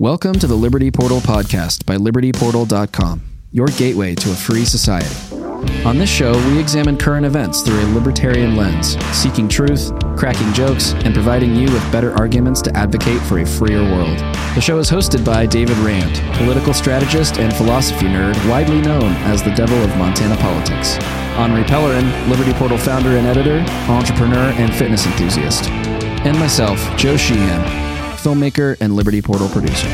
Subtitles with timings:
[0.00, 5.14] Welcome to the Liberty Portal podcast by libertyportal.com, your gateway to a free society.
[5.84, 10.94] On this show, we examine current events through a libertarian lens, seeking truth, cracking jokes,
[11.04, 14.16] and providing you with better arguments to advocate for a freer world.
[14.54, 19.42] The show is hosted by David Rand, political strategist and philosophy nerd widely known as
[19.42, 20.96] the devil of Montana politics.
[21.36, 23.58] Henri Pellerin, Liberty Portal founder and editor,
[23.92, 25.68] entrepreneur, and fitness enthusiast.
[26.24, 27.89] And myself, Joe Sheehan,
[28.22, 29.88] filmmaker and Liberty Portal producer.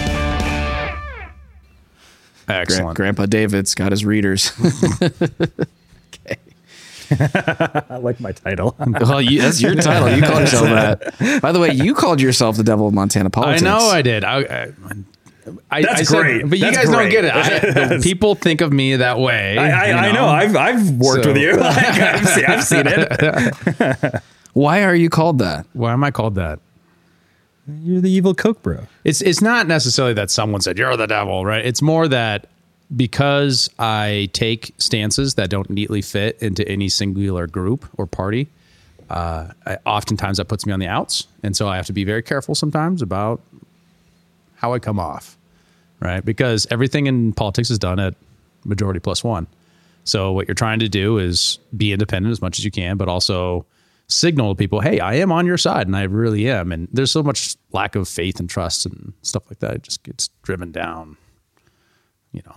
[2.47, 2.97] Gra- Excellent.
[2.97, 4.53] Grandpa David's got his readers.
[7.11, 8.75] I like my title.
[9.01, 10.11] well, you, that's your title.
[10.11, 11.41] You called yourself that.
[11.41, 13.63] By the way, you called yourself the devil of Montana politics.
[13.63, 14.25] I know I did.
[14.25, 14.73] I, I,
[15.71, 16.49] I That's I said- great.
[16.51, 17.33] but you That's guys don't get it.
[17.93, 19.57] I, people think of me that way.
[19.57, 20.27] I, I, you I know.
[20.27, 21.57] I've I've worked So- with you.
[21.57, 24.23] Like, I've, seen, I've seen it.
[24.53, 25.67] Why are you called that?
[25.75, 26.59] Why am I called that?
[27.69, 28.87] You're the evil Koch bro.
[29.05, 31.65] It's it's not necessarily that someone said you're the devil, right?
[31.65, 32.47] It's more that
[32.95, 38.47] because I take stances that don't neatly fit into any singular group or party.
[39.11, 42.05] Uh, I, oftentimes that puts me on the outs, and so I have to be
[42.05, 43.41] very careful sometimes about
[44.57, 45.37] how I come off,
[46.01, 46.25] right?
[46.25, 48.15] Because everything in politics is done at
[48.65, 49.47] majority plus one.
[50.05, 53.09] So what you're trying to do is be independent as much as you can, but
[53.09, 53.65] also
[54.09, 56.71] signal to people, hey, I am on your side and I really am.
[56.73, 59.75] And there's so much lack of faith and trust and stuff like that.
[59.75, 61.17] It just gets driven down.
[62.33, 62.57] You know,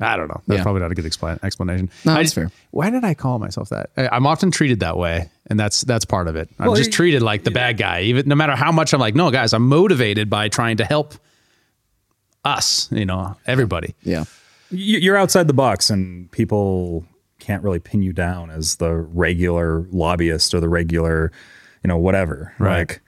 [0.00, 0.40] I don't know.
[0.46, 0.62] That's Yeah.
[0.62, 1.88] probably not a good explain, explanation.
[2.04, 2.50] No, that's just- fair.
[2.70, 3.90] Why did I call myself that?
[3.96, 6.48] I- I'm often treated that way, and that's that's part of it.
[6.58, 9.30] I'm just treated like the bad guy, even no matter how much I'm like, no,
[9.30, 11.14] guys, I'm motivated by trying to help
[12.44, 12.88] us.
[12.92, 13.94] You know, everybody.
[14.02, 14.24] Yeah.
[14.70, 17.06] You're outside the box, and people
[17.48, 21.32] can't really pin you down as the regular lobbyist or the regular,
[21.82, 22.52] you know, whatever.
[22.58, 22.80] Right.
[22.80, 23.00] Like,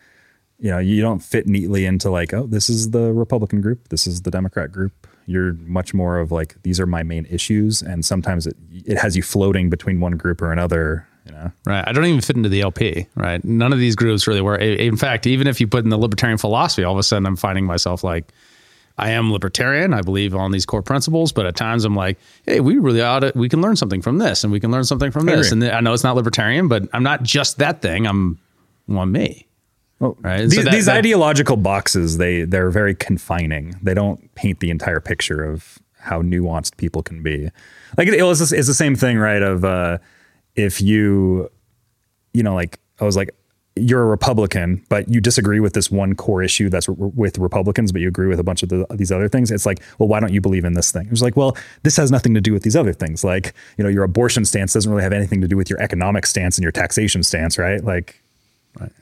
[0.59, 4.07] you know, you don't fit neatly into like, oh, this is the Republican group, this
[4.07, 5.07] is the Democrat group.
[5.27, 9.15] You're much more of like, these are my main issues, and sometimes it it has
[9.15, 11.07] you floating between one group or another.
[11.27, 11.53] You know.
[11.67, 11.87] Right.
[11.87, 13.07] I don't even fit into the LP.
[13.15, 13.45] Right.
[13.45, 14.63] None of these groups really work.
[14.63, 17.37] In fact, even if you put in the libertarian philosophy, all of a sudden I'm
[17.37, 18.33] finding myself like,
[19.01, 19.95] I am libertarian.
[19.95, 23.21] I believe on these core principles, but at times I'm like, hey, we really ought
[23.21, 25.51] to, we can learn something from this and we can learn something from this.
[25.51, 25.67] agree.
[25.69, 28.07] And I know it's not libertarian, but I'm not just that thing.
[28.07, 28.39] I'm
[28.87, 29.47] one me.
[30.01, 30.43] Well, Right.
[30.43, 33.75] These, So that- these that- ideological boxes, they they're very confining.
[33.83, 37.51] They don't paint the entire picture of how nuanced people can be.
[37.99, 39.43] Like it, was, it's the same thing, right?
[39.43, 39.99] Of uh,
[40.57, 41.51] if you,
[42.35, 43.31] you know, like I was like,
[43.81, 47.93] you're a Republican, but you disagree with this one core issue that's w- with Republicans,
[47.93, 49.51] but you agree with a bunch of the, these other things.
[49.51, 51.07] It's like, well, why don't you believe in this thing?
[51.07, 53.25] It was like, well, this has nothing to do with these other things.
[53.25, 56.27] Like, you know, your abortion stance doesn't really have anything to do with your economic
[56.27, 57.83] stance and your taxation stance, right?
[57.83, 58.21] Like,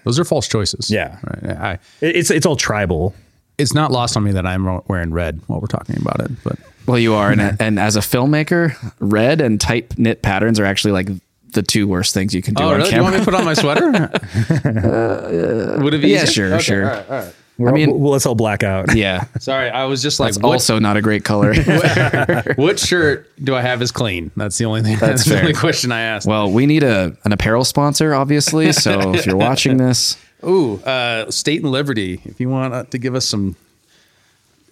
[0.05, 0.91] Those are false choices.
[0.91, 1.19] Yeah.
[1.23, 1.57] Right.
[1.57, 3.15] I, it, it's it's all tribal.
[3.59, 6.59] it's not lost on me that I'm wearing red while we're talking about it, but
[6.87, 7.31] Well, you are.
[7.31, 11.09] And, and as a filmmaker, red and tight knit patterns are actually like
[11.53, 12.91] the two worst things you can do Oh, on really?
[12.91, 13.91] Do you want me to put on my sweater?
[15.83, 16.27] Would it be yeah, easier?
[16.27, 16.85] sure, Okay, sure.
[16.91, 17.35] all right, all right.
[17.59, 18.95] We're I mean- all, well, let's all black out.
[18.95, 19.25] Yeah.
[19.41, 21.55] Sorry, I was just like, It's what, also not a great color.
[22.57, 24.31] what shirt do I have is clean?
[24.37, 24.97] That's the only thing.
[24.99, 26.27] That's, the only question I asked.
[26.29, 28.71] well, we need a an apparel sponsor, obviously.
[28.73, 32.21] So if you're watching this, Ooh, uh, State and Liberty.
[32.25, 33.57] If you want uh, to give us some.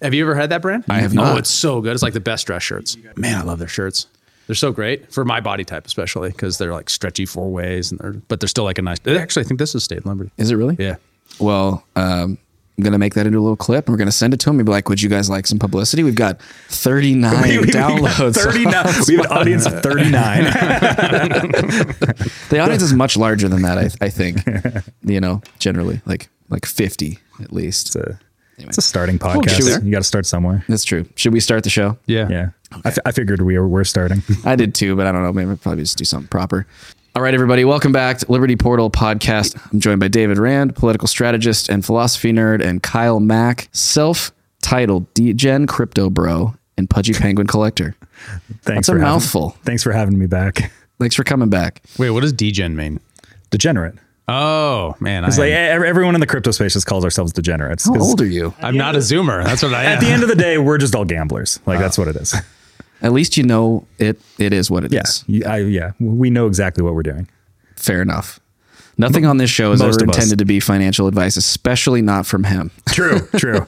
[0.01, 0.85] Have you ever had that brand?
[0.89, 1.39] I have Oh, not.
[1.39, 1.91] it's so good.
[1.93, 2.95] It's like the best dress shirts.
[3.17, 4.05] Man, I love their shirts.
[4.47, 7.99] They're so great for my body type, especially because they're like stretchy four ways, and
[7.99, 8.97] they're but they're still like a nice.
[9.05, 10.31] Actually, I think this is State and Liberty.
[10.37, 10.75] is it really?
[10.79, 10.95] Yeah.
[11.39, 12.37] Well, um,
[12.77, 13.87] I'm gonna make that into a little clip.
[13.87, 14.59] and We're gonna send it to him.
[14.59, 17.33] and be like, "Would you guys like some publicity?" We've got 39
[17.65, 18.35] downloads.
[18.35, 18.85] 39.
[19.07, 20.43] We have an audience of 39.
[22.49, 23.77] the audience is much larger than that.
[23.77, 24.37] I, I think.
[25.03, 27.87] You know, generally, like like 50 at least.
[27.87, 28.19] It's a,
[28.57, 29.49] it's a starting podcast.
[29.51, 30.63] should we- you got to start somewhere.
[30.67, 31.05] That's true.
[31.15, 31.97] Should we start the show?
[32.05, 32.27] Yeah.
[32.29, 32.49] Yeah.
[32.71, 34.21] I, f- I figured we were, we're starting.
[34.45, 35.31] I did too, but I don't know.
[35.33, 36.67] Maybe we'll probably just do something proper.
[37.15, 39.59] All right, everybody, welcome back to Liberty Portal podcast.
[39.73, 45.67] I'm joined by David Rand, political strategist and philosophy nerd, and Kyle Mack, self-titled DGen
[45.67, 47.95] crypto bro and pudgy penguin collector.
[48.61, 49.49] Thanks That's a for having- mouthful.
[49.63, 50.71] thanks for having me back.
[50.99, 51.81] Thanks for coming back.
[51.97, 52.99] Wait, what does degen mean?
[53.49, 53.95] Degenerate.
[54.27, 57.85] Oh man, It's I like am, everyone in the crypto space just calls ourselves degenerates.
[57.85, 58.53] How 'cause old are you?
[58.61, 59.41] I'm not a zoomer.
[59.43, 59.91] That's what I am.
[59.93, 61.59] At the end of the day, we're just all gamblers.
[61.65, 62.35] Like that's what it is.
[63.01, 64.19] At least you know it.
[64.37, 65.23] It is what it is.
[65.27, 65.35] Yeah.
[65.37, 65.91] You- I, yeah.
[65.99, 67.27] We know exactly what we're doing.
[67.75, 68.39] Fair enough.
[68.99, 72.43] Nothing on this show is Most ever intended to be financial advice, especially not from
[72.43, 72.71] him.
[72.89, 73.27] True.
[73.37, 73.67] True.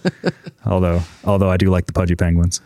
[0.66, 2.62] although, although I do like the pudgy penguins.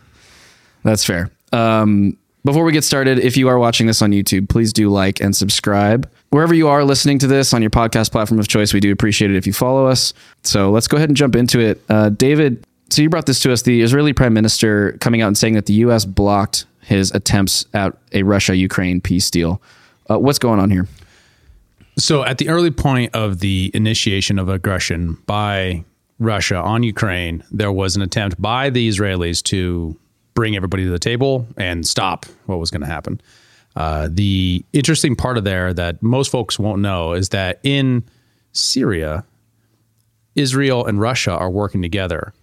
[0.84, 1.30] That's fair.
[1.52, 2.16] Um,
[2.46, 5.36] before we get started, if you are watching this on YouTube, please do like and
[5.36, 6.10] subscribe.
[6.30, 9.30] Wherever you are listening to this on your podcast platform of choice, we do appreciate
[9.32, 10.14] it if you follow us.
[10.44, 11.82] So let's go ahead and jump into it.
[11.90, 13.64] Uh, David, So you brought this to us.
[13.64, 16.06] The Israeli prime minister coming out and saying that the U.S.
[16.06, 19.64] blocked his attempts at a Russia-Ukraine peace deal.
[20.12, 20.88] Uh, what's going on here?
[21.98, 25.84] So, at the early point of the initiation of aggression by
[26.20, 29.98] Russia on Ukraine, there was an attempt by the Israelis to
[30.36, 33.20] bring everybody to the table and stop what was going to happen.
[33.76, 38.04] Uh, the interesting part of there that most folks won't know is that in
[38.52, 39.26] Syria,
[40.36, 42.34] Israel and Russia are working together.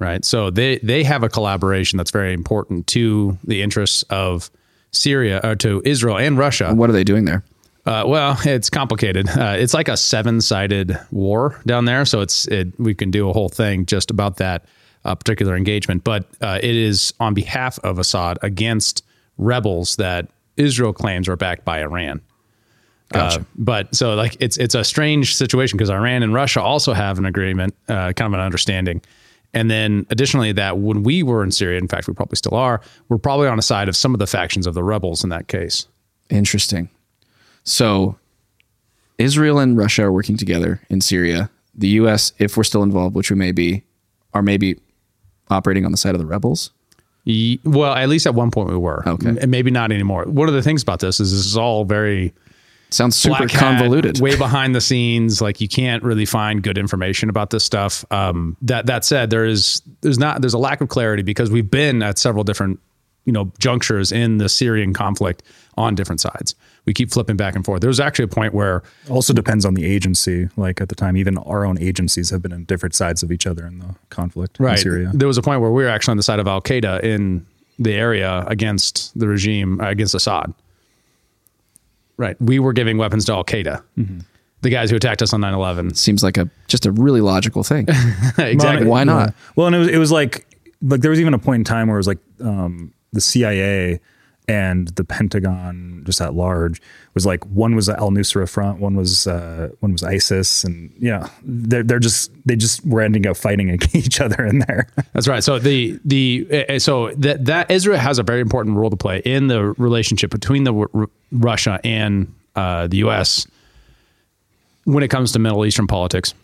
[0.00, 0.24] Right.
[0.24, 4.50] So they, they have a collaboration that's very important to the interests of
[4.92, 6.74] Syria or to Israel and Russia.
[6.74, 7.44] What are they doing there?
[7.86, 9.28] Uh, well, it's complicated.
[9.28, 13.32] Uh, it's like a seven-sided war down there, so it's it, we can do a
[13.32, 14.64] whole thing just about that
[15.04, 16.02] uh, particular engagement.
[16.02, 19.04] But uh, it is on behalf of Assad against
[19.38, 22.20] rebels that Israel claims are backed by Iran.
[23.12, 23.40] Gotcha.
[23.40, 27.18] Uh, but so like it's it's a strange situation because Iran and Russia also have
[27.18, 29.02] an agreement, uh, kind of an understanding.
[29.52, 32.80] And then additionally, that when we were in Syria, in fact, we probably still are,
[33.08, 35.48] we're probably on the side of some of the factions of the rebels in that
[35.48, 35.86] case.
[36.28, 36.88] Interesting.
[37.64, 38.16] So
[39.18, 41.50] Israel and Russia are working together in Syria.
[41.74, 43.82] The U.S., if we're still involved, which we may be,
[44.34, 44.78] are maybe
[45.50, 46.70] operating on the side of the rebels.
[47.64, 49.06] Well, at least at one point we were.
[49.06, 49.38] Okay.
[49.40, 50.24] M- maybe not anymore.
[50.24, 52.32] One of the things about this is this is all very
[52.90, 54.20] Sounds super black hat, convoluted.
[54.20, 55.40] way behind the scenes.
[55.40, 58.04] Like you can't really find good information about this stuff.
[58.10, 61.70] Um, that that said, there is there's not there's a lack of clarity because we've
[61.70, 62.80] been at several different
[63.26, 65.42] you know junctures in the Syrian conflict
[65.76, 66.54] on different sides.
[66.86, 67.80] We keep flipping back and forth.
[67.80, 70.48] There was actually a point where Also depends on the agency.
[70.56, 73.46] Like at the time, even our own agencies have been on different sides of each
[73.46, 75.10] other in the conflict in Syria.
[75.14, 77.46] There was a point where we were actually on the side of Al Qaeda in
[77.78, 80.52] the area against the regime, uh, against Assad.
[82.20, 82.36] Right.
[82.40, 84.18] We were giving weapons to Al Qaeda, Mm-hmm.
[84.60, 85.94] the guys who attacked us on 9 11.
[85.94, 87.86] Seems like a just a really logical thing.
[88.38, 88.86] exactly.
[88.86, 89.32] Why not?
[89.56, 90.46] Well, and it was it was like
[90.82, 94.00] like there was even a point in time where it was like um, the CIA
[94.50, 96.82] and the Pentagon just at large
[97.14, 101.28] was like one was Al Nusra front, one was uh, one was ISIS, and yeah,
[101.44, 104.88] they're they're just they just were ending up fighting each other in there.
[105.12, 105.44] That's right.
[105.44, 109.22] So the the uh, so that that Israel has a very important role to play
[109.24, 113.46] in the relationship between the R- Russia and uh, the U.S.
[114.82, 116.34] when it comes to Middle Eastern politics.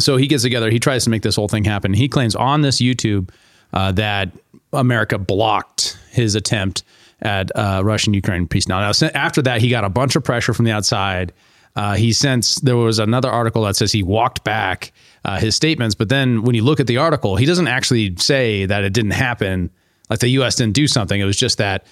[0.00, 0.68] So he gets together.
[0.68, 1.94] He tries to make this whole thing happen.
[1.94, 3.30] He claims on this YouTube
[3.72, 4.30] uh, that
[4.72, 6.82] America blocked his attempt
[7.22, 8.68] at uh, Russian Ukraine peace.
[8.68, 11.32] Now, now, after that, he got a bunch of pressure from the outside.
[11.76, 14.92] Uh, he since there was another article that says he walked back
[15.24, 18.66] uh, his statements, but then when you look at the article, he doesn't actually say
[18.66, 19.70] that it didn't happen.
[20.08, 20.56] Like the U.S.
[20.56, 21.20] didn't do something.
[21.20, 21.86] It was just that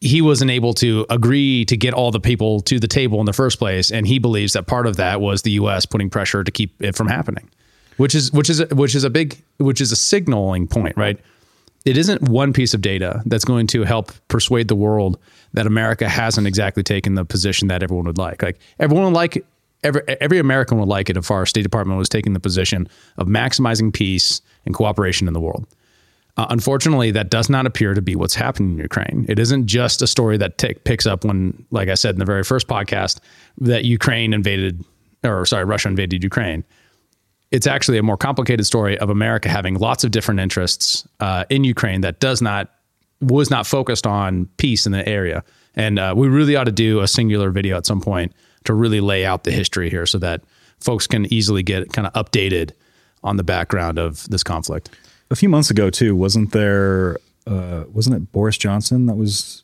[0.00, 3.32] he wasn't able to agree to get all the people to the table in the
[3.32, 5.86] first place, and he believes that part of that was the U.S.
[5.86, 7.50] putting pressure to keep it from happening,
[7.96, 11.18] which is which is which is a big which is a signaling point, right?
[11.86, 15.18] It isn't one piece of data that's going to help persuade the world
[15.52, 18.42] that America hasn't exactly taken the position that everyone would like.
[18.42, 19.46] Like everyone would like
[19.84, 22.88] every every American would like it if our State Department was taking the position
[23.18, 25.64] of maximizing peace and cooperation in the world.
[26.36, 29.24] Uh, unfortunately, that does not appear to be what's happening in Ukraine.
[29.28, 32.26] It isn't just a story that tick picks up when, like I said in the
[32.26, 33.20] very first podcast,
[33.58, 34.84] that Ukraine invaded,
[35.22, 36.64] or sorry, Russia invaded Ukraine.
[37.50, 41.64] It's actually a more complicated story of America having lots of different interests uh, in
[41.64, 42.70] Ukraine that does not
[43.20, 45.42] was not focused on peace in the area.
[45.74, 48.32] And uh, we really ought to do a singular video at some point
[48.64, 50.42] to really lay out the history here, so that
[50.80, 52.72] folks can easily get kind of updated
[53.22, 54.90] on the background of this conflict.
[55.30, 57.18] a few months ago too, wasn't there?
[57.46, 59.62] Uh, wasn't it Boris Johnson that was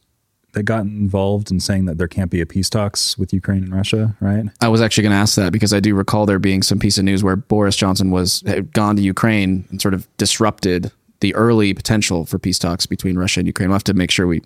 [0.53, 3.75] that got involved in saying that there can't be a peace talks with Ukraine and
[3.75, 4.45] Russia, right?
[4.61, 6.99] I was actually going to ask that because I do recall there being some piece
[6.99, 11.35] of news where Boris Johnson was had gone to Ukraine and sort of disrupted the
[11.35, 13.69] early potential for peace talks between Russia and Ukraine.
[13.71, 14.43] We'll have to make sure we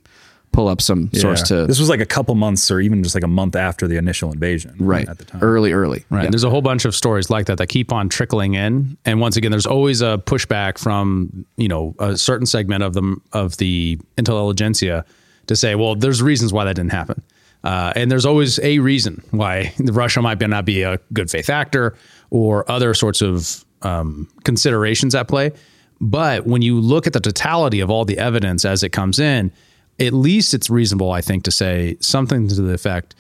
[0.53, 1.63] pull up some source Yeah.
[1.63, 3.97] to This was like a couple months or even just like a month after the
[3.97, 5.43] initial invasion, right at the time.
[5.43, 6.05] early, early.
[6.09, 6.25] Right.
[6.25, 6.31] Yeah.
[6.31, 8.97] There's a whole bunch of stories like that that keep on trickling in.
[9.05, 13.17] And once again, there's always a pushback from, you know, a certain segment of the
[13.33, 15.05] of the intelligentsia
[15.47, 17.23] to say, well, there's reasons why that didn't happen.
[17.65, 21.97] Uh, and there's always a reason why Russia might not be a good faith actor
[22.31, 25.53] or other sorts of um, considerations at play.
[26.01, 29.51] But when you look at the totality of all the evidence as it comes in,
[29.99, 33.15] at least it's reasonable, I think, to say something to the effect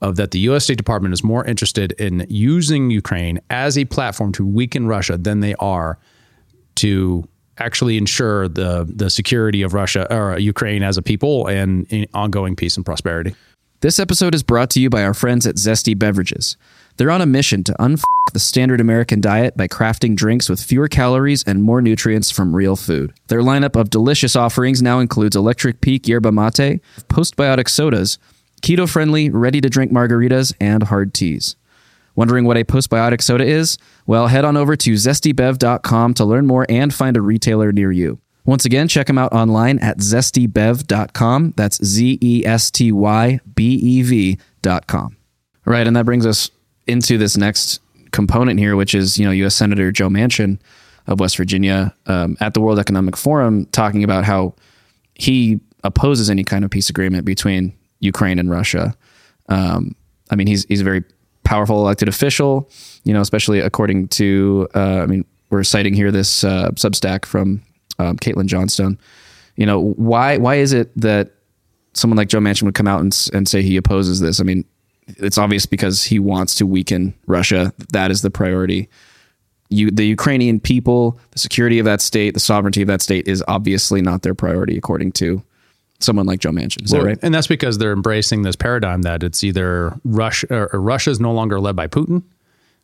[0.00, 0.64] of that the U.S.
[0.64, 5.40] State Department is more interested in using Ukraine as a platform to weaken Russia than
[5.40, 5.98] they are
[6.76, 7.26] to
[7.58, 12.56] actually ensure the the security of Russia or Ukraine as a people and in ongoing
[12.56, 13.34] peace and prosperity.
[13.80, 16.56] This episode is brought to you by our friends at Zesty Beverages.
[16.96, 20.88] They're on a mission to unfuck the standard American diet by crafting drinks with fewer
[20.88, 23.14] calories and more nutrients from real food.
[23.28, 28.18] Their lineup of delicious offerings now includes Electric Peak Yerba Mate, postbiotic sodas,
[28.62, 31.54] keto friendly, ready to drink margaritas, and hard teas.
[32.18, 33.78] Wondering what a postbiotic soda is?
[34.04, 38.18] Well, head on over to zestybev.com to learn more and find a retailer near you.
[38.44, 41.54] Once again, check them out online at zestybev.com.
[41.56, 45.16] That's Z E S T Y B E V.com.
[45.64, 46.50] Right, and that brings us
[46.88, 49.54] into this next component here, which is you know U.S.
[49.54, 50.58] Senator Joe Manchin
[51.06, 54.56] of West Virginia um, at the World Economic Forum talking about how
[55.14, 58.96] he opposes any kind of peace agreement between Ukraine and Russia.
[59.48, 59.94] Um,
[60.32, 61.04] I mean, he's he's very
[61.48, 62.70] powerful elected official,
[63.04, 67.62] you know, especially according to uh, I mean, we're citing here this uh, Substack from
[67.98, 68.98] um, Caitlin Johnstone.
[69.56, 71.30] You know, why why is it that
[71.94, 74.40] someone like Joe Manchin would come out and, and say he opposes this?
[74.40, 74.66] I mean,
[75.06, 77.72] it's obvious because he wants to weaken Russia.
[77.94, 78.90] That is the priority.
[79.70, 83.42] You, the Ukrainian people, the security of that state, the sovereignty of that state is
[83.48, 85.42] obviously not their priority, according to
[86.00, 86.84] someone like Joe Manchin.
[86.84, 87.18] Is well, that right?
[87.22, 91.32] And that's because they're embracing this paradigm that it's either Russia or Russia is no
[91.32, 92.22] longer led by Putin,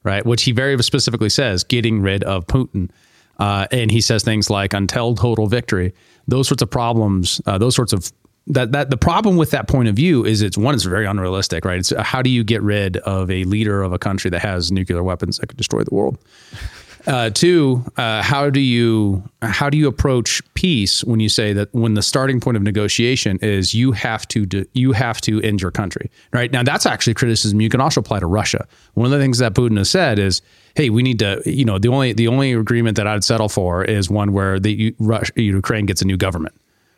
[0.02, 0.25] right?
[0.25, 2.90] Which he very specifically says, getting rid of Putin.
[3.38, 5.92] Uh, and he says things like until total victory.
[6.28, 8.11] Those sorts of problems, uh, those sorts of
[8.47, 11.64] that that the problem with that point of view is it's one it's very unrealistic
[11.64, 14.71] right it's how do you get rid of a leader of a country that has
[14.71, 16.18] nuclear weapons that could destroy the world
[17.06, 21.73] uh, two uh, how do you how do you approach peace when you say that
[21.73, 25.61] when the starting point of negotiation is you have to do, you have to end
[25.61, 29.12] your country right now that's actually criticism you can also apply to Russia one of
[29.12, 30.40] the things that Putin has said is
[30.76, 33.84] hey we need to you know the only the only agreement that I'd settle for
[33.84, 36.54] is one where the Russia, Ukraine gets a new government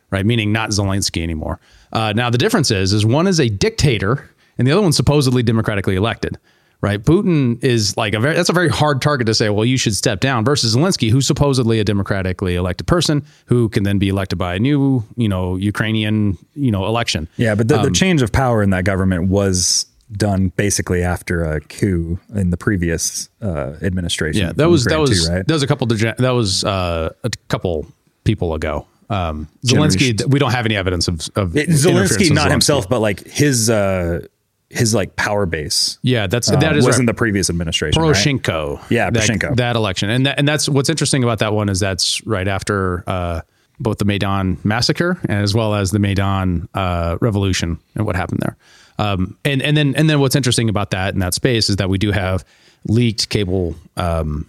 [0.09, 0.25] right?
[0.25, 1.59] Meaning not Zelensky anymore.
[1.91, 5.43] Uh, now the difference is, is one is a dictator and the other one's supposedly
[5.43, 6.37] democratically elected,
[6.81, 7.01] right?
[7.01, 9.49] Putin is like a very that's a very hard target to say.
[9.49, 13.83] Well, you should step down versus Zelensky, who's supposedly a democratically elected person who can
[13.83, 17.27] then be elected by a new, you know, Ukrainian, you know, election.
[17.37, 21.43] Yeah, but the, um, the change of power in that government was done basically after
[21.43, 24.41] a coup in the previous uh, administration.
[24.41, 25.47] Yeah, that was that was too, right?
[25.47, 27.87] that was a couple that was uh, a couple
[28.23, 28.85] people ago.
[29.09, 32.51] Um, Zelensky, we don't have any evidence of, of it, Zelensky, not Zelensky.
[32.51, 34.27] himself, but like his uh,
[34.69, 35.97] his like power base.
[36.01, 38.01] Yeah, that's uh, that is was in the previous administration.
[38.01, 38.77] Poroshenko.
[38.77, 38.91] Right?
[38.91, 39.49] Yeah, Poroshenko.
[39.49, 42.47] That, that, election, and that, and that's what's interesting about that one is that's right
[42.47, 43.41] after uh,
[43.79, 48.57] both the Maidan massacre as well as the Maidan uh, revolution and what happened there.
[48.99, 51.89] Um, and and then and then what's interesting about that in that space is that
[51.89, 52.43] we do have
[52.87, 53.75] leaked cable.
[53.95, 54.47] Um,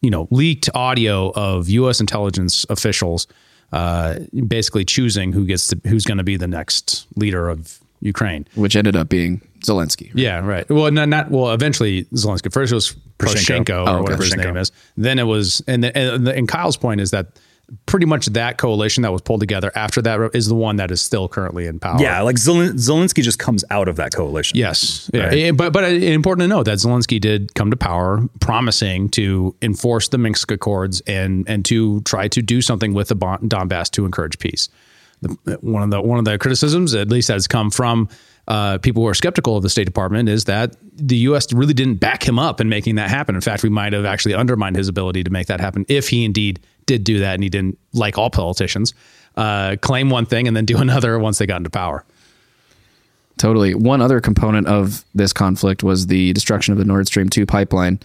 [0.00, 2.00] you know, leaked audio of U.S.
[2.00, 3.28] intelligence officials
[3.72, 8.46] uh, basically choosing who gets to, who's going to be the next leader of Ukraine,
[8.56, 10.08] which ended up being Zelensky.
[10.08, 10.16] Right?
[10.16, 10.68] Yeah, right.
[10.68, 11.52] Well, not, not well.
[11.52, 12.52] Eventually, Zelensky.
[12.52, 14.72] First, it was Poroshenko, Poroshenko oh, or whatever his name is.
[14.96, 17.38] Then it was, and, the, and, the, and Kyle's point is that
[17.86, 21.00] pretty much that coalition that was pulled together after that is the one that is
[21.00, 22.00] still currently in power.
[22.00, 24.58] Yeah, like Zelensky just comes out of that coalition.
[24.58, 25.32] Yes, right?
[25.32, 25.50] yeah.
[25.52, 30.08] But but eh, important to note that Zelensky did come to power promising to enforce
[30.08, 34.38] the Minsk Accords and and to try to do something with the Donbass to encourage
[34.38, 34.68] peace.
[35.60, 38.08] One of the one of the criticisms, at least, has come from
[38.48, 41.52] uh, people who are skeptical of the State Department is that the U.S.
[41.52, 43.34] really didn't back him up in making that happen.
[43.34, 46.24] In fact, we might have actually undermined his ability to make that happen if he
[46.24, 48.94] indeed did do that and he didn't, like all politicians,
[49.36, 52.04] uh, claim one thing and then do another once they got into power.
[53.38, 53.74] Totally.
[53.74, 57.98] One other component of this conflict was the destruction of the Nord Stream 2 pipeline.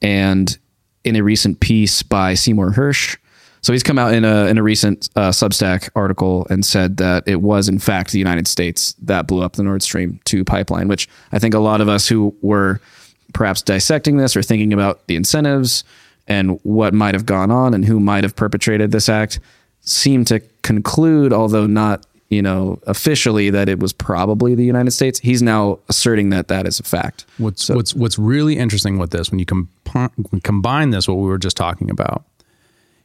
[0.00, 0.56] And
[1.04, 3.16] in a recent piece by Seymour Hersh,
[3.60, 7.26] so he's come out in a in a recent uh, Substack article and said that
[7.26, 10.88] it was in fact the United States that blew up the Nord Stream 2 pipeline,
[10.88, 12.80] which I think a lot of us who were
[13.34, 15.84] perhaps dissecting this or thinking about the incentives
[16.26, 19.40] and what might have gone on and who might have perpetrated this act
[19.80, 25.18] seem to conclude, although not you know officially, that it was probably the United States.
[25.18, 27.24] He's now asserting that that is a fact.
[27.38, 31.38] What's so, what's what's really interesting with this when you combine this, what we were
[31.38, 32.24] just talking about,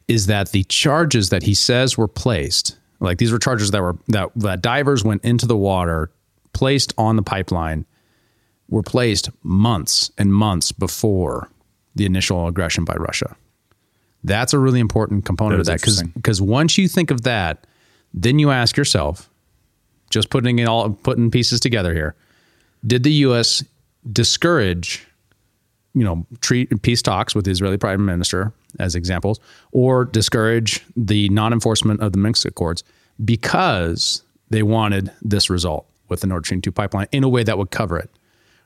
[0.07, 3.97] is that the charges that he says were placed, like these were charges that were
[4.07, 6.11] that that divers went into the water,
[6.53, 7.85] placed on the pipeline,
[8.69, 11.49] were placed months and months before
[11.95, 13.35] the initial aggression by Russia.
[14.23, 17.65] That's a really important component of that because because once you think of that,
[18.13, 19.29] then you ask yourself,
[20.09, 22.15] just putting it all putting pieces together here,
[22.85, 23.63] did the U.S.
[24.11, 25.05] discourage,
[25.93, 29.39] you know, treat peace talks with the Israeli Prime Minister as examples,
[29.71, 32.83] or discourage the non-enforcement of the Minsk Accords
[33.23, 37.57] because they wanted this result with the Nord Stream 2 pipeline in a way that
[37.57, 38.09] would cover it?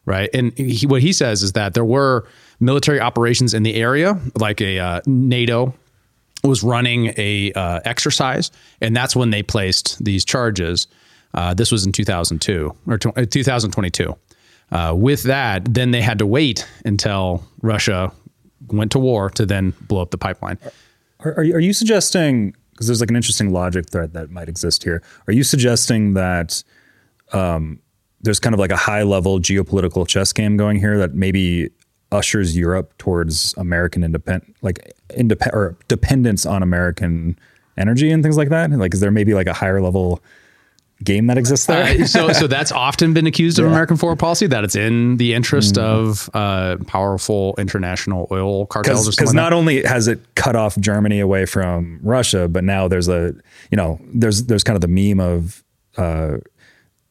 [0.07, 0.29] right?
[0.33, 2.25] And he, what he says is that there were
[2.59, 5.75] military operations in the area, like a uh, NATO
[6.43, 8.49] was running a uh, exercise,
[8.81, 10.87] and that's when they placed these charges.
[11.33, 14.15] Uh, this was in 2002 or uh, 2022.
[14.69, 18.11] Uh, with that, then they had to wait until Russia
[18.69, 20.57] went to war to then blow up the pipeline.
[21.21, 24.49] Are, are, you, are you suggesting, because there's like an interesting logic thread that might
[24.49, 26.63] exist here, are you suggesting that
[27.33, 27.79] um,
[28.21, 31.69] there's kind of like a high level geopolitical chess game going here that maybe
[32.11, 37.37] ushers Europe towards American independent, like independent or dependence on American
[37.77, 38.71] energy and things like that?
[38.71, 40.21] Like, is there maybe like a higher level
[41.03, 41.83] game that exists there?
[41.83, 43.71] Uh, so, so that's often been accused of yeah.
[43.71, 45.81] American foreign policy that it's in the interest mm.
[45.81, 49.09] of uh, powerful international oil cartels.
[49.15, 53.33] Because not only has it cut off Germany away from Russia, but now there's a
[53.71, 55.63] you know there's there's kind of the meme of.
[55.97, 56.37] Uh,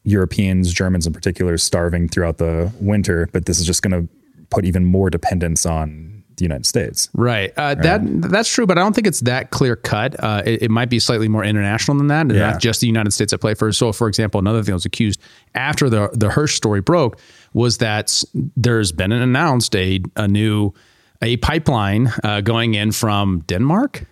[0.03, 4.07] Europeans, Germans in particular, starving throughout the winter, but this is just going to
[4.49, 6.06] put even more dependence on
[6.37, 7.09] the United States.
[7.13, 7.51] Right.
[7.57, 7.81] Uh, right.
[7.81, 10.21] That that's true, but I don't think it's that clear cut.
[10.23, 12.51] Uh, it, it, might be slightly more international than that, and yeah.
[12.51, 13.71] not just the United States at play for.
[13.71, 15.19] So, for example, another thing I was accused
[15.55, 17.19] after the the Hersh story broke
[17.53, 18.23] was that
[18.55, 20.73] there's been an announced a a new
[21.21, 24.05] a pipeline uh, going in from Denmark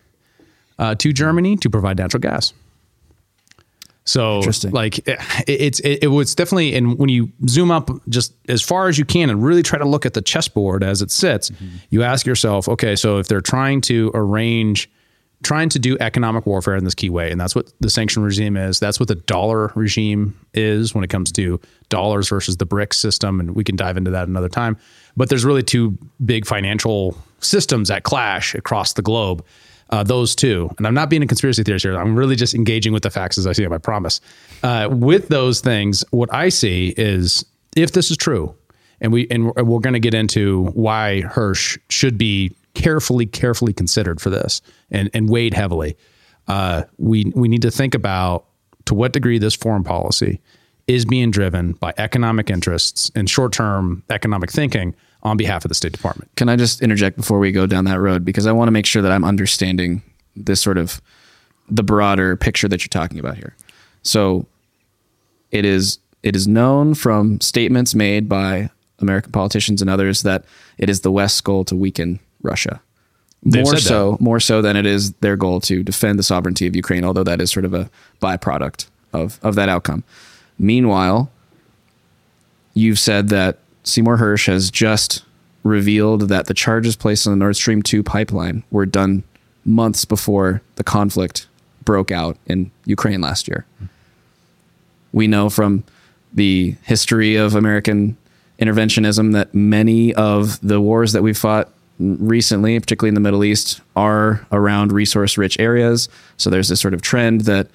[0.80, 2.54] uh, to Germany to provide natural gas.
[4.06, 8.62] So like it, it's it, it, was definitely and when you zoom up just as
[8.62, 11.50] far as you can and really try to look at the chessboard as it sits,
[11.50, 11.78] mm-hmm.
[11.90, 14.90] you ask yourself, okay, so if they're trying to arrange
[15.44, 18.56] trying to do economic warfare in this key way and that's what the sanction regime
[18.56, 21.60] is, that's what the dollar regime is when it comes to
[21.90, 24.78] dollars versus the BRICS system and we can dive into that another time.
[25.18, 29.44] But there's really two big financial systems that clash across the globe
[29.90, 31.98] uh, those two, and I'm not being a conspiracy theorist here.
[31.98, 33.74] I'm really just engaging with the facts as I see them.
[33.74, 34.20] I promise.
[34.64, 38.56] Uh, with those things, what I see is if this is true,
[39.02, 44.20] and we and we're going to get into why Hersh should be carefully, carefully considered
[44.20, 45.96] for this and and weighed heavily.
[46.48, 48.46] Uh, we we need to think about
[48.86, 50.40] to what degree this foreign policy
[50.88, 54.96] is being driven by economic interests and short term economic thinking
[55.26, 56.30] on behalf of the State Department.
[56.38, 58.86] Can I just interject before we go down that road because I want to make
[58.86, 60.04] sure that I'm understanding
[60.36, 61.02] this sort of
[61.70, 63.56] the broader picture that you're talking about here.
[64.04, 64.46] So
[65.52, 70.46] it is it is known from statements made by American politicians and others that
[70.78, 72.82] it is the West's goal to weaken Russia.
[73.44, 74.22] They've more so, that.
[74.22, 77.42] more so than it is their goal to defend the sovereignty of Ukraine, although that
[77.42, 80.04] is sort of a byproduct of, of that outcome.
[80.58, 81.30] Meanwhile,
[82.74, 85.24] you've said that Seymour Hersh has just
[85.64, 89.24] revealed that the charges placed on the Nord Stream 2 pipeline were done
[89.64, 91.48] months before the conflict
[91.84, 93.66] broke out in Ukraine last year.
[95.12, 95.84] We know from
[96.34, 98.18] the history of American
[98.60, 101.70] interventionism that many of the wars that we've fought
[102.00, 106.10] recently, particularly in the Middle East, are around resource rich areas.
[106.38, 107.68] So there's this sort of trend that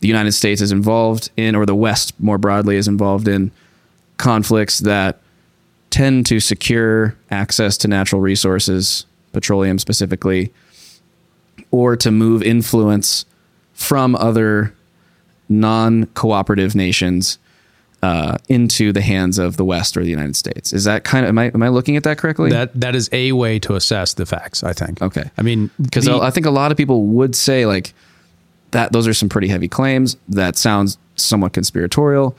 [0.00, 3.50] the United States is involved in, or the West more broadly is involved in
[4.16, 5.18] conflicts that
[5.94, 10.52] tend to secure access to natural resources, petroleum specifically,
[11.70, 13.24] or to move influence
[13.74, 14.74] from other
[15.48, 17.38] non cooperative nations
[18.02, 20.72] uh, into the hands of the West or the United States.
[20.72, 22.50] Is that kind of am I am I looking at that correctly?
[22.50, 24.64] That that is a way to assess the facts.
[24.64, 25.00] I think.
[25.00, 25.30] Okay.
[25.38, 27.94] I mean, because I think a lot of people would say like
[28.72, 28.90] that.
[28.90, 30.16] Those are some pretty heavy claims.
[30.28, 32.36] That sounds somewhat conspiratorial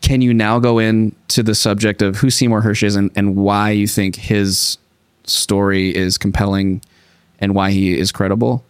[0.00, 3.70] can you now go into the subject of who Seymour Hersh is and, and why
[3.70, 4.78] you think his
[5.24, 6.82] story is compelling
[7.38, 8.64] and why he is credible?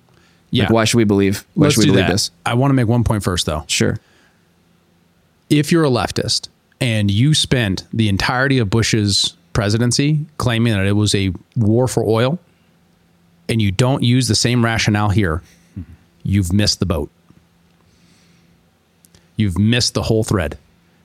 [0.51, 0.65] Yeah.
[0.65, 1.47] Like why should we believe?
[1.55, 2.13] Why Let's should we do believe that.
[2.13, 2.31] this?
[2.45, 3.65] I want to make one point first, though.
[3.69, 3.99] Sure.
[5.49, 6.49] If you're a leftist
[6.81, 12.05] and you spent the entirety of Bush's presidency claiming that it was a war for
[12.05, 12.39] oil,
[13.49, 15.43] and you don't use the same rationale here,
[16.23, 17.11] you've missed the boat.
[19.37, 20.59] You've missed the whole thread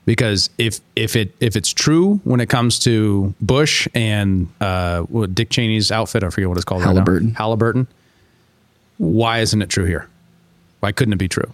[0.06, 5.02] because if if it if it's true when it comes to Bush and uh,
[5.34, 6.82] Dick Cheney's outfit, I forget what it's called.
[6.82, 7.28] Halliburton.
[7.28, 7.86] Right Halliburton.
[8.96, 10.08] Why isn't it true here?
[10.80, 11.52] Why couldn't it be true?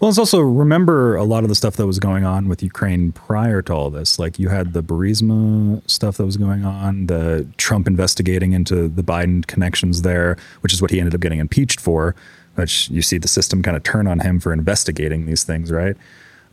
[0.00, 3.12] Well, it's also remember a lot of the stuff that was going on with Ukraine
[3.12, 4.18] prior to all this.
[4.18, 9.04] Like you had the Burisma stuff that was going on, the Trump investigating into the
[9.04, 12.16] Biden connections there, which is what he ended up getting impeached for.
[12.56, 15.96] Which you see the system kind of turn on him for investigating these things, right?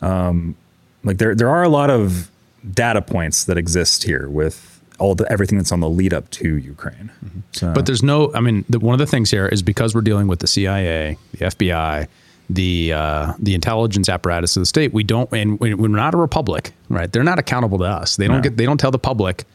[0.02, 0.56] Um,
[1.04, 2.30] like there there are a lot of
[2.74, 6.58] data points that exist here with all the everything that's on the lead up to
[6.58, 7.10] Ukraine.
[7.24, 7.40] Mm-hmm.
[7.54, 7.74] So.
[7.74, 10.28] But there's no, I mean, the, one of the things here is because we're dealing
[10.28, 12.08] with the CIA, the FBI,
[12.50, 14.92] the uh, the intelligence apparatus of the state.
[14.92, 17.10] We don't, and we- we're not a republic, right?
[17.10, 18.18] They're not accountable to us.
[18.18, 18.42] They don't No.
[18.42, 18.58] get.
[18.58, 19.46] They don't tell the public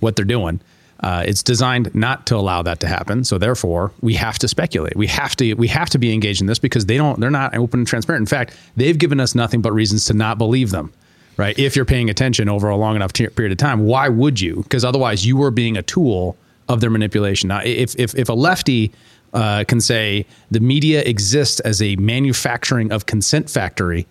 [0.00, 0.60] what they're doing.
[1.00, 3.22] Uh, it's designed not to allow that to happen.
[3.22, 4.96] So therefore, we have to speculate.
[4.96, 5.54] We have to.
[5.54, 7.20] We have to be engaged in this because they don't.
[7.20, 8.22] They're not open and transparent.
[8.22, 10.92] In fact, they've given us nothing but reasons to not believe them.
[11.36, 11.58] Right?
[11.58, 14.62] If you're paying attention over a long enough t- period of time, why would you?
[14.62, 16.34] Because otherwise, you are being a tool
[16.66, 17.48] of their manipulation.
[17.48, 18.90] Now, if if if a lefty
[19.34, 24.06] uh, can say the media exists as a manufacturing of consent factory,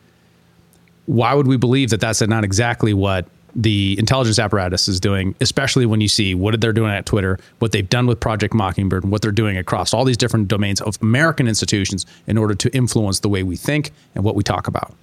[1.07, 5.85] why would we believe that that's not exactly what the intelligence apparatus is doing, especially
[5.85, 9.11] when you see what they're doing at Twitter, what they've done with Project Mockingbird, and
[9.11, 13.19] what they're doing across all these different domains of American institutions in order to influence
[13.21, 14.93] the way we think and what we talk about.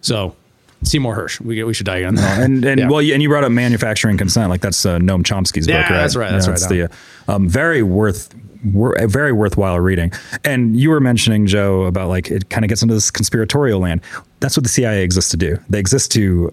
[0.00, 0.34] So,
[0.82, 2.18] Seymour Hersh, we, we should dive in.
[2.18, 2.88] and and Yeah.
[2.88, 5.90] well, you- and you brought up manufacturing consent, like that's uh, Noam Chomsky's Yeah, book,
[5.90, 5.96] right?
[5.98, 6.58] that's right, that's Yeah, right.
[6.58, 8.34] It's the uh, um, very worth,
[8.72, 10.10] wor- very worthwhile reading.
[10.44, 14.00] And you were mentioning Joe about like it kind of gets into this conspiratorial land.
[14.40, 15.58] That's what the CIA exists to do.
[15.68, 16.52] They exist to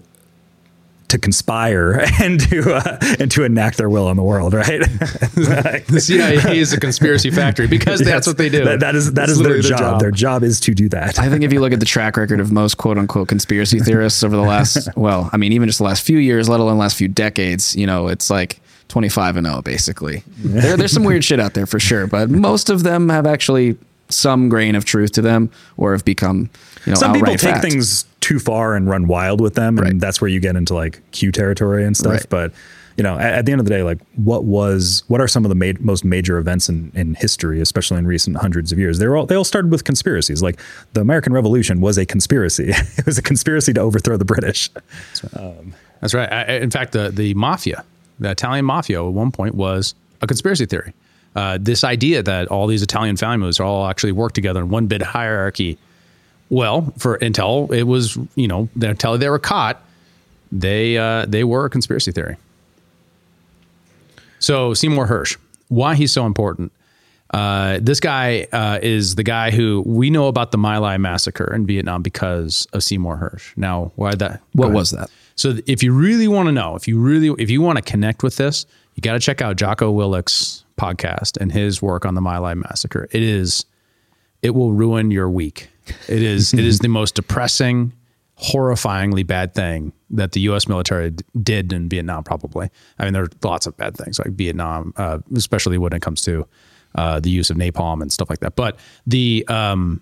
[1.08, 4.80] to conspire and to uh, and to enact their will on the world, right?
[5.38, 8.26] the CIA is a conspiracy factory because that's Yes.
[8.26, 8.64] what they do.
[8.64, 10.00] That- that is that That's is their literally job.
[10.00, 11.18] Their job is to do that.
[11.18, 14.22] I think if you look at the track record of most quote unquote conspiracy theorists
[14.22, 16.96] over the last, well, I mean, even just the last few years, let alone last
[16.96, 20.22] few decades, you know, it's like 25 and 0, basically.
[20.38, 23.76] There, there's some weird shit out there for sure, but most of them have actually
[24.10, 26.48] some grain of truth to them or have become,
[26.86, 27.62] you know, Some people take fact.
[27.62, 30.00] things too far and run wild with them, and Right.
[30.00, 32.12] that's where you get into like Q territory and stuff.
[32.12, 32.26] Right.
[32.28, 32.52] But
[32.96, 35.44] you know, at, at the end of the day, like what was what are some
[35.44, 38.98] of the ma- most major events in, in history, especially in recent hundreds of years?
[38.98, 40.42] They all they all started with conspiracies.
[40.42, 40.58] Like
[40.94, 42.70] the American Revolution was a conspiracy.
[42.96, 44.68] it was a conspiracy to overthrow the British.
[46.00, 46.30] That's right.
[46.32, 47.84] I, I- in fact, the the mafia,
[48.18, 50.92] the Italian mafia, at one point was a conspiracy theory.
[51.36, 54.86] Uh, this idea that all these Italian families are all actually work together in one
[54.86, 55.78] big hierarchy.
[56.50, 59.82] Well, for until it was, you know, until they were caught,
[60.50, 62.36] they uh, they were a conspiracy theory.
[64.38, 65.36] So Seymour Hersh,
[65.68, 66.72] why he's so important?
[67.30, 71.52] Uh, this guy uh, is the guy who we know about the My Lai massacre
[71.54, 73.54] in Vietnam because of Seymour Hersh.
[73.56, 74.40] Now, why that?
[74.52, 75.10] What was that?
[75.36, 78.22] So if you really want to know, if you really, if you want to connect
[78.22, 82.20] with this, you got to check out Jocko Willink's podcast and his work on the
[82.20, 83.08] My Lai massacre.
[83.12, 83.64] It is,
[84.42, 85.68] it will ruin your week.
[86.08, 87.92] It is, it is the most depressing,
[88.40, 90.68] horrifyingly bad thing that the U.S.
[90.68, 92.24] military d- did in Vietnam.
[92.24, 92.68] Probably.
[92.98, 96.22] I mean, there are lots of bad things like Vietnam, uh, especially when it comes
[96.22, 96.46] to
[96.94, 98.56] uh, the use of napalm and stuff like that.
[98.56, 100.00] But the um,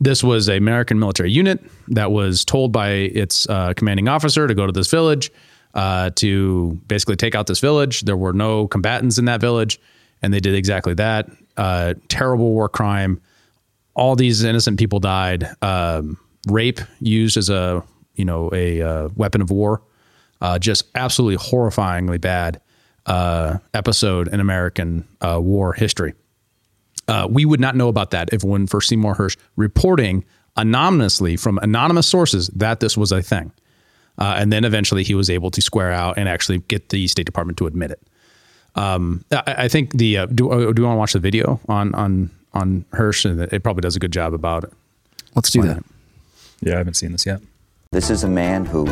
[0.00, 4.54] this was a American military unit that was told by its uh, commanding officer to
[4.54, 5.30] go to this village
[5.74, 8.02] uh, to basically take out this village.
[8.02, 9.80] There were no combatants in that village,
[10.20, 11.28] and they did exactly that.
[11.56, 13.20] Uh, terrible war crime.
[13.94, 15.46] All these innocent people died.
[15.62, 17.82] Um, rape used as a
[18.14, 19.82] you know a uh, weapon of war.
[20.40, 22.60] Uh, just absolutely horrifyingly bad
[23.06, 26.14] uh, episode in American uh, war history
[27.08, 30.24] uh, we would not know about that if it wasn't for Seymour Hersh reporting
[30.56, 33.52] anonymously from anonymous sources that this was a thing.
[34.18, 37.26] Uh, and then eventually he was able to square out and actually get the State
[37.26, 38.00] Department to admit it.
[38.74, 42.30] Um, I, I think the do, do you want to watch the video on on
[42.54, 43.24] on Hersh?
[43.24, 44.72] And it probably does a good job about it.
[45.34, 45.84] Let's do that.
[46.60, 47.40] Yeah, I haven't seen this yet.
[47.90, 48.86] This is a man who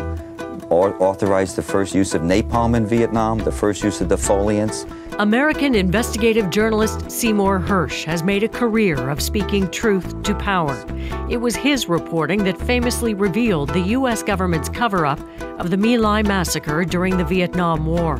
[0.70, 4.88] authorized the first use of napalm in Vietnam, the first use of defoliants.
[5.20, 10.83] American investigative journalist Seymour Hersh has made a career of speaking truth to power.
[11.28, 14.22] It was his reporting that famously revealed the U.S.
[14.22, 15.20] government's cover up
[15.61, 18.18] of the My Lai massacre during the Vietnam War.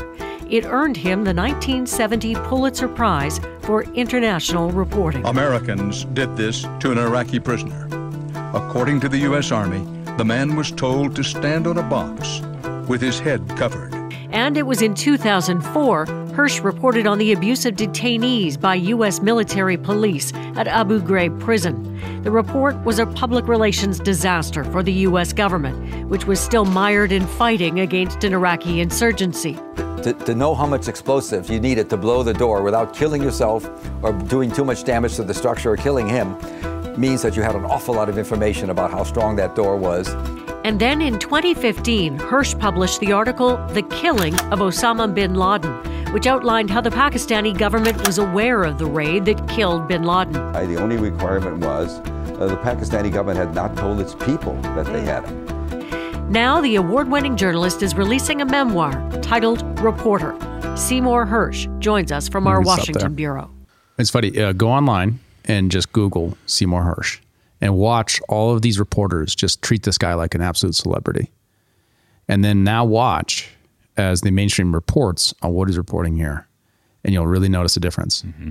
[0.50, 5.24] It earned him the 1970 Pulitzer Prize for international reporting.
[5.24, 7.88] Americans did this to an Iraqi prisoner.
[8.52, 9.50] According to the U.S.
[9.52, 9.82] Army,
[10.18, 12.42] the man was told to stand on a box
[12.90, 13.99] with his head covered.
[14.32, 19.20] And it was in 2004 Hersh reported on the abuse of detainees by U.S.
[19.20, 22.22] military police at Abu Ghraib prison.
[22.22, 25.32] The report was a public relations disaster for the U.S.
[25.32, 29.54] government, which was still mired in fighting against an Iraqi insurgency.
[30.04, 33.68] To, to know how much explosive you needed to blow the door without killing yourself
[34.02, 36.38] or doing too much damage to the structure or killing him
[36.98, 40.08] means that you had an awful lot of information about how strong that door was.
[40.62, 45.72] And then in 2015, Hersh published the article The Killing of Osama bin Laden,
[46.12, 50.32] which outlined how the Pakistani government was aware of the raid that killed bin Laden.
[50.32, 55.02] The only requirement was uh, the Pakistani government had not told its people that they
[55.02, 56.30] had him.
[56.30, 58.92] Now, the award winning journalist is releasing a memoir
[59.22, 60.36] titled Reporter.
[60.76, 63.50] Seymour Hersh joins us from our Let me stop Washington bureau.
[63.98, 64.38] It's funny.
[64.38, 67.18] Uh, go online and just Google Seymour Hersh,
[67.60, 71.30] and watch all of these reporters just treat this guy like an absolute celebrity.
[72.28, 73.50] And then now watch
[73.96, 76.46] as the mainstream reports on what he's reporting here.
[77.04, 78.22] And you'll really notice a difference.
[78.22, 78.50] Mm-hmm.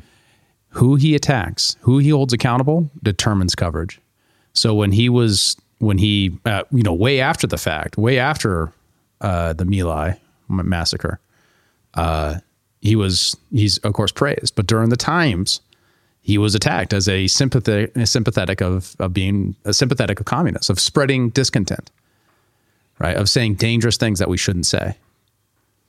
[0.69, 3.99] Who he attacks, who he holds accountable, determines coverage.
[4.53, 8.71] So when he was, when he, uh, you know, way after the fact, way after
[9.21, 11.19] uh, the Lai massacre,
[11.95, 12.35] uh,
[12.81, 14.55] he was, he's of course praised.
[14.55, 15.61] But during the times,
[16.21, 20.69] he was attacked as a sympathetic, a sympathetic of, of being a sympathetic of communists,
[20.69, 21.91] of spreading discontent,
[22.99, 23.15] right?
[23.15, 24.95] Of saying dangerous things that we shouldn't say.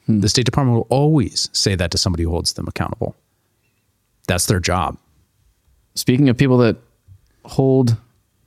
[0.07, 0.21] Hmm.
[0.21, 3.17] The State Department will always say that to somebody who holds them accountable.
[4.27, 4.97] That's their job.
[5.95, 6.77] Speaking of people that
[7.45, 7.97] hold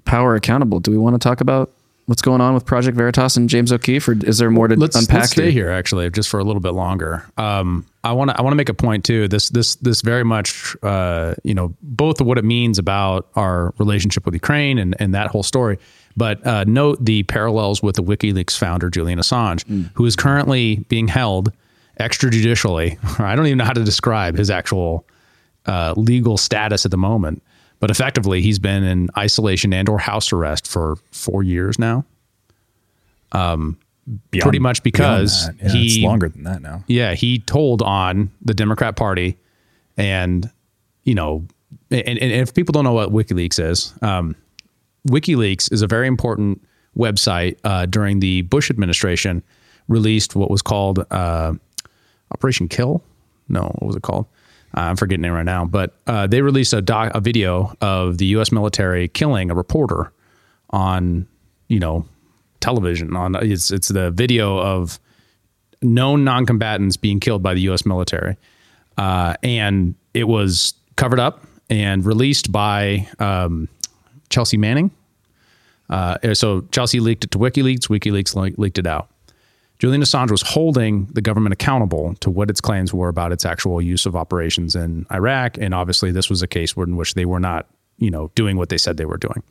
[0.06, 1.72] power accountable, do we want to talk about
[2.06, 4.96] what's going on with Project Veritas and James O'Keefe, or is there more to let's,
[4.96, 5.20] unpack?
[5.20, 5.66] Let's stay here?
[5.66, 7.26] here actually, just for a little bit longer.
[7.38, 9.28] Um, I want to I want to make a point too.
[9.28, 13.74] This this this very much uh, you know both of what it means about our
[13.78, 15.78] relationship with Ukraine and and that whole story.
[16.16, 19.90] But uh, note the parallels with the WikiLeaks founder Julian Assange, mm.
[19.96, 21.52] who is currently being held
[22.00, 22.98] extrajudicially.
[23.20, 25.06] I don't even know how to describe his actual
[25.66, 27.42] uh, legal status at the moment,
[27.84, 32.06] but effectively he's been in isolation and or house arrest for four years now.
[33.34, 33.78] Um,
[34.32, 36.86] Beyond, pretty much because yeah, he it's longer than that now.
[36.88, 39.38] Yeah, he told on the Democrat Party,
[39.98, 40.50] and
[41.04, 41.46] you know,
[41.92, 44.38] and, and if people don't know what WikiLeaks is, um,
[45.10, 46.66] WikiLeaks is a very important
[46.98, 49.44] website uh, during the Bush administration.
[49.90, 51.52] Released what was called uh,
[52.32, 53.04] Operation Kill.
[53.50, 54.26] No, what was it called?
[54.76, 55.66] Uh, I'm forgetting it right now.
[55.66, 58.52] But uh, they released a, doc, a video of the U.S.
[58.52, 60.12] military killing a reporter
[60.72, 61.28] on,
[61.68, 62.06] you know,
[62.60, 63.16] television.
[63.16, 65.00] On it's it's the video of
[65.82, 67.86] known non-combatants being killed by the U.S.
[67.86, 68.38] military,
[68.98, 73.68] uh, and it was covered up and released by um,
[74.30, 74.92] Chelsea Manning.
[75.90, 77.88] Uh, so Chelsea leaked it to WikiLeaks.
[77.88, 79.10] WikiLeaks le- leaked it out.
[79.84, 83.82] Julian Assange was holding the government accountable to what its claims were about its actual
[83.82, 87.42] use of operations in Iraq, and obviously this was a case in which they were
[87.42, 87.68] not,
[87.98, 89.44] you know, doing what they said they were doing.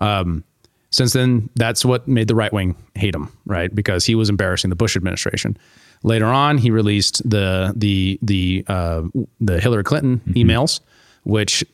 [0.00, 0.42] Um,
[0.90, 3.72] since then, that's what made the right wing hate him, right?
[3.72, 5.56] Because he was embarrassing the Bush administration.
[6.02, 9.02] Later on, he released the the the uh,
[9.40, 10.32] the Hillary Clinton mm-hmm.
[10.32, 10.80] emails,
[11.22, 11.64] which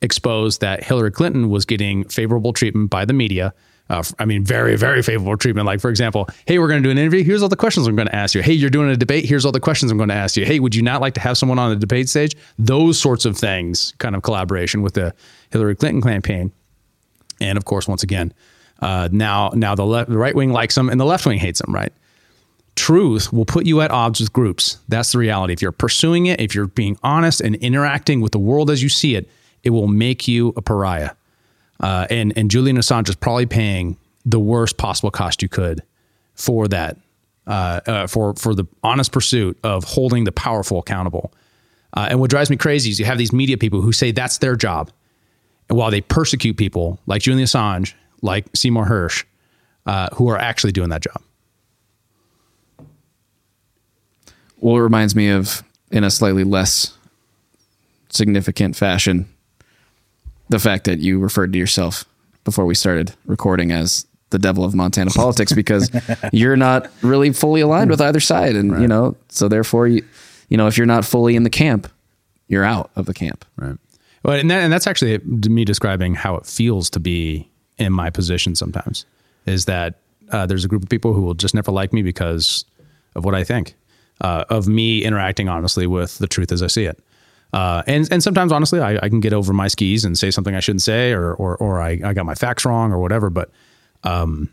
[0.00, 3.52] exposed that Hillary Clinton was getting favorable treatment by the media.
[3.90, 5.66] Uh, I mean, very, very favorable treatment.
[5.66, 7.24] Like, for example, hey, we're going to do an interview.
[7.24, 8.42] Here's all the questions I'm going to ask you.
[8.42, 9.24] Hey, you're doing a debate.
[9.24, 10.44] Here's all the questions I'm going to ask you.
[10.44, 12.36] Hey, would you not like to have someone on the debate stage?
[12.58, 15.14] Those sorts of things, kind of collaboration with the
[15.50, 16.52] Hillary Clinton campaign.
[17.40, 18.34] And of course, once again,
[18.80, 21.60] uh, now, now the, le- the right wing likes them and the left wing hates
[21.60, 21.92] them, right?
[22.76, 24.78] Truth will put you at odds with groups.
[24.88, 25.52] That's the reality.
[25.52, 28.88] If you're pursuing it, if you're being honest and interacting with the world as you
[28.88, 29.28] see it,
[29.64, 31.12] it will make you a pariah.
[31.80, 35.82] Uh, and and Julian Assange is probably paying the worst possible cost you could
[36.34, 36.96] for that,
[37.46, 41.32] uh, uh, for for the honest pursuit of holding the powerful accountable.
[41.94, 44.38] Uh, and what drives me crazy is you have these media people who say that's
[44.38, 44.90] their job,
[45.68, 49.24] and while they persecute people like Julian Assange like Seymour Hersh
[49.86, 51.22] uh, who are actually doing that job.
[54.58, 56.96] Well, it reminds me of, in a slightly less
[58.10, 59.32] significant fashion,
[60.48, 62.04] the fact that you referred to yourself
[62.44, 65.90] before we started recording as the devil of Montana politics because
[66.32, 68.56] you're not really fully aligned with either side.
[68.56, 68.82] And, right.
[68.82, 70.04] you know, so therefore, you,
[70.48, 71.90] you know, if you're not fully in the camp,
[72.46, 73.44] you're out of the camp.
[73.56, 73.76] Right.
[74.22, 78.10] Well, and, that, and that's actually me describing how it feels to be in my
[78.10, 79.06] position sometimes
[79.46, 79.94] is that
[80.30, 82.64] uh, there's a group of people who will just never like me because
[83.14, 83.74] of what I think,
[84.20, 86.98] uh, of me interacting honestly with the truth as I see it.
[87.52, 90.54] Uh, and and sometimes honestly, I, I, can get over my skis and say something
[90.54, 93.30] I shouldn't say, or or, or I, I got my facts wrong, or whatever.
[93.30, 93.50] But
[94.04, 94.50] um,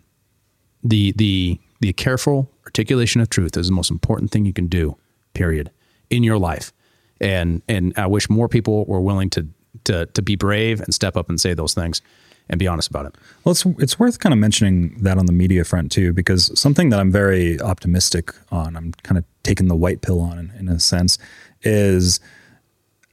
[0.83, 4.97] the the the careful articulation of truth is the most important thing you can do.
[5.33, 5.71] Period
[6.09, 6.71] in your life,
[7.19, 9.45] and and I wish more people were willing to
[9.83, 12.01] to to be brave and step up and say those things
[12.49, 13.15] and be honest about it.
[13.43, 16.89] Well, it's it's worth kind of mentioning that on the media front too, because something
[16.89, 20.69] that I'm very optimistic on, I'm kind of taking the white pill on in, in
[20.69, 21.17] a sense,
[21.63, 22.19] is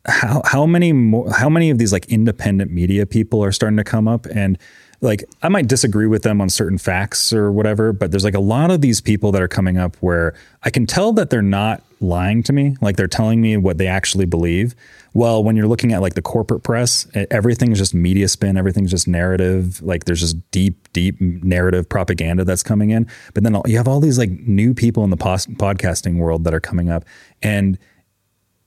[0.06, 3.84] how how many more how many of these like independent media people are starting to
[3.84, 4.58] come up and
[5.02, 8.40] like I might disagree with them on certain facts or whatever, but there's like a
[8.40, 11.82] lot of these people that are coming up where I can tell that they're not
[12.00, 14.76] lying to me, like they're telling me what they actually believe.
[15.12, 19.08] Well, when you're looking at like the corporate press, everything's just media spin, everything's just
[19.08, 19.82] narrative.
[19.82, 23.08] Like there's just deep, deep narrative propaganda that's coming in.
[23.34, 26.60] But then you have all these like new people in the podcasting world that are
[26.60, 27.04] coming up,
[27.42, 27.76] and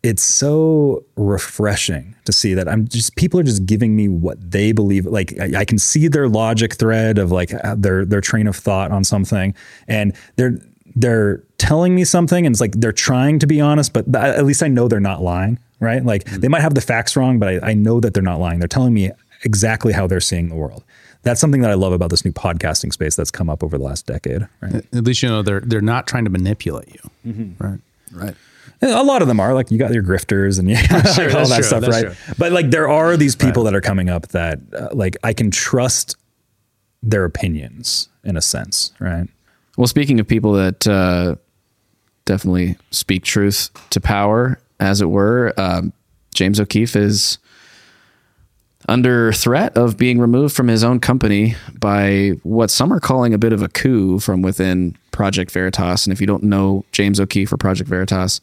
[0.06, 4.72] it's so refreshing to see that I'm just people are just giving me what they
[4.72, 5.08] believe.
[5.08, 8.56] Like I, I can see their logic thread of like uh, their their train of
[8.56, 9.56] thought on something,
[9.88, 10.60] and they're
[10.96, 14.46] they're telling me something, and it's like they're trying to be honest, but th- at
[14.46, 16.06] least I know they're not lying, right?
[16.06, 16.39] Like mm-hmm.
[16.39, 18.60] they might have the facts wrong, but I, I know that they're not lying.
[18.60, 19.10] They're telling me
[19.41, 20.84] exactly how they're seeing the world.
[21.24, 23.84] That's something that I love about this new podcasting space that's come up over the
[23.84, 24.48] last decade.
[24.62, 24.86] Right?
[24.94, 27.63] At least you know they're they're not trying to manipulate you, mm-hmm.
[27.63, 27.80] right?
[28.12, 28.36] Right.
[28.81, 30.81] A lot of them are like you got your grifters and yeah,
[31.13, 32.05] sure, all that true, stuff, right?
[32.05, 32.35] True.
[32.38, 33.71] But like there are these people right.
[33.71, 36.15] that are coming up that uh, like I can trust
[37.01, 39.27] their opinions in a sense, right?
[39.77, 41.35] Well, speaking of people that uh,
[42.25, 45.93] definitely speak truth to power, as it were, um,
[46.33, 47.38] James O'Keefe is
[48.88, 53.38] under threat of being removed from his own company by what some are calling a
[53.38, 56.05] bit of a coup from within Project Veritas.
[56.05, 58.41] And if you don't know James O'Keefe or Project Veritas,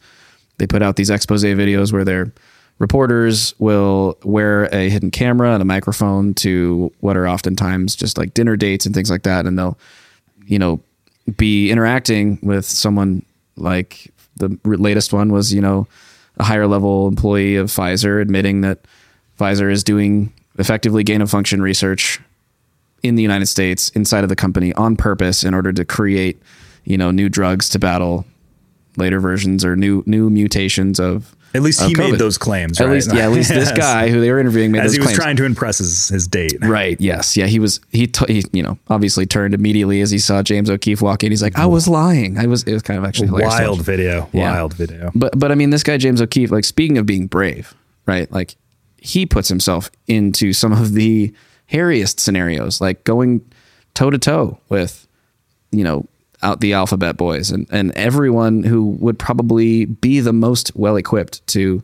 [0.57, 2.31] they put out these expose videos where their
[2.79, 8.33] reporters will wear a hidden camera and a microphone to what are oftentimes just like
[8.33, 9.45] dinner dates and things like that.
[9.45, 9.77] And they'll,
[10.45, 10.81] you know,
[11.37, 13.23] be interacting with someone
[13.55, 15.87] like the latest one was, you know,
[16.37, 18.79] a higher level employee of Pfizer admitting that
[19.39, 22.19] Pfizer is doing effectively gain of function research
[23.03, 26.41] in the United States inside of the company on purpose in order to create,
[26.85, 28.25] you know, new drugs to battle
[28.97, 31.35] later versions or new new mutations of.
[31.55, 32.11] At least he COVID.
[32.11, 32.81] made those claims.
[32.81, 33.25] At least, yeah.
[33.25, 35.19] At least this guy who they were interviewing made As those he was claims.
[35.19, 36.57] trying to impress his, his date.
[36.61, 36.99] Right.
[36.99, 37.37] Yes.
[37.37, 37.45] Yeah.
[37.45, 37.79] He was.
[37.91, 38.43] He, t- he.
[38.53, 38.79] You know.
[38.89, 41.31] Obviously turned immediately as he saw James O'Keefe walk in.
[41.31, 42.39] He's like, "I was lying.
[42.39, 44.27] I was." It was kind of actually wild video.
[44.33, 44.51] Yeah.
[44.51, 45.11] Wild video.
[45.13, 46.49] But but I mean, this guy James O'Keefe.
[46.49, 47.75] Like speaking of being brave,
[48.07, 48.31] right?
[48.31, 48.55] Like
[48.97, 51.31] he puts himself into some of the
[51.71, 53.41] hairiest scenarios, like going
[53.93, 55.07] toe to toe with,
[55.71, 56.07] you know,
[56.43, 61.45] out the alphabet boys and, and everyone who would probably be the most well equipped
[61.47, 61.81] to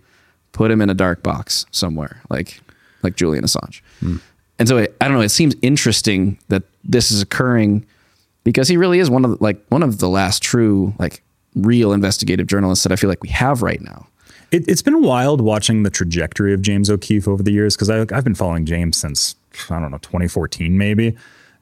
[0.52, 2.62] put him in a dark box somewhere, like
[3.02, 3.82] like Julian Assange.
[4.02, 4.22] Mm.
[4.60, 5.24] And so it, I don't know.
[5.24, 7.86] It seems interesting that this is occurring
[8.43, 11.24] because he really is one of the, like one of the last true like
[11.56, 14.08] real investigative journalists that I feel like we have right now.
[14.52, 18.24] It, has been wild watching the trajectory of James O'Keefe over the years because I've
[18.24, 19.36] been following James since
[19.69, 21.15] I don't know 2014 maybe,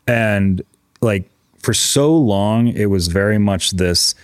[0.08, 0.62] and
[1.02, 1.30] like
[1.68, 4.16] for so long, it was very much this.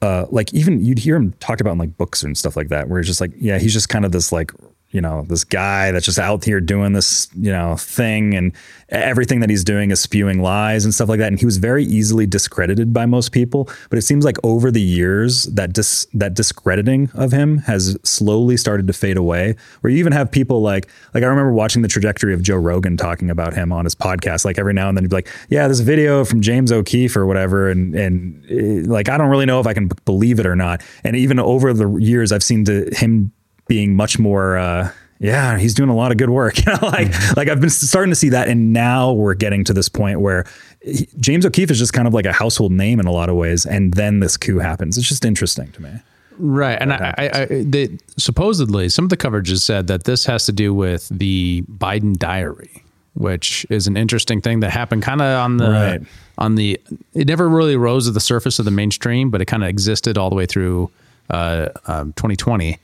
[0.00, 2.88] Uh, like even you'd hear him talked about in like books and stuff like that,
[2.88, 4.52] where he's just like, yeah, he's just kind of this like
[4.90, 8.52] you know, this guy that's just out here doing this, you know, thing and
[8.88, 11.28] everything that he's doing is spewing lies and stuff like that.
[11.28, 13.68] And he was very easily discredited by most people.
[13.90, 18.56] But it seems like over the years that dis- that discrediting of him has slowly
[18.56, 19.56] started to fade away.
[19.82, 22.96] Where you even have people like like I remember watching the trajectory of Joe Rogan
[22.96, 24.46] talking about him on his podcast.
[24.46, 27.26] Like every now and then he'd be like, Yeah, this video from James O'Keefe or
[27.26, 27.68] whatever.
[27.68, 30.46] And and it, eh, like I don't really know if I can b- believe it
[30.46, 30.82] or not.
[31.04, 33.32] And even over the years I've seen him
[33.68, 36.56] being much more uh, yeah, he's doing a lot of good work.
[36.68, 37.34] You know, like mm-hmm.
[37.36, 40.44] like I've been starting to see that, and now we're getting to this point where
[40.82, 43.36] he, James O'Keefe is just kind of like a household name in a lot of
[43.36, 44.98] ways, and then this coup happens.
[44.98, 45.90] It's just interesting to me.
[46.38, 50.24] Right, and I, I, I they, supposedly some of the coverage has said that this
[50.26, 55.22] has to do with the Biden diary, which is an interesting thing that happened kind
[55.22, 56.00] of on the right.
[56.38, 56.80] on the.
[57.14, 60.18] It never really rose to the surface of the mainstream, but it kind of existed
[60.18, 60.90] all the way through
[61.30, 62.78] uh, um, 2020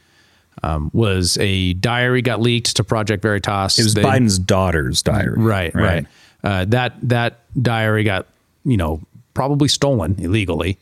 [0.63, 3.79] um, was a diary got leaked to Project Veritas.
[3.79, 5.35] It was they, Biden's daughter's diary.
[5.37, 5.83] Right, right.
[5.83, 6.07] right.
[6.43, 8.27] Uh, that that diary got
[8.65, 9.01] you know
[9.35, 10.79] probably stolen illegally,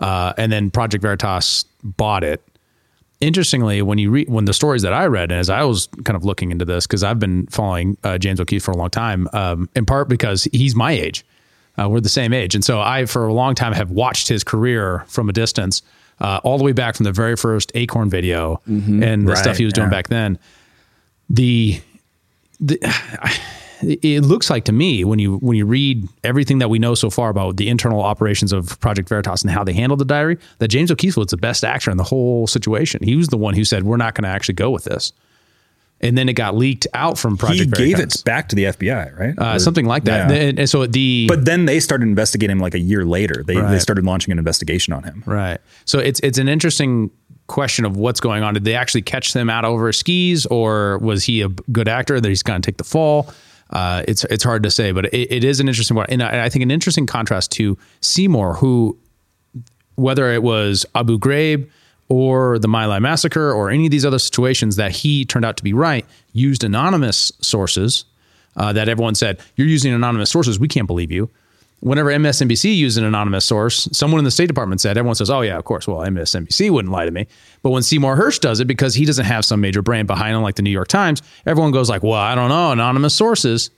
[0.00, 2.42] uh, and then Project Veritas bought it.
[3.20, 6.16] Interestingly, when you read when the stories that I read, and as I was kind
[6.16, 9.28] of looking into this, because I've been following uh, James O'Keefe for a long time,
[9.32, 11.24] um, in part because he's my age,
[11.78, 14.44] uh, we're the same age, and so I for a long time have watched his
[14.44, 15.82] career from a distance
[16.20, 19.02] uh, all the way back from the very first Acorn video mm-hmm.
[19.02, 19.90] and the right, stuff he was doing yeah.
[19.90, 20.38] back then.
[21.28, 21.80] The,
[22.60, 22.78] the
[23.82, 27.10] it looks like to me when you when you read everything that we know so
[27.10, 30.68] far about the internal operations of Project Veritas and how they handled the diary, that
[30.68, 33.02] James O'Keefe was the best actor in the whole situation.
[33.02, 35.12] He was the one who said, "We're not going to actually go with this."
[36.00, 37.76] And then it got leaked out from Project.
[37.76, 39.34] He gave it back to the FBI, right?
[39.38, 40.30] Uh, or, something like that.
[40.30, 40.36] Yeah.
[40.36, 43.42] And, and, so the but then they started investigating him like a year later.
[43.46, 43.70] They right.
[43.70, 45.22] they started launching an investigation on him.
[45.26, 45.58] Right.
[45.84, 47.10] So it's it's an interesting
[47.46, 48.54] question of what's going on.
[48.54, 52.28] Did they actually catch them out over skis, or was he a good actor that
[52.28, 53.32] he's going to take the fall?
[53.70, 56.44] Uh, it's it's hard to say, but it, it is an interesting one, and I,
[56.44, 58.98] I think an interesting contrast to Seymour, who
[59.96, 61.68] whether it was Abu Ghraib
[62.08, 65.56] or the My Lai massacre or any of these other situations that he turned out
[65.56, 68.04] to be right used anonymous sources
[68.56, 71.30] uh, that everyone said you're using anonymous sources we can't believe you
[71.80, 75.42] whenever MSNBC used an anonymous source, someone in the State Department said, everyone says, oh,
[75.42, 75.86] yeah, of course.
[75.86, 77.26] Well, MSNBC wouldn't lie to me.
[77.62, 80.42] But when Seymour Hersh does it, because he doesn't have some major brand behind him
[80.42, 83.70] like the New York Times, everyone goes like, well, I don't know, anonymous sources.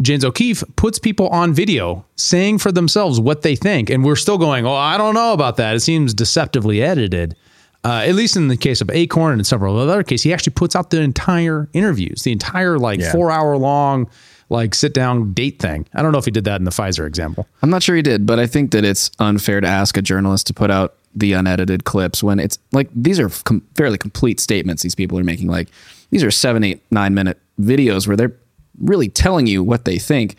[0.00, 3.90] James O'Keefe puts people on video saying for themselves what they think.
[3.90, 5.76] And we're still going, oh, I don't know about that.
[5.76, 7.36] It seems deceptively edited.
[7.82, 10.76] Uh, at least in the case of Acorn and several other cases, he actually puts
[10.76, 13.12] out the entire interviews, the entire like yeah.
[13.12, 14.08] four hour long
[14.50, 15.86] like sit down date thing.
[15.94, 17.46] I don't know if he did that in the Pfizer example.
[17.62, 20.46] I'm not sure he did, but I think that it's unfair to ask a journalist
[20.48, 24.82] to put out the unedited clips when it's like these are com- fairly complete statements
[24.82, 25.48] these people are making.
[25.48, 25.68] Like
[26.10, 28.36] these are seven, eight, nine minute videos where they're
[28.80, 30.36] really telling you what they think.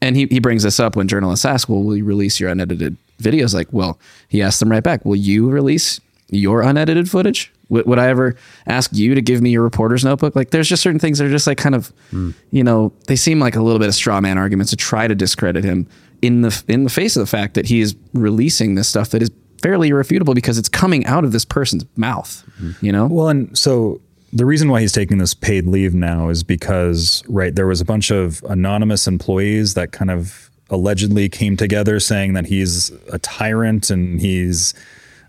[0.00, 2.96] And he, he brings this up when journalists ask, Well, will you release your unedited
[3.18, 3.54] videos?
[3.54, 7.52] Like, well, he asked them right back, Will you release your unedited footage?
[7.68, 10.36] Would, would I ever ask you to give me your reporter's notebook?
[10.36, 12.34] Like, there's just certain things that are just like kind of, mm.
[12.50, 15.14] you know, they seem like a little bit of straw man arguments to try to
[15.14, 15.88] discredit him
[16.22, 19.22] in the in the face of the fact that he is releasing this stuff that
[19.22, 19.30] is
[19.62, 22.44] fairly irrefutable because it's coming out of this person's mouth.
[22.60, 22.82] Mm.
[22.82, 23.06] You know.
[23.06, 24.00] Well, and so
[24.36, 27.86] the reason why he's taking this paid leave now is because right there was a
[27.86, 33.88] bunch of anonymous employees that kind of allegedly came together saying that he's a tyrant
[33.88, 34.74] and he's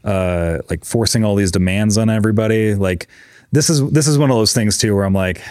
[0.04, 2.76] uh, like forcing all these demands on everybody.
[2.76, 3.08] Like
[3.54, 5.42] this is this is one of those things too where I'm like,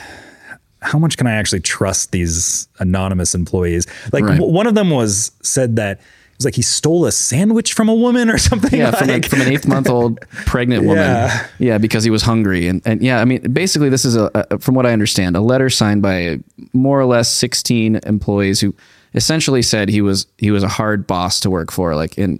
[0.82, 3.86] how much can I actually trust these anonymous employees?
[4.12, 4.36] Like right.
[4.36, 6.00] w- one of them was said that
[6.36, 8.78] was like he stole a sandwich from a woman or something.
[8.78, 8.98] Yeah, like.
[8.98, 11.04] from, a, from an eighth month old pregnant woman.
[11.04, 11.46] Yeah.
[11.58, 12.68] yeah, because he was hungry.
[12.68, 15.40] And, and yeah, I mean, basically, this is a, a, from what I understand, a
[15.40, 16.40] letter signed by
[16.72, 18.74] more or less 16 employees who
[19.14, 22.38] essentially said he was he was a hard boss to work for, like in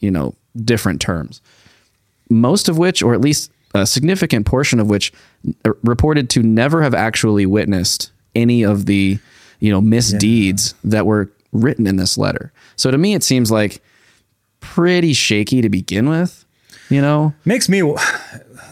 [0.00, 1.40] you know different terms,
[2.30, 5.12] most of which, or at least a significant portion of which,
[5.64, 9.18] uh, reported to never have actually witnessed any of the
[9.58, 10.90] you know misdeeds yeah.
[10.90, 12.52] that were written in this letter.
[12.76, 13.80] So to me, it seems like
[14.60, 16.44] pretty shaky to begin with.
[16.90, 17.96] You know, makes me, you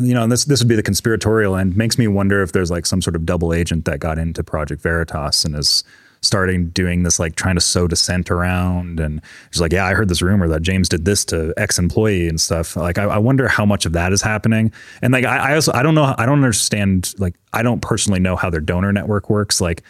[0.01, 1.77] know, this this would be the conspiratorial end.
[1.79, 4.83] Makes me wonder if there's like some sort of double agent that got into Project
[4.83, 5.83] Veritas and is
[6.21, 10.09] starting doing this like trying to sow dissent around and it's like yeah i heard
[10.09, 13.67] this rumor that james did this to ex-employee and stuff like i, I wonder how
[13.67, 14.73] much of that is happening
[15.03, 18.21] and like I, I also i don't know i don't understand like i don't personally
[18.21, 19.83] know how their donor network works like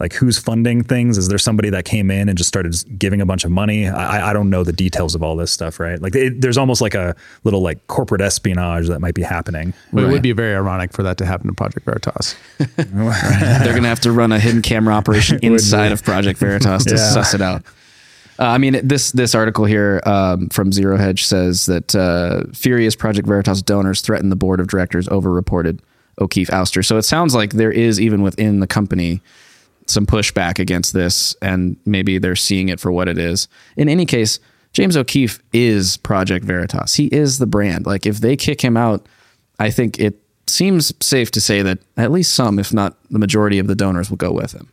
[0.00, 1.18] like who's funding things?
[1.18, 3.86] Is there somebody that came in and just started giving a bunch of money?
[3.86, 6.00] I, I don't know the details of all this stuff, right?
[6.00, 9.74] Like it, there's almost like a little like corporate espionage that might be happening.
[9.92, 10.10] Well, right.
[10.10, 12.34] It would be very ironic for that to happen to Project Veritas.
[12.58, 16.94] They're going to have to run a hidden camera operation inside of Project Veritas to
[16.96, 17.10] yeah.
[17.10, 17.62] suss it out.
[18.38, 22.96] Uh, I mean, this this article here um, from Zero Hedge says that uh, furious
[22.96, 25.82] Project Veritas donors threatened the board of directors over reported
[26.18, 26.82] O'Keefe ouster.
[26.82, 29.20] So it sounds like there is even within the company
[29.90, 33.48] some pushback against this, and maybe they're seeing it for what it is.
[33.76, 34.38] In any case,
[34.72, 36.94] James O'Keefe is Project Veritas.
[36.94, 37.86] He is the brand.
[37.86, 39.06] Like if they kick him out,
[39.58, 43.58] I think it seems safe to say that at least some, if not the majority
[43.58, 44.68] of the donors will go with him.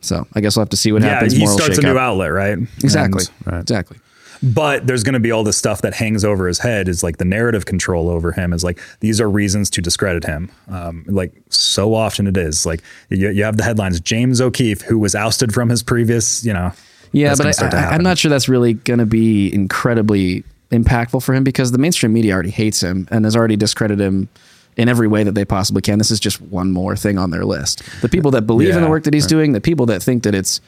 [0.00, 1.32] So I guess we'll have to see what yeah, happens.
[1.32, 2.58] He starts a new outlet, right?
[2.82, 3.24] Exactly.
[3.44, 3.60] And, right.
[3.60, 3.98] Exactly
[4.44, 7.16] but there's going to be all this stuff that hangs over his head is like
[7.16, 10.50] the narrative control over him is like these are reasons to discredit him.
[10.68, 12.66] Um, like so often it is.
[12.66, 16.52] Like you, you have the headlines james o'keefe who was ousted from his previous you
[16.52, 16.72] know
[17.12, 21.44] yeah but I, am not sure that's really going to be incredibly impactful for him
[21.44, 24.28] because the mainstream media already hates him and has already discredited him
[24.76, 25.98] in every way that they possibly can.
[25.98, 27.82] This is just one more thing on their list.
[28.02, 29.30] The people that believe yeah, in the work that he's right.
[29.30, 30.60] doing the people that think that it's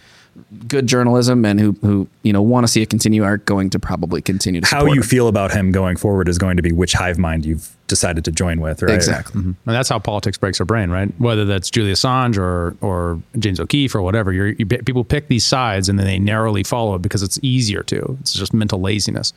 [0.68, 3.78] good journalism and who who you know want to see it continue are going to
[3.78, 4.66] probably continue to.
[4.66, 5.02] How you him.
[5.02, 8.32] feel about him going forward is going to be which hive mind you've decided to
[8.32, 8.94] join with, right?
[8.94, 9.48] Exactly, mm-hmm.
[9.48, 11.08] and that's how politics breaks our brain, right?
[11.18, 15.88] Whether that's Julian Assange or or James O'Keefe or whatever, you people pick these sides
[15.88, 18.16] and then they narrowly follow it because it's easier to.
[18.20, 19.32] It's just mental laziness.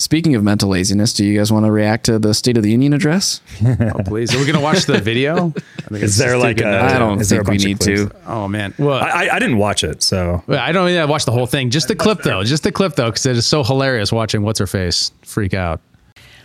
[0.00, 2.70] Speaking of mental laziness, do you guys want to react to the State of the
[2.70, 3.40] Union address?
[3.64, 4.32] oh, please.
[4.32, 5.52] Are we going to watch the video?
[5.90, 8.08] is there like a, I don't think we need to.
[8.24, 8.72] Oh, man.
[8.78, 10.44] Well, I, I didn't watch it, so.
[10.48, 11.70] I don't yeah, watch the whole thing.
[11.70, 12.44] Just the clip, though.
[12.44, 15.80] Just the clip, though, because it is so hilarious watching What's Her Face freak out.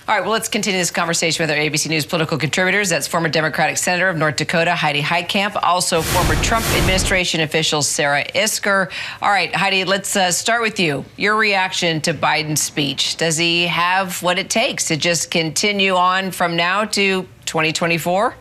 [0.05, 2.89] All right, well, let's continue this conversation with our ABC News political contributors.
[2.89, 8.25] That's former Democratic Senator of North Dakota, Heidi Heitkamp, also former Trump administration official Sarah
[8.35, 8.91] Isgur.
[9.21, 11.05] All right, Heidi, let's uh, start with you.
[11.15, 13.15] Your reaction to Biden's speech.
[13.15, 18.35] Does he have what it takes to just continue on from now to 2024?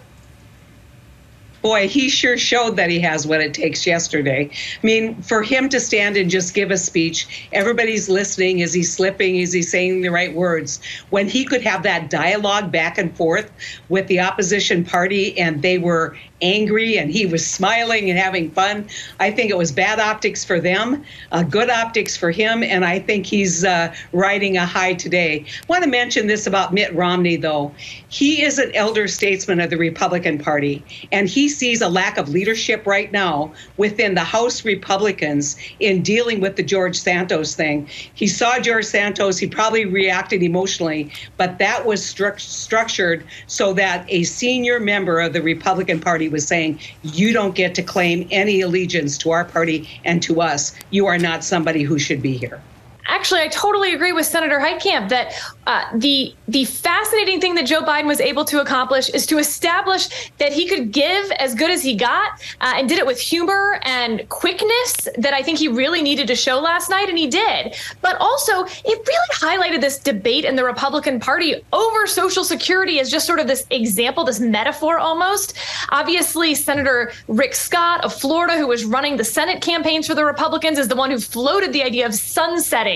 [1.62, 4.50] Boy, he sure showed that he has what it takes yesterday.
[4.52, 8.58] I mean, for him to stand and just give a speech, everybody's listening.
[8.58, 9.36] Is he slipping?
[9.36, 10.80] Is he saying the right words?
[11.10, 13.50] When he could have that dialogue back and forth
[13.88, 18.86] with the opposition party and they were angry and he was smiling and having fun.
[19.20, 22.98] I think it was bad optics for them, uh, good optics for him, and I
[22.98, 25.46] think he's uh, riding a high today.
[25.46, 27.72] I want to mention this about Mitt Romney, though.
[28.08, 32.28] He is an elder statesman of the Republican Party, and he sees a lack of
[32.28, 37.88] leadership right now within the House Republicans in dealing with the George Santos thing.
[38.14, 44.04] He saw George Santos, he probably reacted emotionally, but that was stru- structured so that
[44.08, 48.60] a senior member of the Republican Party was saying, You don't get to claim any
[48.60, 50.72] allegiance to our party and to us.
[50.90, 52.60] You are not somebody who should be here
[53.06, 55.34] actually, I totally agree with Senator Heitkamp that
[55.66, 60.30] uh, the the fascinating thing that Joe Biden was able to accomplish is to establish
[60.38, 63.80] that he could give as good as he got, uh, and did it with humor
[63.84, 67.74] and quickness that I think he really needed to show last night, and he did.
[68.00, 73.10] But also, it really highlighted this debate in the Republican Party over Social Security as
[73.10, 75.56] just sort of this example, this metaphor almost.
[75.90, 80.78] Obviously, Senator Rick Scott of Florida, who was running the Senate campaigns for the Republicans,
[80.78, 82.91] is the one who floated the idea of sunsetting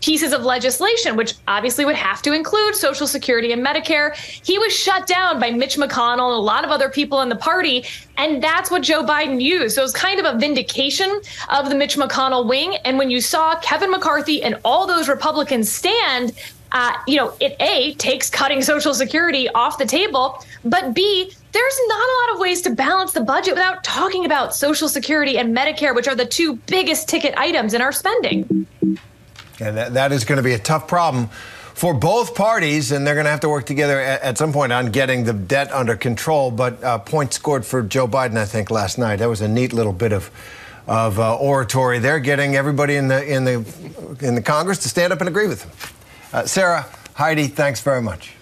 [0.00, 4.14] pieces of legislation, which obviously would have to include Social Security and Medicare.
[4.44, 7.36] He was shut down by Mitch McConnell and a lot of other people in the
[7.36, 7.84] party.
[8.16, 9.74] And that's what Joe Biden used.
[9.74, 12.76] So it was kind of a vindication of the Mitch McConnell wing.
[12.84, 16.32] And when you saw Kevin McCarthy and all those Republicans stand,
[16.72, 21.80] uh, you know, it A, takes cutting Social Security off the table, but B, there's
[21.88, 25.56] not a lot of ways to balance the budget without talking about Social Security and
[25.56, 28.66] Medicare, which are the two biggest ticket items in our spending.
[29.60, 31.28] And that, that is going to be a tough problem
[31.74, 34.72] for both parties, and they're going to have to work together at, at some point
[34.72, 36.50] on getting the debt under control.
[36.50, 39.16] But uh, points scored for Joe Biden, I think, last night.
[39.16, 40.30] That was a neat little bit of
[40.86, 43.64] of uh, oratory there, getting everybody in the in the
[44.20, 45.70] in the Congress to stand up and agree with him.
[46.32, 48.34] Uh, Sarah, Heidi, thanks very much.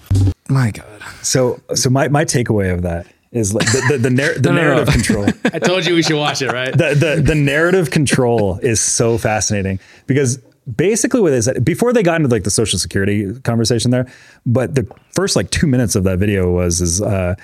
[0.49, 1.03] My God.
[1.23, 4.55] So so my my takeaway of that is like the the, the, narr- the no,
[4.55, 4.93] narrative no, no.
[4.93, 5.27] control.
[5.53, 6.73] I told you we should watch it, right?
[6.73, 10.39] The, the the narrative control is so fascinating because
[10.77, 14.07] basically what they said before they got into like the social security conversation there
[14.47, 17.35] but the first like two minutes of that video was is uh,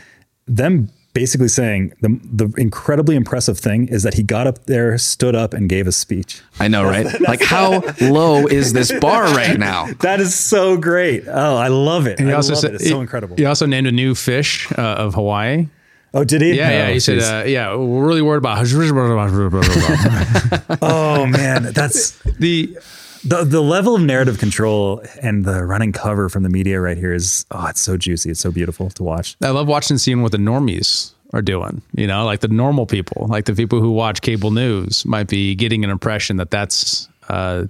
[0.46, 5.34] them basically saying the the incredibly impressive thing is that he got up there, stood
[5.34, 6.40] up, and gave a speech.
[6.58, 7.20] I know, right?
[7.20, 9.88] like how low is this bar right now?
[10.00, 11.24] That is so great.
[11.26, 12.18] Oh, I love it.
[12.18, 12.80] And he I also said, it.
[12.80, 13.36] It's so incredible.
[13.36, 15.68] He also named a new fish uh, of Hawaii.
[16.14, 16.54] Oh, did he?
[16.54, 16.90] Yeah, no, yeah.
[16.90, 18.58] He said, uh, "Yeah, we're really worried about."
[20.82, 22.76] oh man, that's the
[23.24, 27.12] the the level of narrative control and the running cover from the media right here
[27.12, 28.30] is oh it's so juicy.
[28.30, 29.36] It's so beautiful to watch.
[29.42, 33.28] I love watching seeing what the normies are doing you know like the normal people
[33.28, 37.66] like the people who watch cable news might be getting an impression that that's uh,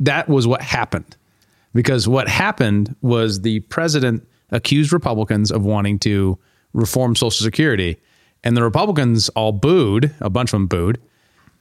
[0.00, 1.16] that was what happened.
[1.74, 6.38] Because what happened was the president accused republicans of wanting to
[6.74, 7.96] reform social security
[8.44, 11.00] and the republicans all booed a bunch of them booed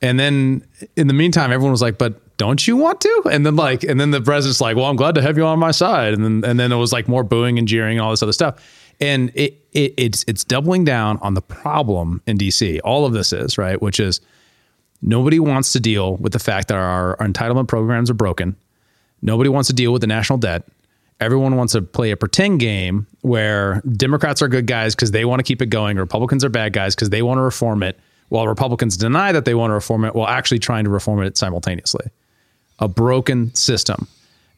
[0.01, 0.61] and then
[0.97, 3.23] in the meantime everyone was like but don't you want to?
[3.31, 5.59] And then like, and then the president's like, well, I'm glad to have you on
[5.59, 6.13] my side.
[6.13, 8.33] And then, and then it was like more booing and jeering and all this other
[8.33, 8.65] stuff.
[8.99, 12.79] And it, it it's, it's doubling down on the problem in DC.
[12.83, 14.21] All of this is right, which is
[15.01, 18.55] nobody wants to deal with the fact that our, our entitlement programs are broken.
[19.21, 20.67] Nobody wants to deal with the national debt.
[21.19, 25.39] Everyone wants to play a pretend game where Democrats are good guys because they want
[25.39, 25.97] to keep it going.
[25.97, 29.53] Republicans are bad guys because they want to reform it while Republicans deny that they
[29.53, 32.05] want to reform it while actually trying to reform it simultaneously
[32.81, 34.07] a broken system.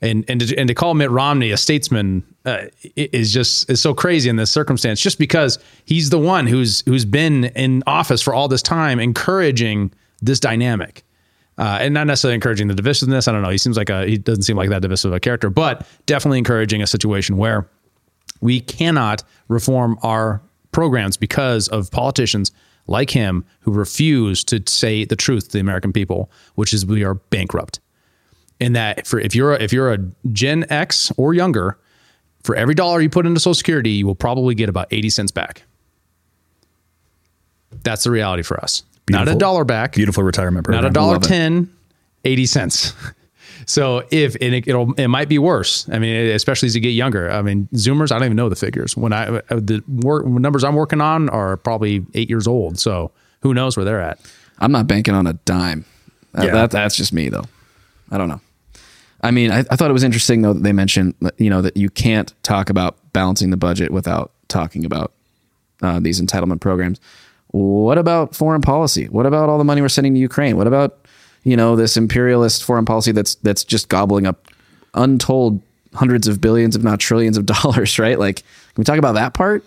[0.01, 2.65] And, and, to, and to call Mitt Romney a statesman uh,
[2.95, 7.05] is just is so crazy in this circumstance, just because he's the one who's who's
[7.05, 11.03] been in office for all this time, encouraging this dynamic,
[11.57, 13.30] uh, and not necessarily encouraging the divisiveness.
[13.30, 13.49] I don't know.
[13.49, 16.82] He seems like a he doesn't seem like that divisive a character, but definitely encouraging
[16.82, 17.69] a situation where
[18.41, 20.41] we cannot reform our
[20.74, 22.51] programs because of politicians
[22.88, 27.05] like him who refuse to say the truth to the American people, which is we
[27.05, 27.80] are bankrupt
[28.64, 29.99] in that for if you're a, if you're a
[30.32, 31.78] Gen X or younger,
[32.43, 35.32] for every dollar you put into Social Security, you will probably get about 80 cents
[35.32, 35.64] back.
[37.84, 38.84] That's the reality for us.
[39.05, 39.93] Beautiful, not a dollar back.
[39.93, 40.84] Beautiful retirement program.
[40.84, 41.70] Not a dollar 10,
[42.24, 42.93] 80 cents.
[43.66, 45.88] So if and it, will it might be worse.
[45.89, 47.32] I mean, especially as you get younger.
[47.32, 48.11] I mean, Zoomers.
[48.11, 48.97] I don't even know the figures.
[48.97, 52.78] When I uh, the work, numbers I'm working on are probably eight years old.
[52.78, 53.11] So
[53.41, 54.20] who knows where they're at?
[54.59, 55.86] I'm not banking on a dime.
[56.36, 56.51] Yeah.
[56.51, 57.45] That, that's just me though.
[58.11, 58.41] I don't know.
[59.24, 61.78] I mean, I, I, thought it was interesting though that they mentioned, you know, that
[61.78, 65.13] you can't talk about balancing the budget without talking about
[65.82, 66.99] uh, these entitlement programs.
[67.47, 69.05] What about foreign policy?
[69.05, 70.57] What about all the money we're sending to Ukraine?
[70.57, 71.05] What about,
[71.43, 74.49] you know, this imperialist foreign policy that's that's just gobbling up
[74.93, 75.61] untold
[75.93, 78.19] hundreds of billions, if not trillions of dollars, right?
[78.19, 78.45] Like, can
[78.78, 79.63] we talk about that part?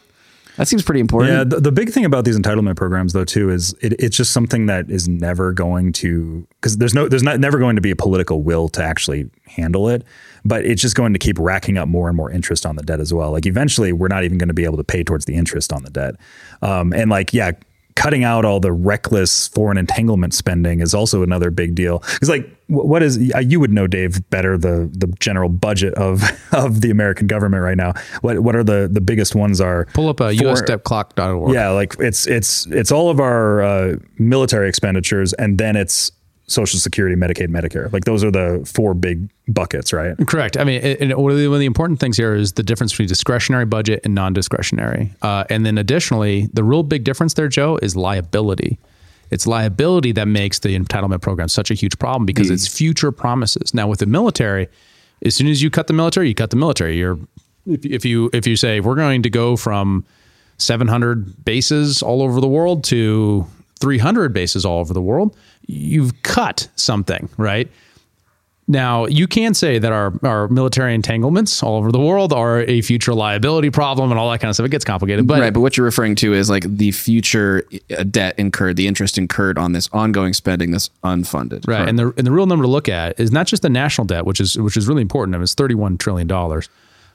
[0.57, 1.33] That seems pretty important.
[1.33, 4.33] Yeah, the, the big thing about these entitlement programs, though, too, is it, it's just
[4.33, 7.91] something that is never going to because there's no there's not never going to be
[7.91, 10.03] a political will to actually handle it,
[10.45, 13.01] but it's just going to keep racking up more and more interest on the debt
[13.01, 13.33] as well.
[13.33, 15.83] Like eventually, we're not even going to be able to pay towards the interest on
[15.83, 16.15] the debt,
[16.63, 17.53] um, and like yeah,
[17.97, 21.99] cutting out all the reckless foreign entanglement spending is also another big deal.
[21.99, 26.23] Because like, what is you would know, Dave, better the the general budget of
[26.53, 27.95] of the American government right now.
[28.21, 29.87] What what are the the biggest ones are?
[29.95, 31.53] Pull up a usdebtclock.org.
[31.53, 36.13] Yeah, like it's it's it's all of our uh, military expenditures, and then it's
[36.49, 37.93] Social Security, Medicaid, Medicare.
[37.93, 40.17] Like those are the four big buckets, right?
[40.27, 40.57] Correct.
[40.57, 42.93] I mean, and one of, the, one of the important things here is the difference
[42.93, 45.13] between discretionary budget and non-discretionary.
[45.23, 48.79] Uh, and then additionally, the real big difference there, Joe, is liability.
[49.31, 52.53] It's liability that makes the entitlement program such a huge problem because mm.
[52.53, 53.75] it's future promises.
[53.75, 54.69] Now, with the military,
[55.25, 56.97] as soon as you cut the military, you cut the military.
[56.97, 57.19] You're
[57.67, 60.05] if, if you if you say we're going to go from
[60.59, 63.47] 700 bases all over the world to
[63.81, 67.71] 300 bases all over the world, you've cut something, right?
[68.69, 72.81] Now, you can say that our, our military entanglements all over the world are a
[72.81, 74.67] future liability problem and all that kind of stuff.
[74.67, 75.27] It gets complicated.
[75.27, 77.65] But right, but what you're referring to is like the future
[77.97, 81.69] uh, debt incurred, the interest incurred on this ongoing spending that's unfunded.
[81.69, 81.89] Right.
[81.89, 84.27] And the and the real number to look at is not just the national debt,
[84.27, 85.37] which is which is really important.
[85.37, 86.69] I mean, it's thirty one trillion dollars.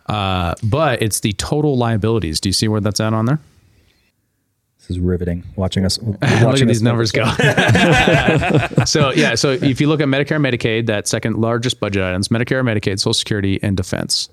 [0.05, 2.39] Uh, but it's the total liabilities.
[2.39, 3.39] Do you see where that's at on there?
[4.91, 5.97] Is riveting watching us.
[5.99, 7.23] Watching look at these numbers go.
[8.85, 12.27] so yeah, so if you look at Medicare and Medicaid, that second largest budget items:
[12.27, 14.29] Medicare, Medicaid, Social Security, and defense.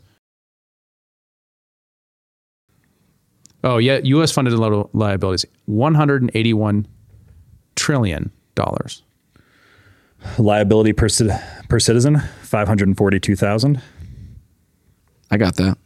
[3.64, 4.32] Oh yeah, U.S.
[4.32, 6.86] funded liabilities: one hundred and eighty-one
[7.76, 9.02] trillion dollars.
[10.36, 11.08] Liability per,
[11.68, 13.80] per citizen: five hundred and forty-two thousand.
[15.30, 15.78] I got that.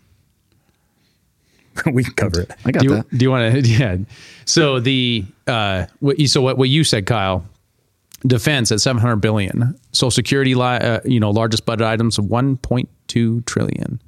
[1.93, 2.51] we can cover it.
[2.65, 3.11] I got do you, that.
[3.11, 3.61] Do you want to?
[3.69, 3.97] Yeah.
[4.45, 7.45] So the uh, what you, so what what you said, Kyle.
[8.25, 9.77] Defense at 700 billion.
[9.91, 14.01] Social Security, uh, you know, largest budget items 1.2 trillion.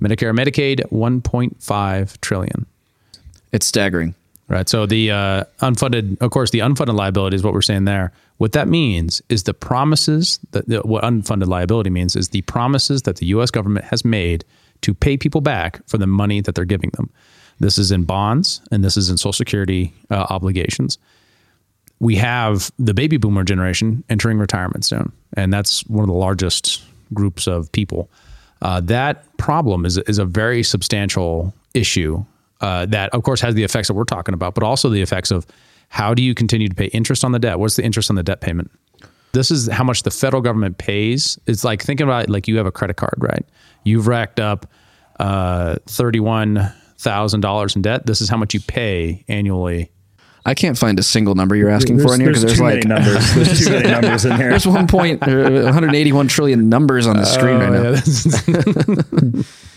[0.00, 2.66] Medicare, Medicaid 1.5 trillion.
[3.52, 4.16] It's staggering.
[4.48, 4.68] Right.
[4.68, 8.12] So the uh, unfunded, of course, the unfunded liability is what we're saying there.
[8.38, 13.02] What that means is the promises that the, what unfunded liability means is the promises
[13.02, 13.52] that the U.S.
[13.52, 14.44] government has made
[14.82, 17.10] to pay people back for the money that they're giving them.
[17.58, 20.98] This is in bonds and this is in Social Security uh, obligations.
[22.00, 26.82] We have the baby boomer generation entering retirement soon, and that's one of the largest
[27.12, 28.08] groups of people.
[28.62, 32.24] Uh, that problem is, is a very substantial issue
[32.60, 35.30] uh, that, of course, has the effects that we're talking about, but also the effects
[35.30, 35.46] of
[35.88, 37.58] how do you continue to pay interest on the debt?
[37.58, 38.70] What's the interest on the debt payment?
[39.32, 41.38] This is how much the federal government pays.
[41.46, 43.44] It's like thinking about it like you have a credit card, right?
[43.84, 44.66] You've racked up
[45.18, 48.06] uh, thirty-one thousand dollars in debt.
[48.06, 49.90] This is how much you pay annually.
[50.46, 52.76] I can't find a single number you're asking there's, for in here because there's, there's,
[52.76, 53.34] like numbers.
[53.34, 54.48] There's too many numbers in here.
[54.48, 59.36] There's one point, uh, 181 trillion numbers on the screen right now.
[59.36, 59.42] Yeah,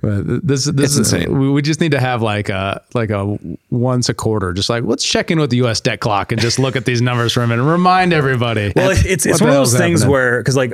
[0.00, 1.52] But this this it's is insane.
[1.52, 3.36] We just need to have like a like a
[3.70, 5.80] once a quarter, just like let's check in with the U.S.
[5.80, 7.62] debt clock and just look at these numbers for a minute.
[7.62, 8.72] and Remind everybody.
[8.76, 10.12] Well, it's it's one of those things happening.
[10.12, 10.72] where because like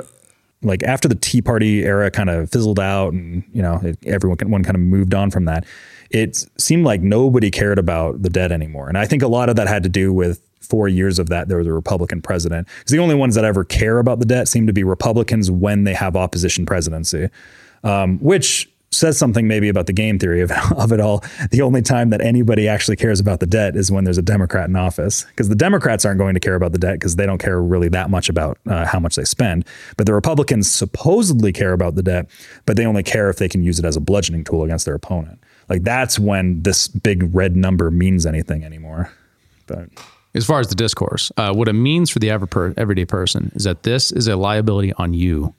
[0.65, 4.39] like after the Tea Party era kind of fizzled out and you know it, everyone
[4.51, 5.65] one kind of moved on from that,
[6.11, 8.89] it seemed like nobody cared about the debt anymore.
[8.89, 11.49] And I think a lot of that had to do with four years of that
[11.49, 12.67] there was a Republican president.
[12.79, 15.85] Because the only ones that ever care about the debt seem to be Republicans when
[15.85, 17.29] they have opposition presidency,
[17.83, 21.24] um, which says something maybe about the game theory of, of it all.
[21.51, 24.68] The only time that anybody actually cares about the debt is when there's a Democrat
[24.68, 27.38] in office, because the Democrats aren't going to care about the debt because they don't
[27.38, 29.64] care really that much about uh, how much they spend.
[29.97, 32.30] But the Republicans supposedly care about the debt,
[32.66, 34.95] but they only care if they can use it as a bludgeoning tool against their
[34.95, 35.38] opponent.
[35.68, 39.11] Like that's when this big red number means anything anymore.
[39.66, 39.88] But
[40.34, 43.82] as far as the discourse, uh, what it means for the everyday person is that
[43.82, 45.55] this is a liability on you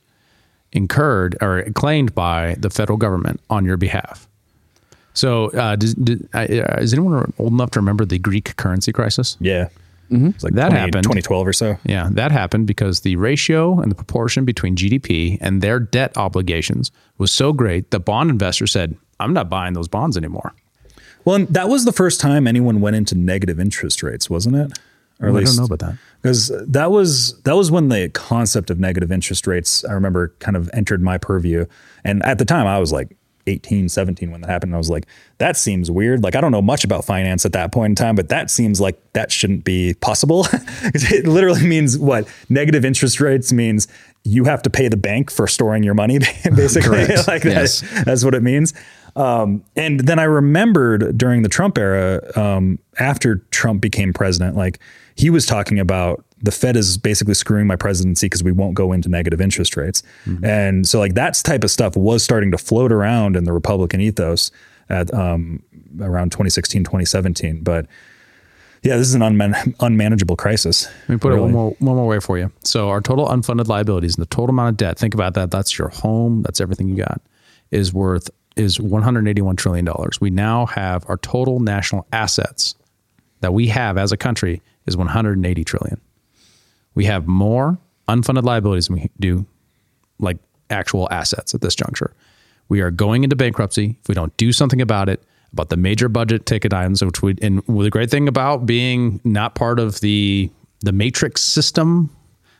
[0.76, 4.28] incurred or claimed by the federal government on your behalf.
[5.14, 6.46] So, uh, does, does, uh,
[6.80, 9.38] is anyone old enough to remember the Greek currency crisis?
[9.40, 9.70] Yeah.
[10.12, 10.28] Mm-hmm.
[10.28, 11.78] It's like that 20, happened 2012 or so.
[11.84, 16.92] Yeah, that happened because the ratio and the proportion between GDP and their debt obligations
[17.18, 20.54] was so great that bond investors said, "I'm not buying those bonds anymore."
[21.24, 24.78] Well, that was the first time anyone went into negative interest rates, wasn't it?
[25.22, 28.10] Or well, least, I don't know about that because that was that was when the
[28.10, 31.66] concept of negative interest rates I remember kind of entered my purview,
[32.04, 33.16] and at the time I was like
[33.48, 34.72] 18, 17 when that happened.
[34.72, 35.06] And I was like,
[35.38, 36.24] that seems weird.
[36.24, 38.82] Like I don't know much about finance at that point in time, but that seems
[38.82, 40.48] like that shouldn't be possible.
[40.84, 43.88] it literally means what negative interest rates means
[44.24, 46.20] you have to pay the bank for storing your money,
[46.56, 47.06] basically.
[47.28, 47.82] like yes.
[47.82, 48.74] that, that's what it means.
[49.16, 54.80] Um, and then I remembered during the Trump era, um, after Trump became president, like
[55.16, 58.92] he was talking about the Fed is basically screwing my presidency because we won't go
[58.92, 60.04] into negative interest rates.
[60.26, 60.46] Mm-hmm.
[60.46, 64.02] And so, like, that type of stuff was starting to float around in the Republican
[64.02, 64.52] ethos
[64.90, 65.64] at um,
[66.00, 67.62] around 2016, 2017.
[67.64, 67.88] But
[68.84, 70.88] yeah, this is an unman- unmanageable crisis.
[71.08, 71.40] Let me put really.
[71.40, 72.52] it one more, one more way for you.
[72.64, 75.50] So, our total unfunded liabilities and the total amount of debt, think about that.
[75.50, 77.22] That's your home, that's everything you got,
[77.72, 80.22] is worth is 181 trillion dollars.
[80.22, 82.76] We now have our total national assets
[83.42, 86.00] that we have as a country is 180 trillion.
[86.94, 87.78] We have more
[88.08, 89.46] unfunded liabilities than we do
[90.20, 90.38] like
[90.70, 92.14] actual assets at this juncture.
[92.70, 95.24] We are going into bankruptcy if we don't do something about it,
[95.54, 99.56] about the major budget ticket items, which we and the great thing about being not
[99.56, 100.50] part of the
[100.82, 102.10] the matrix system,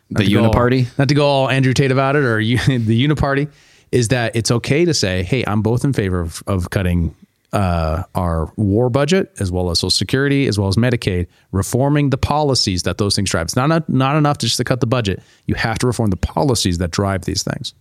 [0.10, 3.50] the uniparty, not to go all Andrew Tate about it or you, the uniparty,
[3.92, 7.16] is that it's okay to say, hey, I'm both in favor of, of cutting
[7.54, 12.18] uh, our war budget as well as Social Security as well as Medicaid, reforming the
[12.18, 13.46] policies that those things drive.
[13.46, 15.22] It's not not enough to just to cut the budget.
[15.46, 17.74] You have to reform the policies that drive these things.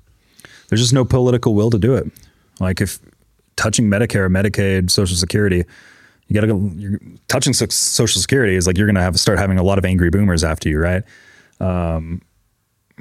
[0.69, 2.11] There's just no political will to do it.
[2.61, 2.99] Like if
[3.57, 5.65] touching Medicare, Medicaid, Social Security,
[6.29, 6.71] you got to go.
[6.77, 9.79] You're, touching Social Security is like you're going to have to start having a lot
[9.79, 11.03] of angry boomers after you, right?
[11.61, 12.23] Um,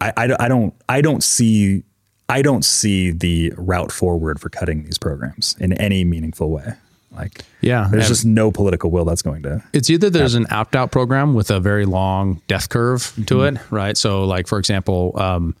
[0.00, 1.84] I, I, I don't I don't see
[2.28, 6.74] I don't see the route forward for cutting these programs in any meaningful way.
[7.12, 9.62] Like, yeah, there's just no political will that's going to.
[9.72, 10.46] It's either there's happen.
[10.46, 13.56] an opt out program with a very long death curve to mm-hmm.
[13.56, 13.96] it, right?
[13.96, 15.54] So, like for example, um,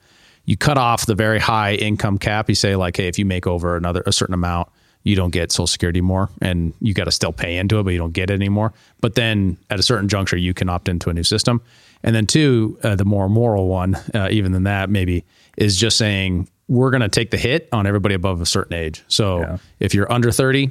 [0.46, 2.48] you cut off the very high income cap.
[2.48, 4.68] You say like, hey, if you make over another a certain amount,
[5.04, 7.90] you don't get Social Security more, and you got to still pay into it, but
[7.90, 8.72] you don't get it anymore.
[9.00, 11.62] But then at a certain juncture, you can opt into a new system.
[12.02, 15.24] And then two, uh, the more moral one, uh, even than that, maybe
[15.56, 19.02] is just saying we're going to take the hit on everybody above a certain age.
[19.08, 19.56] So yeah.
[19.80, 20.70] if you're under 30,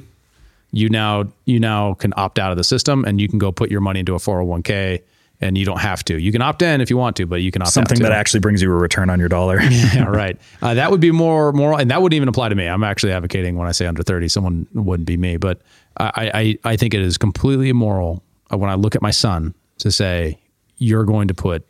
[0.72, 3.70] you now you now can opt out of the system and you can go put
[3.70, 5.02] your money into a 401k
[5.40, 6.18] and you don't have to.
[6.18, 7.72] You can opt in if you want to, but you can opt out.
[7.72, 9.60] something that actually brings you a return on your dollar.
[9.62, 10.38] yeah, right.
[10.62, 12.66] Uh, that would be more moral, and that wouldn't even apply to me.
[12.66, 15.60] I'm actually advocating when I say under 30, someone wouldn't be me, but
[15.96, 18.22] I I, I think it is completely immoral
[18.52, 20.38] uh, when I look at my son to say
[20.78, 21.66] you're going to put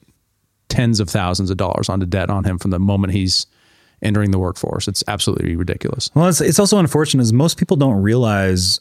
[0.69, 3.47] tens of thousands of dollars onto debt on him from the moment he's
[4.05, 4.87] entering the workforce.
[4.87, 6.11] It's absolutely ridiculous.
[6.15, 8.81] Well, it's, it's also unfortunate is most people don't realize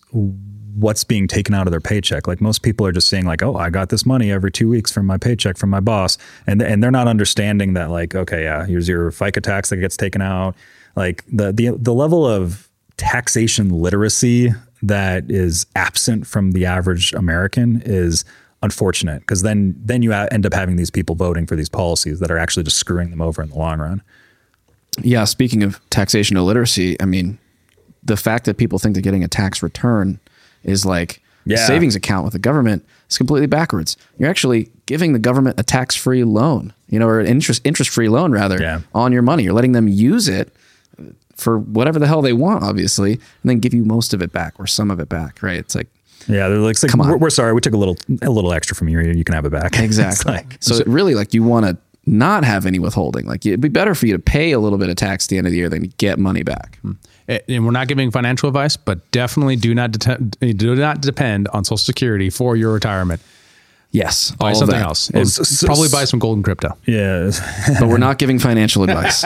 [0.76, 2.28] what's being taken out of their paycheck.
[2.28, 4.92] Like most people are just saying like, "Oh, I got this money every 2 weeks
[4.92, 6.18] from my paycheck from my boss."
[6.48, 9.98] And and they're not understanding that like, okay, yeah, here's your FICA tax that gets
[9.98, 10.56] taken out.
[10.96, 14.52] Like the the the level of taxation literacy
[14.82, 18.26] that is absent from the average American is
[18.62, 22.32] unfortunate because then then you end up having these people voting for these policies that
[22.32, 24.02] are actually just screwing them over in the long run
[25.02, 27.40] yeah, speaking of taxation illiteracy, I mean,
[28.04, 30.20] the fact that people think that getting a tax return
[30.64, 31.56] is like yeah.
[31.56, 33.98] a savings account with the government is completely backwards.
[34.18, 38.32] You're actually giving the government a tax-free loan, you know, or an interest interest-free loan
[38.32, 38.82] rather yeah.
[38.94, 39.44] on your money.
[39.44, 40.54] You're letting them use it
[41.36, 44.54] for whatever the hell they want, obviously, and then give you most of it back
[44.60, 45.58] or some of it back, right?
[45.58, 45.88] It's like
[46.28, 47.10] yeah, they're like, Come on.
[47.10, 49.00] We're, we're, sorry, we took a little a little extra from you.
[49.00, 49.78] You can have it back.
[49.84, 50.32] Exactly.
[50.32, 53.26] like, so, so really, like you want to not have any withholding.
[53.26, 55.38] Like it'd be better for you to pay a little bit of tax at the
[55.38, 56.78] end of the year than get money back.
[56.82, 56.94] Hmm.
[57.28, 61.64] And we're not giving financial advice, but definitely do not det- do not depend on
[61.64, 63.22] Social Security for your retirement.
[63.92, 65.12] Yes, buy something else.
[65.12, 66.76] Well, so, probably buy some golden crypto.
[66.86, 67.30] Yeah,
[67.80, 69.24] but we're not giving financial advice.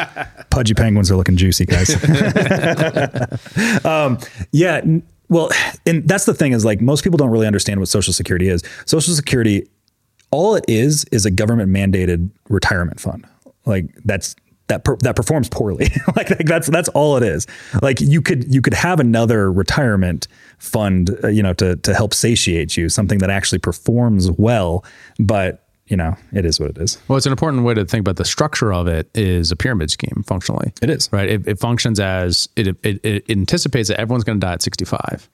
[0.49, 1.95] Pudgy penguins are looking juicy, guys.
[3.85, 4.19] um,
[4.51, 4.81] yeah,
[5.29, 5.49] well,
[5.85, 8.61] and that's the thing is like most people don't really understand what Social Security is.
[8.85, 9.67] Social Security
[10.31, 13.27] all it is is a government mandated retirement fund.
[13.65, 14.35] Like that's
[14.67, 15.89] that per, that performs poorly.
[16.15, 17.47] like, like, that's that's all it is.
[17.81, 22.13] Like you could you could have another retirement fund, uh, you know, to to help
[22.13, 24.85] satiate you, something that actually performs well,
[25.19, 26.97] but you know, it is what it is.
[27.07, 29.89] Well, it's an important way to think about the structure of it is a pyramid
[29.89, 30.73] scheme functionally.
[30.81, 31.09] It is.
[31.13, 31.29] Right.
[31.29, 35.29] It, it functions as it, it, it anticipates that everyone's going to die at 65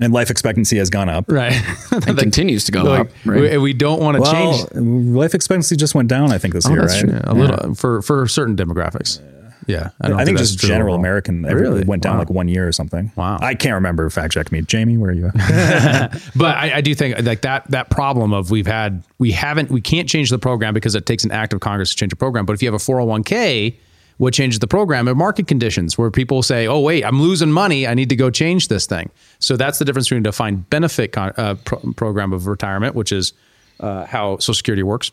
[0.00, 1.30] and life expectancy has gone up.
[1.30, 1.52] Right.
[1.90, 3.08] that continues to go like, up.
[3.24, 3.52] Right?
[3.52, 4.74] We, we, don't want to well, change.
[4.74, 7.04] Life expectancy just went down, I think, this oh, year, right?
[7.06, 7.40] Yeah, a yeah.
[7.40, 9.20] little for, for certain demographics.
[9.66, 9.90] Yeah.
[10.00, 11.84] I, I think, think just general American really?
[11.84, 12.20] went down wow.
[12.20, 13.12] like one year or something.
[13.14, 13.38] Wow.
[13.40, 14.08] I can't remember.
[14.10, 14.62] Fact check me.
[14.62, 15.30] Jamie, where are you
[16.36, 19.80] but I, I do think like that, that problem of we've had, we haven't, we
[19.80, 22.46] can't change the program because it takes an act of Congress to change a program.
[22.46, 23.76] But if you have a 401k,
[24.20, 27.86] what changes the program are market conditions where people say, oh, wait, I'm losing money.
[27.86, 29.08] I need to go change this thing.
[29.38, 33.12] So that's the difference between a defined benefit con- uh, pro- program of retirement, which
[33.12, 33.32] is
[33.80, 35.10] uh, how Social Security works,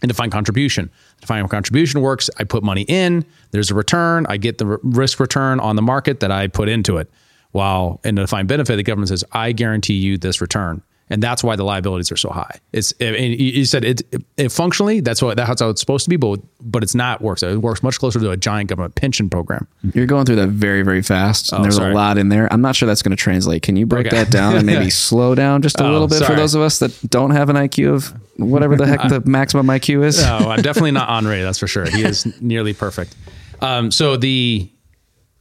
[0.00, 0.90] and defined contribution.
[1.20, 2.30] Defined contribution works.
[2.38, 6.20] I put money in, there's a return, I get the risk return on the market
[6.20, 7.10] that I put into it.
[7.50, 11.44] While in a defined benefit, the government says, I guarantee you this return and that's
[11.44, 12.58] why the liabilities are so high.
[12.72, 14.00] It's and you said it,
[14.38, 17.42] it, functionally that's what that's how it's supposed to be, but but it's not works.
[17.42, 19.68] It works much closer to a giant government pension program.
[19.92, 21.52] You're going through that very very fast.
[21.52, 21.92] Oh, there's sorry.
[21.92, 22.50] a lot in there.
[22.50, 23.62] I'm not sure that's going to translate.
[23.62, 24.16] Can you break okay.
[24.16, 26.34] that down and maybe slow down just a oh, little bit sorry.
[26.34, 29.66] for those of us that don't have an IQ of whatever the heck the maximum
[29.66, 30.18] IQ is?
[30.22, 31.42] No, I'm definitely not Andre.
[31.42, 31.84] That's for sure.
[31.90, 33.14] He is nearly perfect.
[33.60, 34.66] Um, so the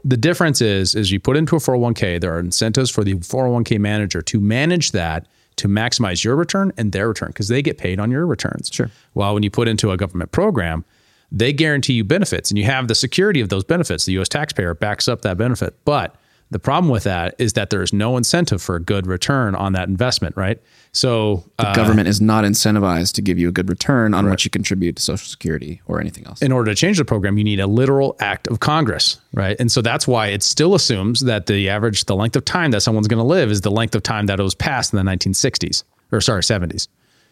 [0.04, 2.20] the difference is is you put into a 401k.
[2.20, 5.28] There are incentives for the 401k manager to manage that
[5.58, 8.70] to maximize your return and their return because they get paid on your returns.
[8.72, 8.90] Sure.
[9.14, 10.86] While when you put into a government program,
[11.32, 14.06] they guarantee you benefits and you have the security of those benefits.
[14.06, 15.76] The US taxpayer backs up that benefit.
[15.86, 16.16] But
[16.52, 19.74] the problem with that is that there is no incentive for a good return on
[19.74, 20.62] that investment, right?
[20.92, 24.32] So the uh, government is not incentivized to give you a good return on right.
[24.32, 26.42] what you contribute to Social Security or anything else.
[26.42, 29.56] In order to change the program, you need a literal act of Congress, right?
[29.60, 32.82] And so that's why it still assumes that the average, the length of time that
[32.82, 35.10] someone's going to live is the length of time that it was passed in the
[35.10, 36.88] 1960s or sorry, 70s.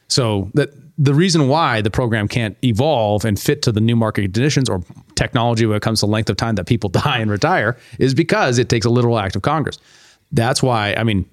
[0.10, 4.24] So that the reason why the program can't evolve and fit to the new market
[4.24, 4.84] conditions or
[5.16, 8.60] technology when it comes to length of time that people die and retire is because
[8.60, 9.80] it takes a literal act of Congress.
[10.32, 11.26] That's why, I mean,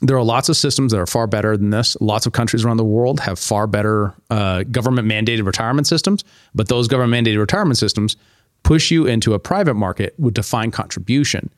[0.00, 1.96] there are lots of systems that are far better than this.
[2.00, 6.68] Lots of countries around the world have far better uh, government mandated retirement systems, but
[6.68, 8.16] those government mandated retirement systems
[8.62, 11.50] push you into a private market with defined contribution.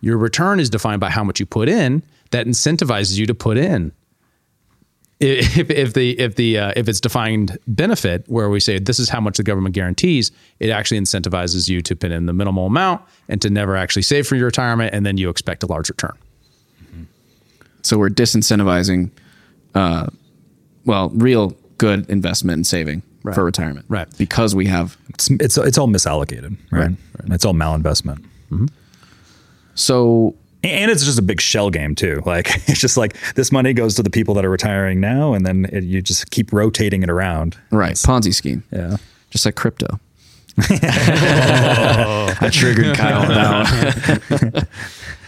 [0.00, 3.56] Your return is defined by how much you put in that incentivizes you to put
[3.56, 3.92] in
[5.20, 9.08] if, if the if the uh, if it's defined benefit where we say this is
[9.08, 13.02] how much the government guarantees, it actually incentivizes you to put in the minimal amount
[13.28, 16.16] and to never actually save for your retirement, and then you expect a large return.
[17.82, 19.10] So we're disincentivizing,
[19.74, 20.08] uh,
[20.84, 23.34] well, real good investment and saving right.
[23.34, 24.08] for retirement, right?
[24.18, 26.80] Because we have it's it's, it's all misallocated, right?
[26.80, 26.96] right.
[27.20, 27.32] right.
[27.32, 28.24] It's all malinvestment.
[28.50, 28.66] Mm-hmm.
[29.74, 30.34] So
[30.64, 32.22] and it's just a big shell game too.
[32.26, 35.46] Like it's just like this money goes to the people that are retiring now, and
[35.46, 37.56] then it, you just keep rotating it around.
[37.70, 38.64] Right, it's, Ponzi scheme.
[38.72, 38.96] Yeah,
[39.30, 40.00] just like crypto.
[40.70, 44.66] I triggered Kyle on that one.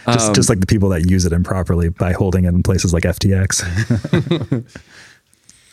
[0.13, 2.93] just, um, just like the people that use it improperly by holding it in places
[2.93, 3.63] like FTX.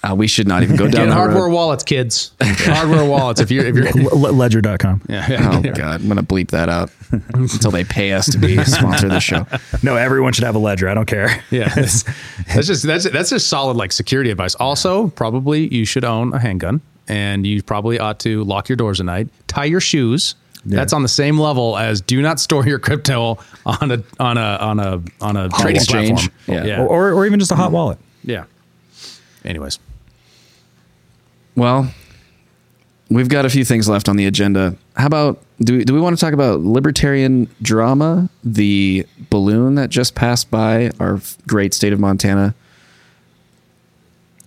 [0.02, 1.52] Uh, we should not even go down hardware road.
[1.52, 2.30] wallets, kids.
[2.40, 3.40] hardware wallets.
[3.40, 5.02] If you're if you're ledger.com.
[5.08, 5.50] Yeah, yeah.
[5.52, 6.90] Oh god, I'm gonna bleep that out
[7.34, 9.46] until they pay us to be sponsor of the show.
[9.82, 10.88] No, everyone should have a ledger.
[10.88, 11.42] I don't care.
[11.50, 12.04] Yeah, that's,
[12.46, 14.54] that's just that's that's just solid like security advice.
[14.54, 19.00] Also, probably you should own a handgun, and you probably ought to lock your doors
[19.00, 20.36] at night, tie your shoes.
[20.64, 20.76] Yeah.
[20.76, 24.56] That's on the same level as do not store your crypto on a on a
[24.60, 26.84] on a on a trade exchange, yeah, yeah.
[26.84, 27.98] Or, or even just a hot wallet.
[28.22, 28.44] Yeah.
[29.44, 29.78] Anyways.
[31.58, 31.92] Well,
[33.10, 34.76] we've got a few things left on the agenda.
[34.96, 39.90] How about do we, do we want to talk about libertarian drama, the balloon that
[39.90, 42.54] just passed by our great state of Montana,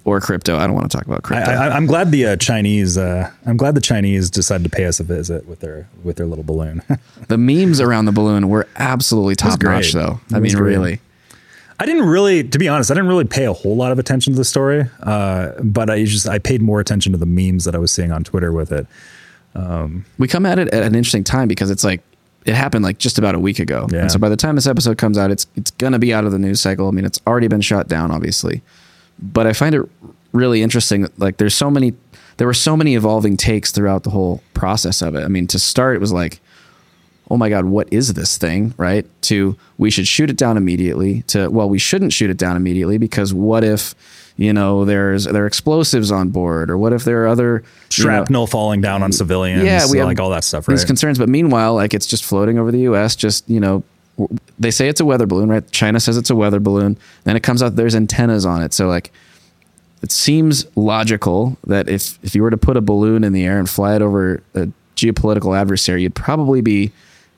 [0.06, 0.58] or crypto?
[0.58, 1.52] I don't want to talk about crypto.
[1.52, 2.98] I, am glad the uh, Chinese.
[2.98, 6.28] Uh, I'm glad the Chinese decided to pay us a visit with their with their
[6.28, 6.82] little balloon.
[7.28, 10.22] the memes around the balloon were absolutely top notch, though.
[10.32, 10.78] I mean, great.
[10.78, 11.02] really.
[11.82, 14.34] I didn't really, to be honest, I didn't really pay a whole lot of attention
[14.34, 17.74] to the story, uh, but I just I paid more attention to the memes that
[17.74, 18.86] I was seeing on Twitter with it.
[19.56, 22.04] Um, we come at it at an interesting time because it's like
[22.46, 24.02] it happened like just about a week ago, yeah.
[24.02, 26.32] and so by the time this episode comes out, it's it's gonna be out of
[26.32, 26.88] the news cycle.
[26.88, 28.62] I mean, it's already been shot down, obviously,
[29.20, 29.82] but I find it
[30.34, 31.08] really interesting.
[31.18, 31.94] Like, there's so many,
[32.38, 35.24] there were so many evolving takes throughout the whole process of it.
[35.24, 36.42] I mean, to start, it was like
[37.32, 38.74] oh my God, what is this thing?
[38.78, 39.08] Right?
[39.24, 41.22] To we should shoot it down immediately.
[41.24, 43.96] To well, we shouldn't shoot it down immediately because what if
[44.36, 48.44] you know there's there are explosives on board or what if there are other shrapnel
[48.44, 49.64] know, falling down on civilians?
[49.64, 50.68] Yeah, we have like all that stuff.
[50.68, 50.76] Right?
[50.76, 53.16] These concerns, but meanwhile, like it's just floating over the U.S.
[53.16, 53.84] Just you know.
[54.60, 55.72] They say it's a weather balloon, right?
[55.72, 56.98] China says it's a weather balloon.
[57.24, 58.72] Then it comes out there's antennas on it.
[58.72, 59.12] So like
[60.04, 63.58] it seems logical that if if you were to put a balloon in the air
[63.58, 66.92] and fly it over a geopolitical adversary, you'd probably be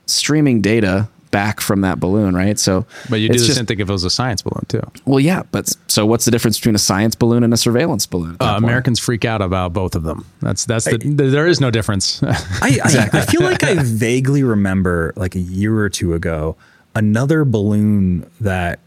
[0.05, 2.59] streaming data back from that balloon, right?
[2.59, 4.81] So, but you do the just, same thing if it was a science balloon too.
[5.05, 8.37] Well, yeah, but so what's the difference between a science balloon and a surveillance balloon?
[8.39, 10.25] Uh, Americans freak out about both of them.
[10.41, 12.21] That's that's the, there is no difference.
[12.61, 13.19] I, exactly.
[13.19, 16.55] I, I feel like I vaguely remember like a year or two ago
[16.95, 18.79] another balloon that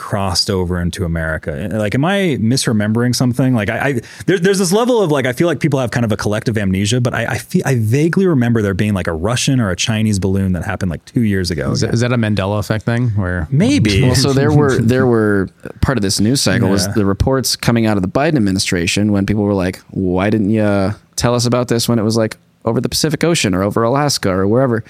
[0.00, 1.68] crossed over into America.
[1.70, 3.52] Like, am I misremembering something?
[3.52, 3.92] Like, I, I
[4.24, 6.56] there, there's this level of like I feel like people have kind of a collective
[6.56, 9.76] amnesia, but I, I feel I vaguely remember there being like a Russian or a
[9.76, 11.70] Chinese balloon that happened like two years ago.
[11.72, 13.10] Is, is that a Mandela effect thing?
[13.10, 14.00] Where maybe?
[14.10, 15.50] Well, so there were there were
[15.82, 16.72] part of this news cycle yeah.
[16.72, 20.48] was the reports coming out of the Biden administration when people were like, "Why didn't
[20.48, 23.82] you tell us about this when it was like over the Pacific Ocean or over
[23.82, 24.82] Alaska or wherever?"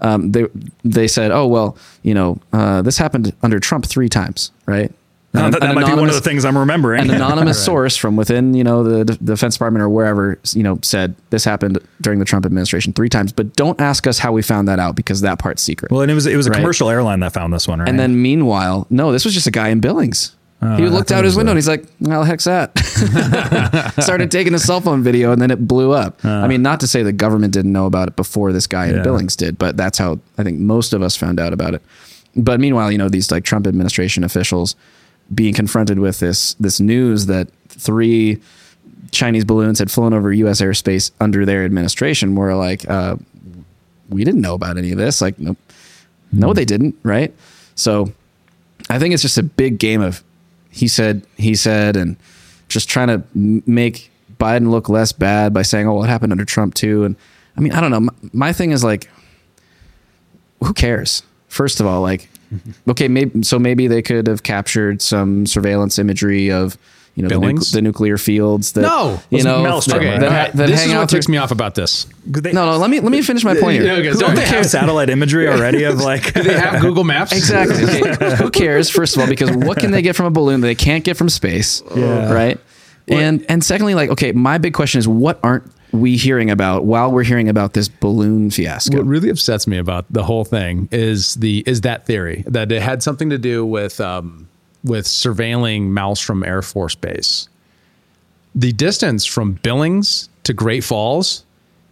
[0.00, 0.46] Um, they
[0.84, 4.92] they said, oh well, you know, uh, this happened under Trump three times, right?
[5.36, 7.02] No, that, that might be one of the things I'm remembering.
[7.02, 7.64] An anonymous right.
[7.64, 11.44] source from within, you know, the D- Defense Department or wherever, you know, said this
[11.44, 13.32] happened during the Trump administration three times.
[13.32, 15.92] But don't ask us how we found that out because that part's secret.
[15.92, 16.58] Well, and it was it was a right?
[16.58, 17.88] commercial airline that found this one, right?
[17.88, 20.34] And then meanwhile, no, this was just a guy in Billings.
[20.62, 22.76] Oh, he looked out his window and he's like, "How the heck's that?"
[24.02, 26.24] Started taking a cell phone video and then it blew up.
[26.24, 28.86] Uh, I mean, not to say the government didn't know about it before this guy
[28.86, 29.02] in.
[29.02, 31.82] Billings did, but that's how I think most of us found out about it.
[32.34, 34.76] But meanwhile, you know, these like Trump administration officials
[35.34, 38.40] being confronted with this this news that three
[39.10, 40.60] Chinese balloons had flown over U.S.
[40.60, 43.16] airspace under their administration were like, uh,
[44.08, 45.54] "We didn't know about any of this." Like, no,
[46.32, 47.34] no, they didn't, right?
[47.74, 48.12] So,
[48.88, 50.22] I think it's just a big game of
[50.76, 52.16] he said, he said, and
[52.68, 56.74] just trying to make Biden look less bad by saying, oh, it happened under Trump
[56.74, 57.04] too.
[57.04, 57.16] And
[57.56, 58.00] I mean, I don't know.
[58.00, 59.08] My, my thing is like,
[60.62, 61.22] who cares?
[61.48, 62.28] First of all, like,
[62.88, 66.76] okay, maybe so maybe they could have captured some surveillance imagery of
[67.16, 70.68] you know the, nu- the, nuclear fields that no you know Malmstrom, okay, that, that
[70.68, 72.06] this is what ticks me off about this.
[72.26, 73.92] They, no, no, let me let me finish my point here.
[73.94, 76.34] okay, Don't they have satellite imagery already of like?
[76.34, 77.32] Do they have Google Maps?
[77.32, 77.84] Exactly.
[77.84, 78.36] Okay.
[78.42, 78.90] Who cares?
[78.90, 81.16] First of all, because what can they get from a balloon that they can't get
[81.16, 81.82] from space?
[81.94, 82.30] Yeah.
[82.30, 82.58] Right.
[83.06, 83.18] What?
[83.18, 87.10] And and secondly, like, okay, my big question is, what aren't we hearing about while
[87.10, 88.98] we're hearing about this balloon fiasco?
[88.98, 92.82] What really upsets me about the whole thing is the is that theory that it
[92.82, 94.48] had something to do with um,
[94.86, 97.48] with surveilling Malmstrom Air Force Base
[98.56, 101.44] the distance from Billings to Great Falls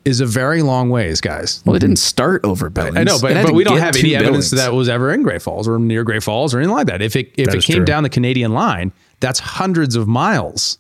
[0.07, 1.63] is a very long ways, guys.
[1.65, 2.97] Well, it didn't start over Billings.
[2.97, 5.69] I know, but, but we don't have any evidence that was ever in Great Falls
[5.69, 7.03] or near Great Falls or anything like that.
[7.03, 7.85] If it if that it came true.
[7.85, 10.79] down the Canadian line, that's hundreds of miles.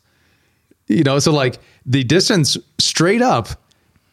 [0.88, 3.48] You know, so like the distance straight up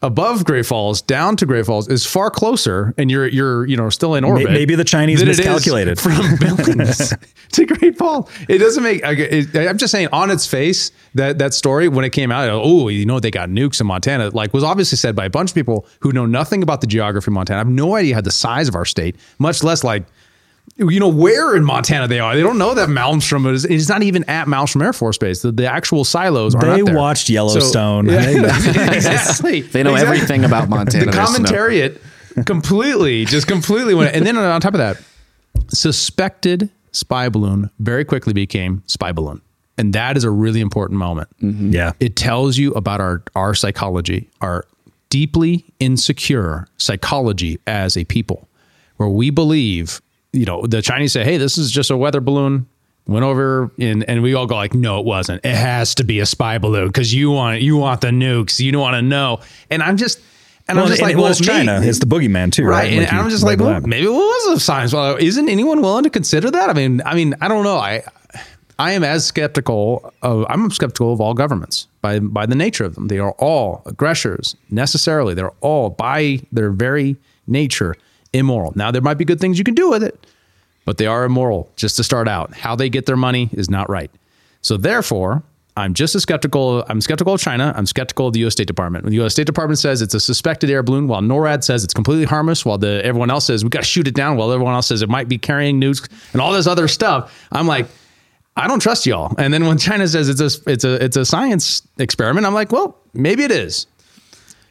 [0.02, 3.88] above Great Falls down to Great Falls is far closer, and you're you're you know
[3.88, 4.50] still in orbit.
[4.50, 7.14] Maybe the Chinese miscalculated from Billings
[7.52, 8.30] to Great Falls.
[8.48, 9.00] It doesn't make.
[9.04, 12.88] It, I'm just saying, on its face, that that story when it came out, oh,
[12.88, 15.54] you know, they got nukes in Montana, like was obviously said by a bunch of
[15.54, 17.58] people who know nothing about the geography of Montana.
[17.58, 20.04] I have no idea how the size of our state, much less like
[20.76, 22.34] you know where in Montana they are.
[22.34, 23.64] They don't know that Malmstrom is.
[23.64, 25.42] It's not even at Malmstrom Air Force Base.
[25.42, 26.76] The, the actual silos are.
[26.76, 28.08] They watched Yellowstone.
[28.08, 29.62] So, yeah, exactly.
[29.62, 30.16] They know exactly.
[30.16, 31.06] everything about Montana.
[31.06, 32.00] The commentariat
[32.46, 34.16] completely, just completely went.
[34.16, 34.98] And then on top of that,
[35.68, 39.40] suspected spy balloon very quickly became spy balloon.
[39.78, 41.28] And that is a really important moment.
[41.42, 41.72] Mm-hmm.
[41.72, 41.92] Yeah.
[42.00, 44.64] It tells you about our our psychology, our
[45.08, 48.48] deeply insecure psychology as a people,
[48.96, 50.00] where we believe
[50.32, 52.66] you know, the Chinese say, "Hey, this is just a weather balloon."
[53.06, 55.44] Went over and and we all go like, "No, it wasn't.
[55.44, 58.60] It has to be a spy balloon because you want you want the nukes.
[58.60, 60.20] You don't want to know." And I'm just.
[60.68, 61.80] And well, I'm just like, well, it's China.
[61.82, 62.84] It's the boogeyman too, right?
[62.84, 62.92] right?
[62.92, 64.92] And, I'm just like, well, maybe it was a science.
[64.92, 66.70] Well, isn't anyone willing to consider that?
[66.70, 67.78] I mean, I mean, I don't know.
[67.78, 68.04] I,
[68.78, 70.14] I am as skeptical.
[70.22, 73.08] Of, I'm skeptical of all governments by by the nature of them.
[73.08, 75.34] They are all aggressors necessarily.
[75.34, 77.16] They're all by their very
[77.48, 77.96] nature
[78.32, 78.72] immoral.
[78.74, 80.26] Now, there might be good things you can do with it,
[80.84, 82.54] but they are immoral just to start out.
[82.54, 84.10] How they get their money is not right.
[84.62, 85.42] So, therefore,
[85.76, 86.84] I'm just as skeptical.
[86.88, 87.72] I'm skeptical of China.
[87.76, 88.52] I'm skeptical of the U.S.
[88.52, 89.04] State Department.
[89.04, 89.32] When the U.S.
[89.32, 92.76] State Department says it's a suspected air balloon, while NORAD says it's completely harmless, while
[92.76, 95.08] the everyone else says we got to shoot it down, while everyone else says it
[95.08, 97.86] might be carrying nukes and all this other stuff, I'm like,
[98.54, 99.34] I don't trust y'all.
[99.38, 102.70] And then when China says it's a it's a it's a science experiment, I'm like,
[102.70, 103.86] well, maybe it is.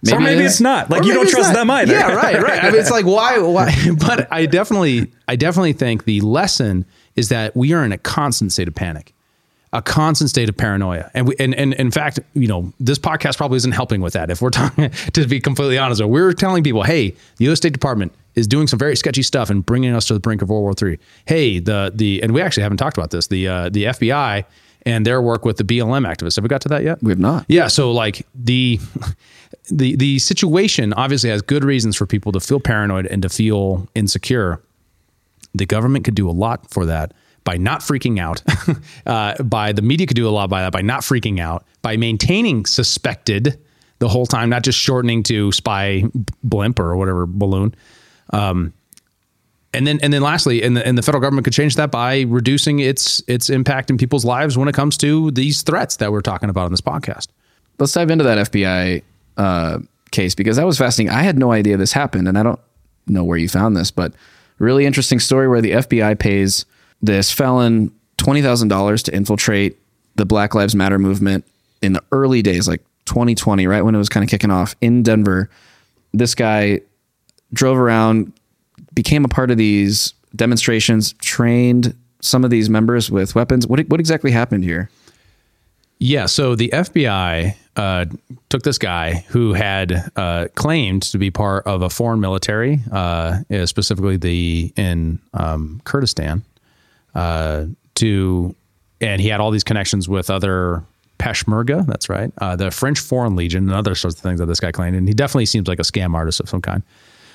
[0.04, 0.90] Maybe, or maybe it's not.
[0.90, 1.60] Like you don't trust not.
[1.60, 1.94] them either.
[1.94, 2.64] Yeah, right, right.
[2.64, 3.74] I mean, it's like why, why?
[4.00, 6.86] But I definitely, I definitely think the lesson
[7.16, 9.14] is that we are in a constant state of panic,
[9.74, 13.38] a constant state of paranoia, and we, and and in fact, you know, this podcast
[13.38, 14.32] probably isn't helping with that.
[14.32, 17.58] If we're talking, to be completely honest, we're telling people, hey, the U.S.
[17.58, 20.50] State Department is doing some very sketchy stuff and bringing us to the brink of
[20.50, 20.98] World War III.
[21.26, 23.28] Hey, the the and we actually haven't talked about this.
[23.28, 24.46] The uh, the FBI
[24.84, 26.36] and their work with the BLM activists.
[26.38, 27.02] Have we got to that yet?
[27.04, 27.46] We have not.
[27.48, 27.68] Yeah.
[27.68, 28.80] So like the
[29.70, 33.88] the the situation obviously has good reasons for people to feel paranoid and to feel
[33.96, 34.62] insecure.
[35.54, 38.42] The government could do a lot for that by not freaking out.
[39.06, 41.66] uh, by the media could do a lot by that by not freaking out.
[41.82, 43.60] By maintaining suspected
[44.00, 46.04] the whole time, not just shortening to spy
[46.44, 47.76] blimp or whatever balloon.
[48.32, 48.74] Um,
[49.74, 52.22] and then and then lastly, and the, and the federal government could change that by
[52.22, 56.22] reducing its its impact in people's lives when it comes to these threats that we're
[56.22, 57.28] talking about in this podcast.
[57.80, 59.02] Let's dive into that FBI
[59.38, 59.80] uh,
[60.12, 61.16] case because that was fascinating.
[61.16, 62.60] I had no idea this happened, and I don't
[63.08, 64.14] know where you found this, but
[64.60, 66.66] really interesting story where the FBI pays
[67.02, 69.78] this felon twenty thousand dollars to infiltrate
[70.16, 71.46] the Black Lives Matter movement
[71.82, 75.04] in the early days, like 2020, right when it was kind of kicking off in
[75.04, 75.50] Denver.
[76.14, 76.82] This guy
[77.54, 78.34] drove around,
[78.94, 83.66] became a part of these demonstrations, trained some of these members with weapons.
[83.68, 84.90] What what exactly happened here?
[86.00, 88.06] Yeah, so the FBI uh,
[88.50, 93.40] took this guy who had uh, claimed to be part of a foreign military, uh,
[93.66, 96.44] specifically the in um, Kurdistan,
[97.16, 97.66] uh,
[97.96, 98.56] to,
[99.00, 100.84] and he had all these connections with other
[101.20, 101.86] Peshmerga.
[101.86, 104.72] That's right, uh, the French Foreign Legion, and other sorts of things that this guy
[104.72, 104.98] claimed.
[104.98, 106.84] And he definitely seems like a scam artist of some kind.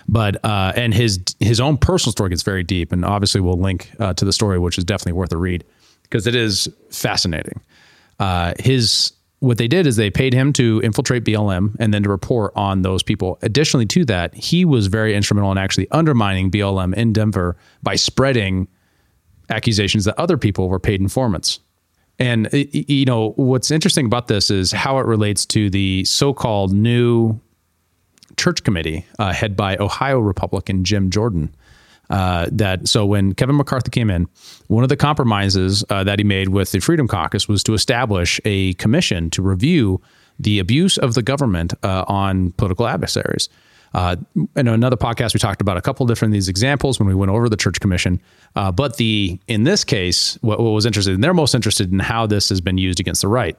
[0.09, 3.91] But uh, and his his own personal story gets very deep, and obviously we'll link
[3.99, 5.65] uh, to the story, which is definitely worth a read
[6.03, 7.61] because it is fascinating.
[8.21, 12.09] Uh, his what they did is they paid him to infiltrate BLM and then to
[12.09, 13.39] report on those people.
[13.43, 18.67] Additionally to that, he was very instrumental in actually undermining BLM in Denver by spreading
[19.51, 21.61] accusations that other people were paid informants.
[22.19, 27.39] And you know what's interesting about this is how it relates to the so-called new
[28.39, 31.55] church committee, uh, head by Ohio Republican Jim Jordan.
[32.11, 34.29] Uh, that so when Kevin McCarthy came in,
[34.69, 38.41] one of the compromises uh, that he made with the Freedom Caucus was to establish
[38.45, 40.01] a commission to review
[40.39, 43.49] the abuse of the government uh, on political adversaries.
[43.95, 44.17] Uh,
[44.57, 47.49] in another podcast, we talked about a couple different these examples when we went over
[47.49, 48.21] the church commission.
[48.55, 51.99] Uh, but the in this case, what, what, was interested, and they're most interested in
[51.99, 53.57] how this has been used against the right.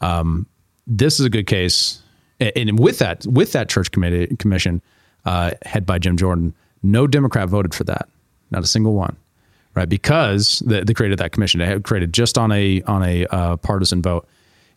[0.00, 0.46] Um,
[0.86, 2.02] this is a good case
[2.40, 4.82] and with that with that church committee commission
[5.24, 8.08] uh, head by Jim Jordan, no Democrat voted for that,
[8.50, 9.16] not a single one,
[9.74, 9.88] right?
[9.88, 11.60] Because they, they created that commission.
[11.60, 14.28] They created just on a on a uh, partisan vote,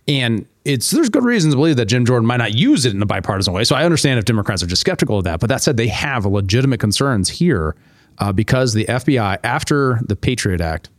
[0.07, 3.01] and it's there's good reasons to believe that Jim Jordan might not use it in
[3.01, 3.63] a bipartisan way.
[3.63, 5.39] So I understand if Democrats are just skeptical of that.
[5.39, 7.75] But that said, they have legitimate concerns here
[8.19, 10.89] uh, because the FBI after the Patriot Act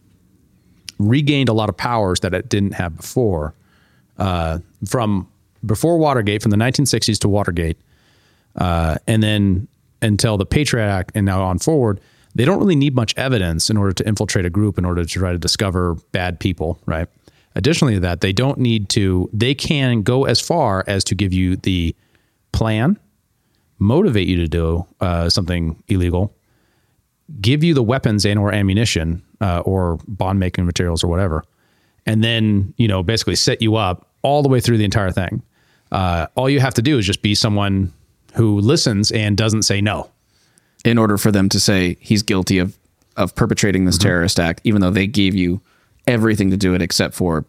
[0.98, 3.54] regained a lot of powers that it didn't have before
[4.18, 5.28] uh, from
[5.64, 7.78] before Watergate, from the 1960s to Watergate,
[8.56, 9.68] uh, and then
[10.02, 12.00] until the Patriot Act and now on forward,
[12.34, 15.08] they don't really need much evidence in order to infiltrate a group in order to
[15.08, 17.08] try to discover bad people, right?
[17.54, 21.32] Additionally to that, they don't need to, they can go as far as to give
[21.32, 21.96] you the
[22.52, 22.98] plan,
[23.78, 26.32] motivate you to do uh, something illegal,
[27.40, 31.44] give you the weapons and or ammunition uh, or bond making materials or whatever,
[32.06, 35.42] and then, you know, basically set you up all the way through the entire thing.
[35.90, 37.92] Uh, all you have to do is just be someone
[38.34, 40.10] who listens and doesn't say no.
[40.84, 42.78] In order for them to say he's guilty of
[43.16, 44.08] of perpetrating this mm-hmm.
[44.08, 45.60] terrorist act, even though they gave you
[46.06, 47.44] everything to do it except for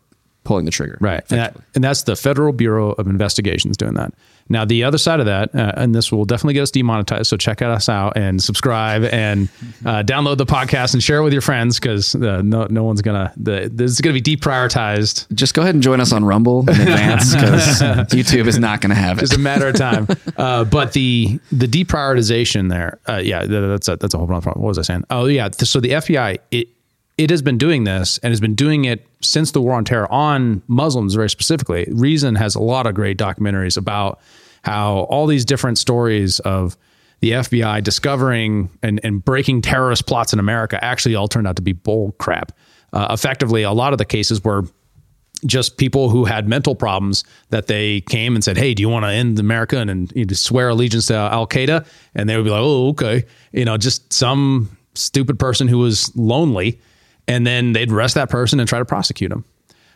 [0.49, 0.97] pulling the trigger.
[0.99, 1.21] Right.
[1.29, 4.15] And, that, and, that's the Federal Bureau of Investigations doing that.
[4.51, 7.27] Now, the other side of that, uh, and this will definitely get us demonetized.
[7.27, 9.47] So check us out and subscribe and
[9.85, 13.03] uh, download the podcast and share it with your friends because uh, no, no one's
[13.03, 13.31] gonna.
[13.37, 15.31] This is gonna be deprioritized.
[15.35, 17.79] Just go ahead and join us on Rumble in advance because
[18.11, 19.25] YouTube is not gonna have it.
[19.25, 20.07] It's a matter of time.
[20.39, 24.63] Uh, but the the deprioritization there, uh, yeah, that's a, that's a whole nother problem.
[24.63, 25.03] What was I saying?
[25.09, 25.49] Oh yeah.
[25.51, 26.69] So the FBI it
[27.19, 30.09] it has been doing this and has been doing it since the war on terror
[30.09, 31.85] on Muslims very specifically.
[31.91, 34.21] Reason has a lot of great documentaries about
[34.63, 36.77] how all these different stories of
[37.19, 41.61] the FBI discovering and, and breaking terrorist plots in America actually all turned out to
[41.61, 42.53] be bull crap.
[42.93, 44.63] Uh, effectively, a lot of the cases were
[45.45, 49.03] just people who had mental problems that they came and said, "Hey, do you want
[49.03, 52.45] to end America and, and you know, swear allegiance to Al Qaeda?" And they would
[52.45, 56.79] be like, "Oh, okay," you know, just some stupid person who was lonely
[57.29, 59.45] and then they'd arrest that person and try to prosecute them.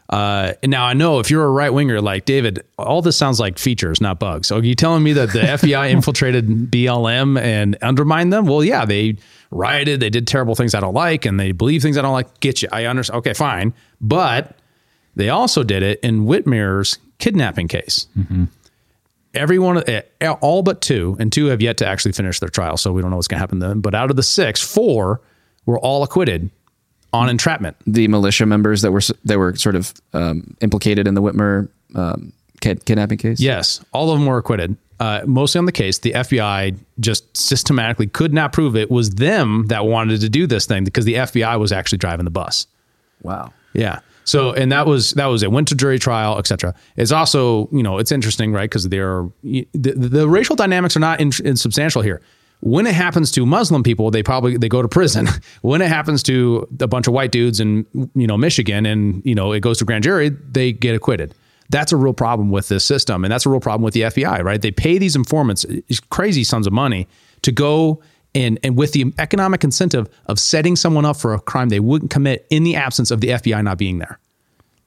[0.10, 3.58] Uh, now I know if you're a right winger like David, all this sounds like
[3.58, 4.48] features, not bugs.
[4.48, 8.46] So are you telling me that the FBI infiltrated BLM and undermined them?
[8.46, 9.18] Well, yeah, they
[9.50, 12.40] rioted, they did terrible things I don't like, and they believe things I don't like.
[12.42, 12.70] Get you?
[12.72, 13.20] I understand.
[13.20, 14.56] Okay, fine, but
[15.16, 18.08] they also did it in Whitmer's kidnapping case.
[18.18, 18.46] Mm-hmm.
[19.34, 20.02] Everyone, eh,
[20.42, 23.10] all but two, and two have yet to actually finish their trial, so we don't
[23.10, 23.80] know what's going to happen then.
[23.80, 25.22] But out of the six, four
[25.66, 26.52] were all acquitted
[27.14, 27.78] on entrapment.
[27.86, 32.34] The militia members that were that were sort of um, implicated in the Whitmer um,
[32.60, 33.40] kidnapping case.
[33.40, 34.76] Yes, all of them were acquitted.
[35.00, 39.68] Uh, mostly on the case, the FBI just systematically could not prove it was them
[39.68, 42.68] that wanted to do this thing because the FBI was actually driving the bus.
[43.22, 43.52] Wow.
[43.74, 44.00] Yeah.
[44.24, 45.52] So, and that was that was it.
[45.52, 46.74] Went to jury trial, etc.
[46.96, 48.70] It's also you know it's interesting, right?
[48.70, 52.22] Because they're the, the racial dynamics are not in, insubstantial here
[52.66, 55.28] When it happens to Muslim people, they probably they go to prison.
[55.62, 57.86] when it happens to a bunch of white dudes in
[58.16, 61.36] you know Michigan and you know it goes to grand jury, they get acquitted.
[61.70, 64.44] That's a real problem with this system, and that's a real problem with the FBI.
[64.44, 64.62] Right?
[64.62, 65.66] They pay these informants
[66.10, 67.06] crazy sums of money
[67.42, 68.02] to go
[68.34, 72.12] and and with the economic incentive of setting someone up for a crime they wouldn't
[72.12, 74.20] commit in the absence of the FBI not being there.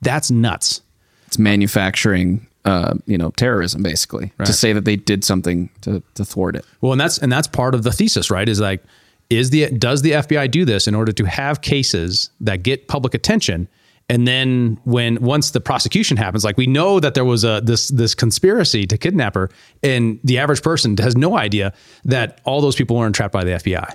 [0.01, 0.81] That's nuts.
[1.27, 4.47] It's manufacturing uh, you know, terrorism basically right.
[4.47, 6.65] to say that they did something to, to thwart it.
[6.81, 8.49] Well, and that's and that's part of the thesis, right?
[8.49, 8.83] Is like,
[9.31, 13.15] is the does the FBI do this in order to have cases that get public
[13.15, 13.69] attention?
[14.09, 17.89] And then when once the prosecution happens, like we know that there was a this
[17.89, 19.49] this conspiracy to kidnap her,
[19.83, 21.73] and the average person has no idea
[22.05, 23.95] that all those people were entrapped by the FBI.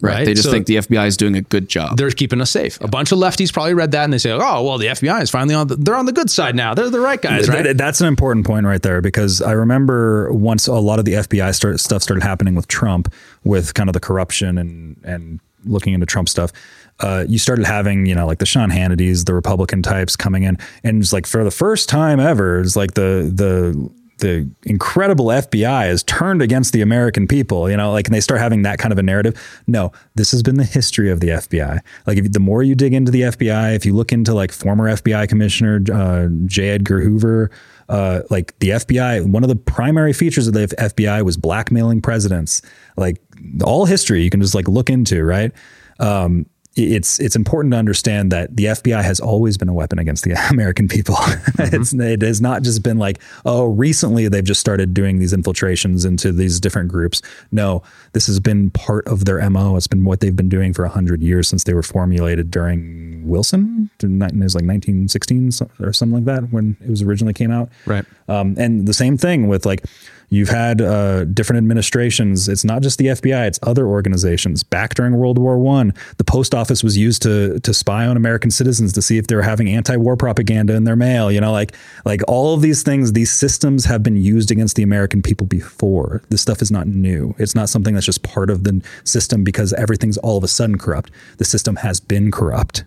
[0.00, 0.24] Right.
[0.24, 1.96] They just so think the FBI is doing a good job.
[1.96, 2.80] They're keeping us safe.
[2.80, 5.30] A bunch of lefties probably read that and they say, "Oh, well, the FBI is
[5.30, 5.66] finally on.
[5.66, 6.72] The, they're on the good side now.
[6.72, 7.76] They're the right guys." Right.
[7.76, 11.52] That's an important point right there because I remember once a lot of the FBI
[11.52, 13.12] start, stuff started happening with Trump,
[13.42, 16.52] with kind of the corruption and and looking into Trump stuff.
[17.00, 20.58] Uh, you started having, you know, like the Sean Hannity's, the Republican types coming in,
[20.82, 25.86] and it's like for the first time ever, it's like the the the incredible FBI
[25.86, 28.92] has turned against the American people, you know, like, and they start having that kind
[28.92, 29.62] of a narrative.
[29.66, 31.80] No, this has been the history of the FBI.
[32.06, 34.88] Like, if, the more you dig into the FBI, if you look into like former
[34.88, 36.70] FBI Commissioner uh, J.
[36.70, 37.50] Edgar Hoover,
[37.88, 42.60] uh, like the FBI, one of the primary features of the FBI was blackmailing presidents.
[42.96, 43.20] Like
[43.64, 45.52] all history, you can just like look into, right?
[45.98, 46.46] Um,
[46.78, 50.32] it's it's important to understand that the FBI has always been a weapon against the
[50.50, 51.16] American people.
[51.16, 51.74] Mm-hmm.
[51.74, 56.04] it's it has not just been like oh recently they've just started doing these infiltrations
[56.04, 57.22] into these different groups.
[57.52, 57.82] No,
[58.12, 59.76] this has been part of their mo.
[59.76, 63.90] It's been what they've been doing for hundred years since they were formulated during Wilson.
[64.02, 65.50] It was like 1916
[65.80, 67.68] or something like that when it was originally came out.
[67.86, 68.04] Right.
[68.28, 69.84] Um, and the same thing with like
[70.30, 72.48] You've had uh, different administrations.
[72.48, 74.62] It's not just the FBI; it's other organizations.
[74.62, 78.50] Back during World War One, the post office was used to to spy on American
[78.50, 81.32] citizens to see if they were having anti-war propaganda in their mail.
[81.32, 81.74] You know, like
[82.04, 83.12] like all of these things.
[83.12, 86.22] These systems have been used against the American people before.
[86.28, 87.34] This stuff is not new.
[87.38, 90.78] It's not something that's just part of the system because everything's all of a sudden
[90.78, 91.10] corrupt.
[91.38, 92.84] The system has been corrupt.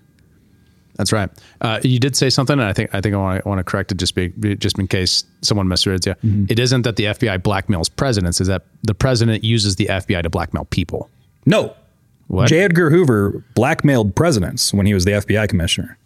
[1.01, 1.31] That's right.
[1.61, 3.97] Uh, you did say something, and I think I think I want to correct it
[3.97, 6.13] just be just in case someone misreads you.
[6.13, 6.45] Mm-hmm.
[6.47, 10.29] It isn't that the FBI blackmails presidents; is that the president uses the FBI to
[10.29, 11.09] blackmail people.
[11.47, 11.73] No,
[12.27, 12.49] what?
[12.49, 12.59] J.
[12.59, 15.97] Edgar Hoover blackmailed presidents when he was the FBI commissioner.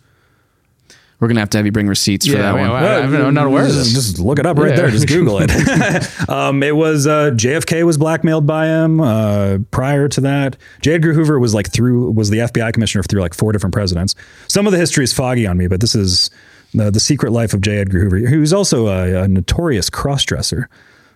[1.20, 2.70] We're gonna have to have you bring receipts for yeah, that one.
[2.70, 3.94] Well, I'm not aware of this.
[3.94, 4.76] Just look it up right yeah.
[4.76, 4.90] there.
[4.90, 5.50] Just Google it.
[6.30, 9.00] um, it was uh, JFK was blackmailed by him.
[9.00, 10.94] Uh, prior to that, J.
[10.96, 14.14] Edgar Hoover was like through was the FBI commissioner through like four different presidents.
[14.48, 16.30] Some of the history is foggy on me, but this is
[16.74, 17.78] the, the secret life of J.
[17.78, 20.66] Edgar Hoover, who's also a, a notorious crossdresser.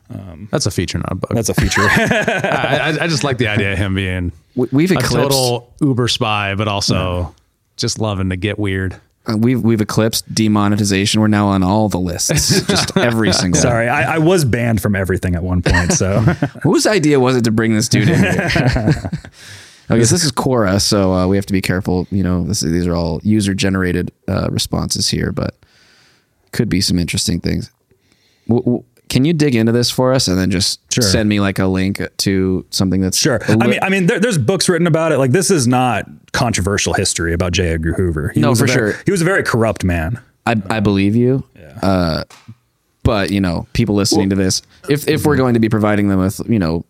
[0.09, 1.35] Um, that's a feature, not a bug.
[1.35, 1.81] That's a feature.
[1.83, 6.55] I, I, just like the idea of him being we, have a total Uber spy,
[6.55, 7.29] but also yeah.
[7.77, 8.99] just loving to get weird.
[9.29, 11.21] Uh, we've we've eclipsed demonetization.
[11.21, 13.61] We're now on all the lists, just every single.
[13.61, 15.93] Sorry, I, I, was banned from everything at one point.
[15.93, 16.19] So,
[16.63, 18.49] whose idea was it to bring this dude in here?
[19.91, 22.07] I guess this is Quora, so uh, we have to be careful.
[22.11, 25.55] You know, this, these are all user generated uh, responses here, but
[26.51, 27.71] could be some interesting things.
[28.47, 31.03] W- w- can you dig into this for us and then just sure.
[31.03, 33.39] send me like a link to something that's sure?
[33.49, 35.17] Li- I mean, I mean, there, there's books written about it.
[35.17, 37.69] Like this is not controversial history about J.
[37.69, 38.29] Edgar Hoover.
[38.29, 39.01] He no, for very, sure.
[39.05, 40.21] He was a very corrupt man.
[40.45, 41.43] I, I believe you.
[41.55, 41.79] Yeah.
[41.81, 42.23] Uh,
[43.03, 46.09] but you know, people listening well, to this, if if we're going to be providing
[46.09, 46.85] them with you know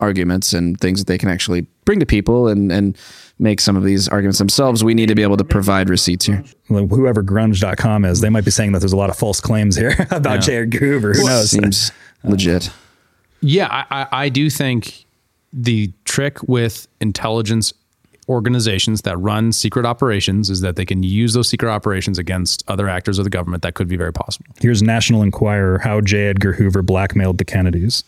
[0.00, 2.98] arguments and things that they can actually bring to people and and
[3.38, 6.42] make some of these arguments themselves, we need to be able to provide receipts here.
[6.70, 9.76] Well, whoever grunge.com is, they might be saying that there's a lot of false claims
[9.76, 10.40] here about yeah.
[10.40, 10.56] J.
[10.56, 11.12] Edgar Hoover.
[11.14, 11.50] Who knows?
[11.50, 11.92] Seems
[12.24, 12.70] legit.
[13.40, 15.04] Yeah, I, I do think
[15.52, 17.72] the trick with intelligence
[18.28, 22.88] organizations that run secret operations is that they can use those secret operations against other
[22.88, 23.62] actors of the government.
[23.62, 24.46] That could be very possible.
[24.60, 26.28] Here's National Enquirer how J.
[26.28, 28.02] Edgar Hoover blackmailed the Kennedys.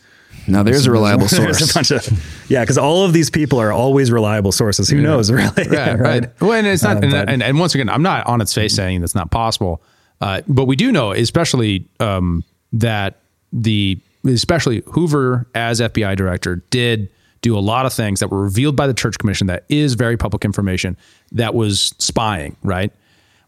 [0.48, 1.70] Now there's a reliable source.
[1.70, 4.88] a bunch of, yeah, because all of these people are always reliable sources.
[4.88, 5.02] Who yeah.
[5.02, 5.68] knows, really?
[5.68, 5.98] Right, right.
[6.00, 6.40] right.
[6.40, 6.96] Well, and it's not.
[6.98, 9.82] Uh, and, and, and, once again, I'm not on its face saying that's not possible,
[10.20, 13.20] uh, but we do know, especially um, that
[13.52, 17.10] the especially Hoover as FBI director did
[17.40, 20.16] do a lot of things that were revealed by the Church Commission that is very
[20.16, 20.96] public information
[21.32, 22.56] that was spying.
[22.62, 22.92] Right.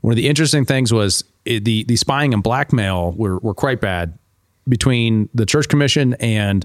[0.01, 3.81] One of the interesting things was it, the the spying and blackmail were were quite
[3.81, 4.18] bad
[4.68, 6.64] between the Church Commission and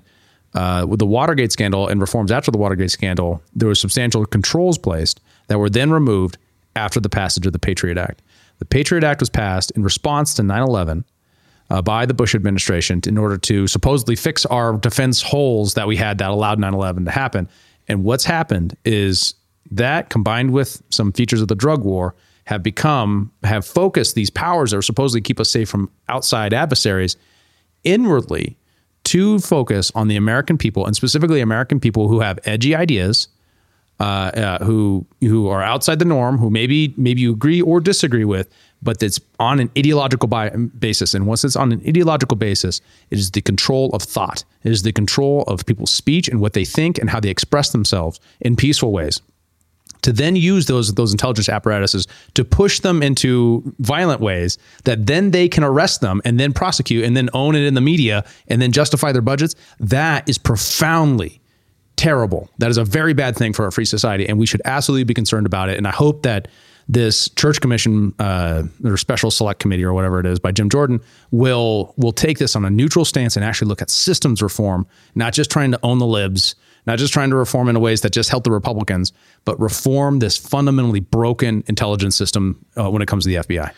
[0.55, 4.77] uh, with the Watergate scandal and reforms after the Watergate scandal, there were substantial controls
[4.77, 6.37] placed that were then removed
[6.75, 8.21] after the passage of the Patriot Act.
[8.59, 11.05] The Patriot Act was passed in response to 9 11.
[11.69, 15.95] uh, by the Bush administration in order to supposedly fix our defense holes that we
[15.95, 17.49] had that allowed 9 11 to happen.
[17.87, 19.35] And what's happened is
[19.71, 22.15] that combined with some features of the drug war
[22.45, 27.17] have become, have focused these powers that are supposedly keep us safe from outside adversaries
[27.83, 28.57] inwardly
[29.05, 33.27] to focus on the American people and specifically American people who have edgy ideas,
[33.99, 38.25] uh, uh, who who are outside the norm, who maybe maybe you agree or disagree
[38.25, 38.49] with,
[38.81, 40.27] but that's on an ideological
[40.79, 41.13] basis.
[41.13, 44.43] And once it's on an ideological basis, it is the control of thought.
[44.63, 47.71] It is the control of people's speech and what they think and how they express
[47.71, 49.21] themselves in peaceful ways
[50.05, 55.31] to then use those those intelligence apparatuses to push them into violent ways that then
[55.31, 58.61] they can arrest them and then prosecute and then own it in the media and
[58.61, 59.55] then justify their budgets.
[59.79, 61.41] That is profoundly
[61.95, 62.51] terrible.
[62.59, 65.15] That is a very bad thing for our free society and we should absolutely be
[65.15, 65.77] concerned about it.
[65.77, 66.47] And i hope that
[66.87, 71.01] this church commission uh, or special select committee or whatever it is by Jim Jordan
[71.31, 75.33] will will take this on a neutral stance and actually look at systems reform, not
[75.33, 76.53] just trying to own the libs,
[76.85, 79.11] not just trying to reform in ways that just help the Republicans,
[79.43, 83.71] but reform this fundamentally broken intelligence system uh, when it comes to the FBI.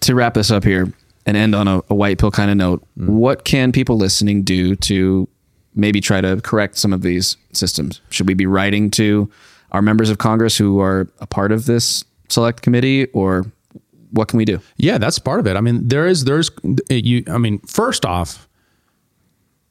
[0.00, 0.92] To wrap this up here
[1.24, 3.08] and end on a, a white pill kind of note, mm.
[3.08, 5.28] what can people listening do to
[5.74, 8.00] maybe try to correct some of these systems?
[8.10, 9.30] Should we be writing to
[9.72, 13.46] our members of Congress who are a part of this select committee or
[14.10, 14.60] what can we do?
[14.76, 15.56] Yeah, that's part of it.
[15.56, 16.50] I mean, there is, there's,
[16.88, 18.48] you, I mean, first off,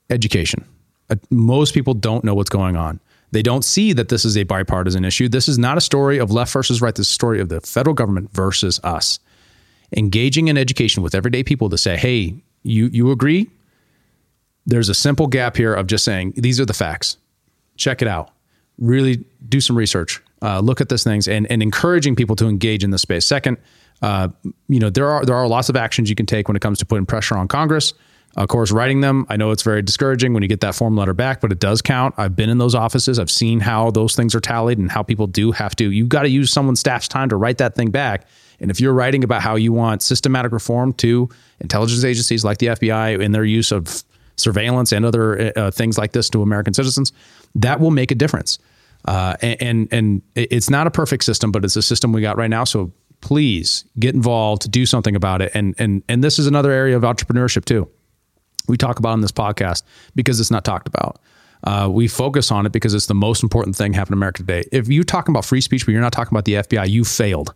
[0.09, 0.65] education
[1.29, 2.99] most people don't know what's going on.
[3.31, 5.27] They don't see that this is a bipartisan issue.
[5.27, 6.95] This is not a story of left versus right.
[6.95, 9.19] This is a story of the federal government versus us.
[9.95, 13.49] Engaging in education with everyday people to say, hey, you, you agree?
[14.65, 17.17] There's a simple gap here of just saying, these are the facts.
[17.75, 18.31] Check it out.
[18.79, 20.21] Really do some research.
[20.41, 23.25] Uh, look at these things and, and encouraging people to engage in this space.
[23.25, 23.57] Second,
[24.01, 24.27] uh,
[24.67, 26.77] you know, there are there are lots of actions you can take when it comes
[26.79, 27.93] to putting pressure on Congress.
[28.35, 31.13] Of course, writing them, I know it's very discouraging when you get that form letter
[31.13, 32.15] back, but it does count.
[32.17, 33.17] I've been in those offices.
[33.17, 35.89] I've seen how those things are tallied and how people do have to.
[35.89, 38.27] You've got to use someone's staff's time to write that thing back.
[38.59, 41.29] And if you're writing about how you want systematic reform to
[41.61, 44.03] intelligence agencies like the FBI in their use of
[44.35, 47.13] surveillance and other uh, things like this to American citizens,
[47.55, 48.59] that will make a difference.
[49.05, 52.37] Uh, and, and and it's not a perfect system, but it's a system we got
[52.37, 52.63] right now.
[52.63, 52.91] So
[53.21, 55.51] please get involved, do something about it.
[55.53, 57.87] And and and this is another area of entrepreneurship too
[58.67, 59.83] we talk about on this podcast
[60.15, 61.19] because it's not talked about.
[61.63, 64.63] Uh, we focus on it because it's the most important thing happening in America today.
[64.71, 67.53] If you're talking about free speech, but you're not talking about the FBI, you failed.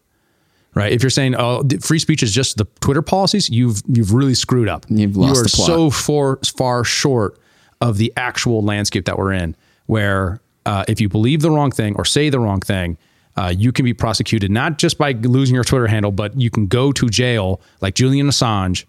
[0.75, 0.91] Right?
[0.91, 4.69] If you're saying, "Oh, free speech is just the Twitter policies," you've you've really screwed
[4.69, 4.85] up.
[4.87, 5.67] You've lost you are the plot.
[5.67, 7.39] so far far short
[7.81, 9.55] of the actual landscape that we're in,
[9.87, 12.99] where uh, if you believe the wrong thing or say the wrong thing,
[13.35, 16.67] uh, you can be prosecuted not just by losing your Twitter handle, but you can
[16.67, 18.85] go to jail like Julian Assange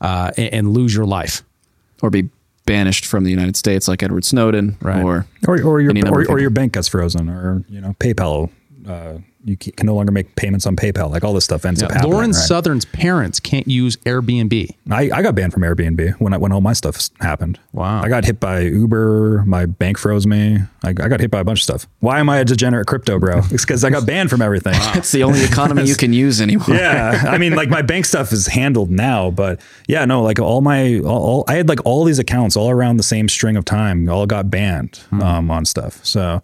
[0.00, 1.42] uh, and, and lose your life
[2.04, 2.28] or be
[2.66, 5.02] banished from the United States like Edward Snowden right.
[5.02, 8.50] or or, or your or, or, your bank gets frozen or you know PayPal
[8.86, 11.10] uh, you can no longer make payments on PayPal.
[11.10, 11.86] Like all this stuff ends yeah.
[11.86, 12.12] up happening.
[12.12, 12.34] Lauren right?
[12.34, 14.70] Southern's parents can't use Airbnb.
[14.90, 17.60] I, I got banned from Airbnb when I, when all my stuff happened.
[17.72, 18.02] Wow.
[18.02, 19.44] I got hit by Uber.
[19.46, 20.60] My bank froze me.
[20.82, 21.86] I, I got hit by a bunch of stuff.
[22.00, 23.42] Why am I a degenerate crypto bro?
[23.54, 24.72] It's because I got banned from everything.
[24.72, 24.92] Wow.
[24.96, 26.74] it's the only economy you can use anymore.
[26.74, 27.24] yeah.
[27.28, 30.98] I mean, like my bank stuff is handled now, but yeah, no, like all my,
[31.00, 34.08] all, all I had like all these accounts all around the same string of time,
[34.08, 35.22] all got banned hmm.
[35.22, 36.04] um, on stuff.
[36.04, 36.42] So,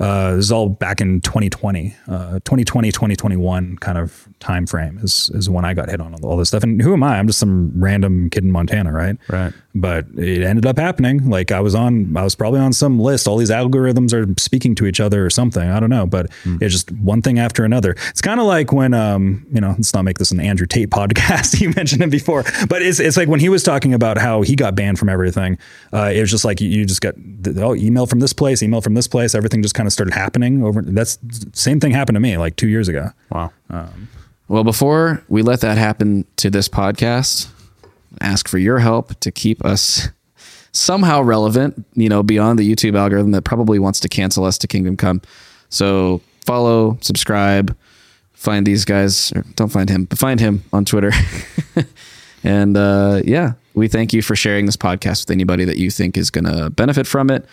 [0.00, 5.30] uh, this is all back in 2020, uh, 2020, 2021 kind of time frame is
[5.34, 6.62] is when I got hit on all this stuff.
[6.62, 7.18] And who am I?
[7.18, 9.16] I'm just some random kid in Montana, right?
[9.28, 9.52] Right.
[9.74, 11.28] But it ended up happening.
[11.28, 13.26] Like I was on, I was probably on some list.
[13.26, 15.68] All these algorithms are speaking to each other or something.
[15.68, 16.06] I don't know.
[16.06, 16.60] But mm.
[16.62, 17.96] it's just one thing after another.
[18.10, 20.90] It's kind of like when, um, you know, let's not make this an Andrew Tate
[20.98, 21.60] podcast.
[21.60, 24.54] you mentioned it before, but it's it's like when he was talking about how he
[24.56, 25.58] got banned from everything.
[25.92, 27.14] Uh, it was just like you just got
[27.56, 29.34] oh email from this place, email from this place.
[29.34, 30.82] Everything just kind of started happening over.
[30.82, 31.18] That's
[31.52, 33.10] same thing happened to me like two years ago.
[33.30, 33.52] Wow.
[33.70, 34.08] Um,
[34.48, 37.48] well, before we let that happen to this podcast,
[38.20, 40.08] ask for your help to keep us
[40.72, 44.66] somehow relevant, you know, beyond the YouTube algorithm that probably wants to cancel us to
[44.66, 45.22] Kingdom Come.
[45.70, 47.76] So follow, subscribe,
[48.32, 51.12] find these guys, or don't find him, but find him on Twitter.
[52.44, 56.16] and uh, yeah, we thank you for sharing this podcast with anybody that you think
[56.16, 57.46] is going to benefit from it.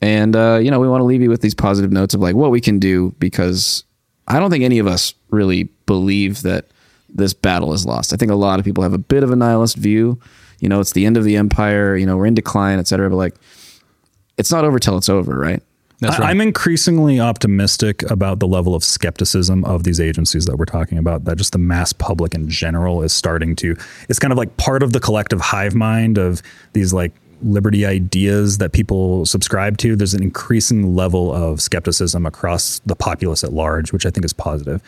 [0.00, 2.36] And, uh, you know, we want to leave you with these positive notes of like
[2.36, 3.84] what we can do because
[4.28, 6.66] I don't think any of us really believe that
[7.08, 8.12] this battle is lost.
[8.12, 10.20] I think a lot of people have a bit of a nihilist view.
[10.60, 11.96] You know, it's the end of the empire.
[11.96, 13.08] You know, we're in decline, et cetera.
[13.10, 13.34] But like,
[14.36, 15.62] it's not over till it's over, right?
[16.00, 16.30] That's right.
[16.30, 21.24] I'm increasingly optimistic about the level of skepticism of these agencies that we're talking about.
[21.24, 23.76] That just the mass public in general is starting to.
[24.08, 26.40] It's kind of like part of the collective hive mind of
[26.72, 27.12] these like
[27.42, 29.96] liberty ideas that people subscribe to.
[29.96, 34.32] There's an increasing level of skepticism across the populace at large, which I think is
[34.32, 34.82] positive.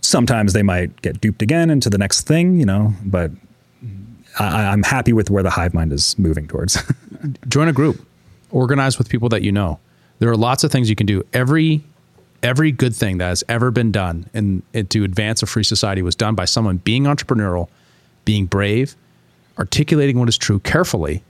[0.00, 3.30] Sometimes they might get duped again into the next thing, you know, but
[4.38, 6.82] I, I'm happy with where the hive mind is moving towards.
[7.48, 8.04] Join a group,
[8.50, 9.78] organize with people that you know
[10.18, 11.24] there are lots of things you can do.
[11.32, 11.82] Every
[12.42, 16.16] every good thing that has ever been done in, to advance a free society was
[16.16, 17.68] done by someone being entrepreneurial,
[18.24, 18.96] being brave,
[19.58, 21.22] articulating what is true carefully,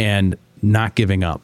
[0.00, 1.42] and not giving up.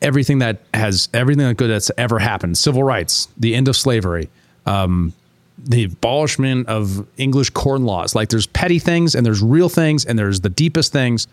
[0.00, 4.30] Everything that has everything that good that's ever happened, civil rights, the end of slavery,
[4.64, 5.12] um,
[5.58, 8.14] the abolishment of English corn laws.
[8.14, 11.26] Like there's petty things and there's real things and there's the deepest things.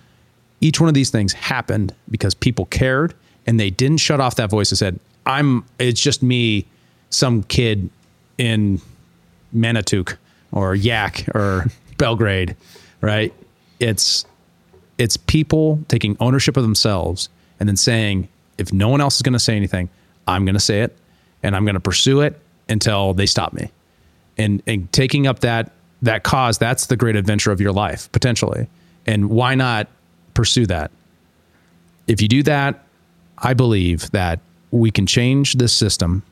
[0.61, 3.13] Each one of these things happened because people cared
[3.47, 6.65] and they didn't shut off that voice and said, I'm, it's just me,
[7.11, 7.89] some kid
[8.37, 8.81] in
[9.53, 10.17] Manitouk
[10.51, 11.67] or Yaak or
[11.97, 12.55] Belgrade,
[13.01, 13.33] right?
[13.79, 14.25] It's,
[14.99, 18.27] it's people taking ownership of themselves and then saying,
[18.57, 19.89] if no one else is going to say anything,
[20.27, 20.95] I'm going to say it
[21.41, 23.71] and I'm going to pursue it until they stop me.
[24.37, 25.71] And, and taking up that,
[26.01, 28.67] that cause, that's the great adventure of your life, potentially.
[29.07, 29.87] And why not
[30.33, 30.91] pursue that?
[32.07, 32.83] If you do that,
[33.37, 36.23] I believe that we can change this system.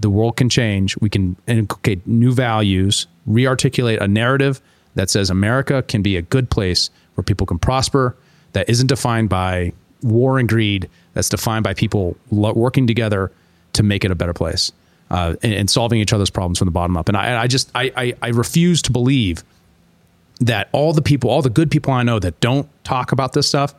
[0.00, 0.96] The world can change.
[0.98, 4.60] We can inculcate new values, rearticulate a narrative
[4.96, 8.16] that says America can be a good place where people can prosper,
[8.52, 9.72] that isn't defined by
[10.02, 13.30] war and greed, that's defined by people working together
[13.72, 14.72] to make it a better place
[15.10, 17.08] uh, and, and, solving each other's problems from the bottom up.
[17.08, 19.44] And I, I just, I, I, I refuse to believe
[20.40, 23.46] that all the people, all the good people I know that don't talk about this
[23.46, 23.74] stuff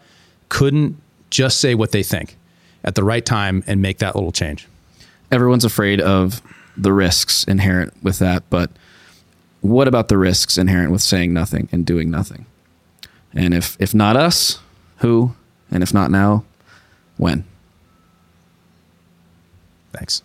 [0.49, 0.95] couldn't
[1.29, 2.37] just say what they think
[2.83, 4.67] at the right time and make that little change.
[5.31, 6.41] Everyone's afraid of
[6.77, 8.69] the risks inherent with that, but
[9.61, 12.45] what about the risks inherent with saying nothing and doing nothing?
[13.33, 14.59] And if if not us,
[14.97, 15.33] who?
[15.71, 16.43] And if not now,
[17.17, 17.45] when?
[19.93, 20.21] Thanks.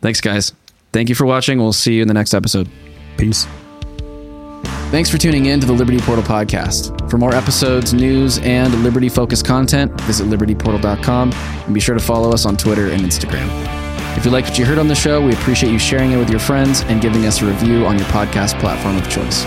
[0.00, 0.52] Thanks, guys.
[0.92, 1.58] Thank you for watching.
[1.58, 2.68] We'll see you in the next episode.
[3.16, 3.46] Peace.
[4.90, 7.08] Thanks for tuning in to the Liberty Portal podcast.
[7.08, 12.32] For more episodes, news, and liberty focused content, visit libertyportal.com and be sure to follow
[12.32, 13.48] us on Twitter and Instagram.
[14.16, 16.28] If you like what you heard on the show, we appreciate you sharing it with
[16.28, 19.44] your friends and giving us a review on your podcast platform of choice.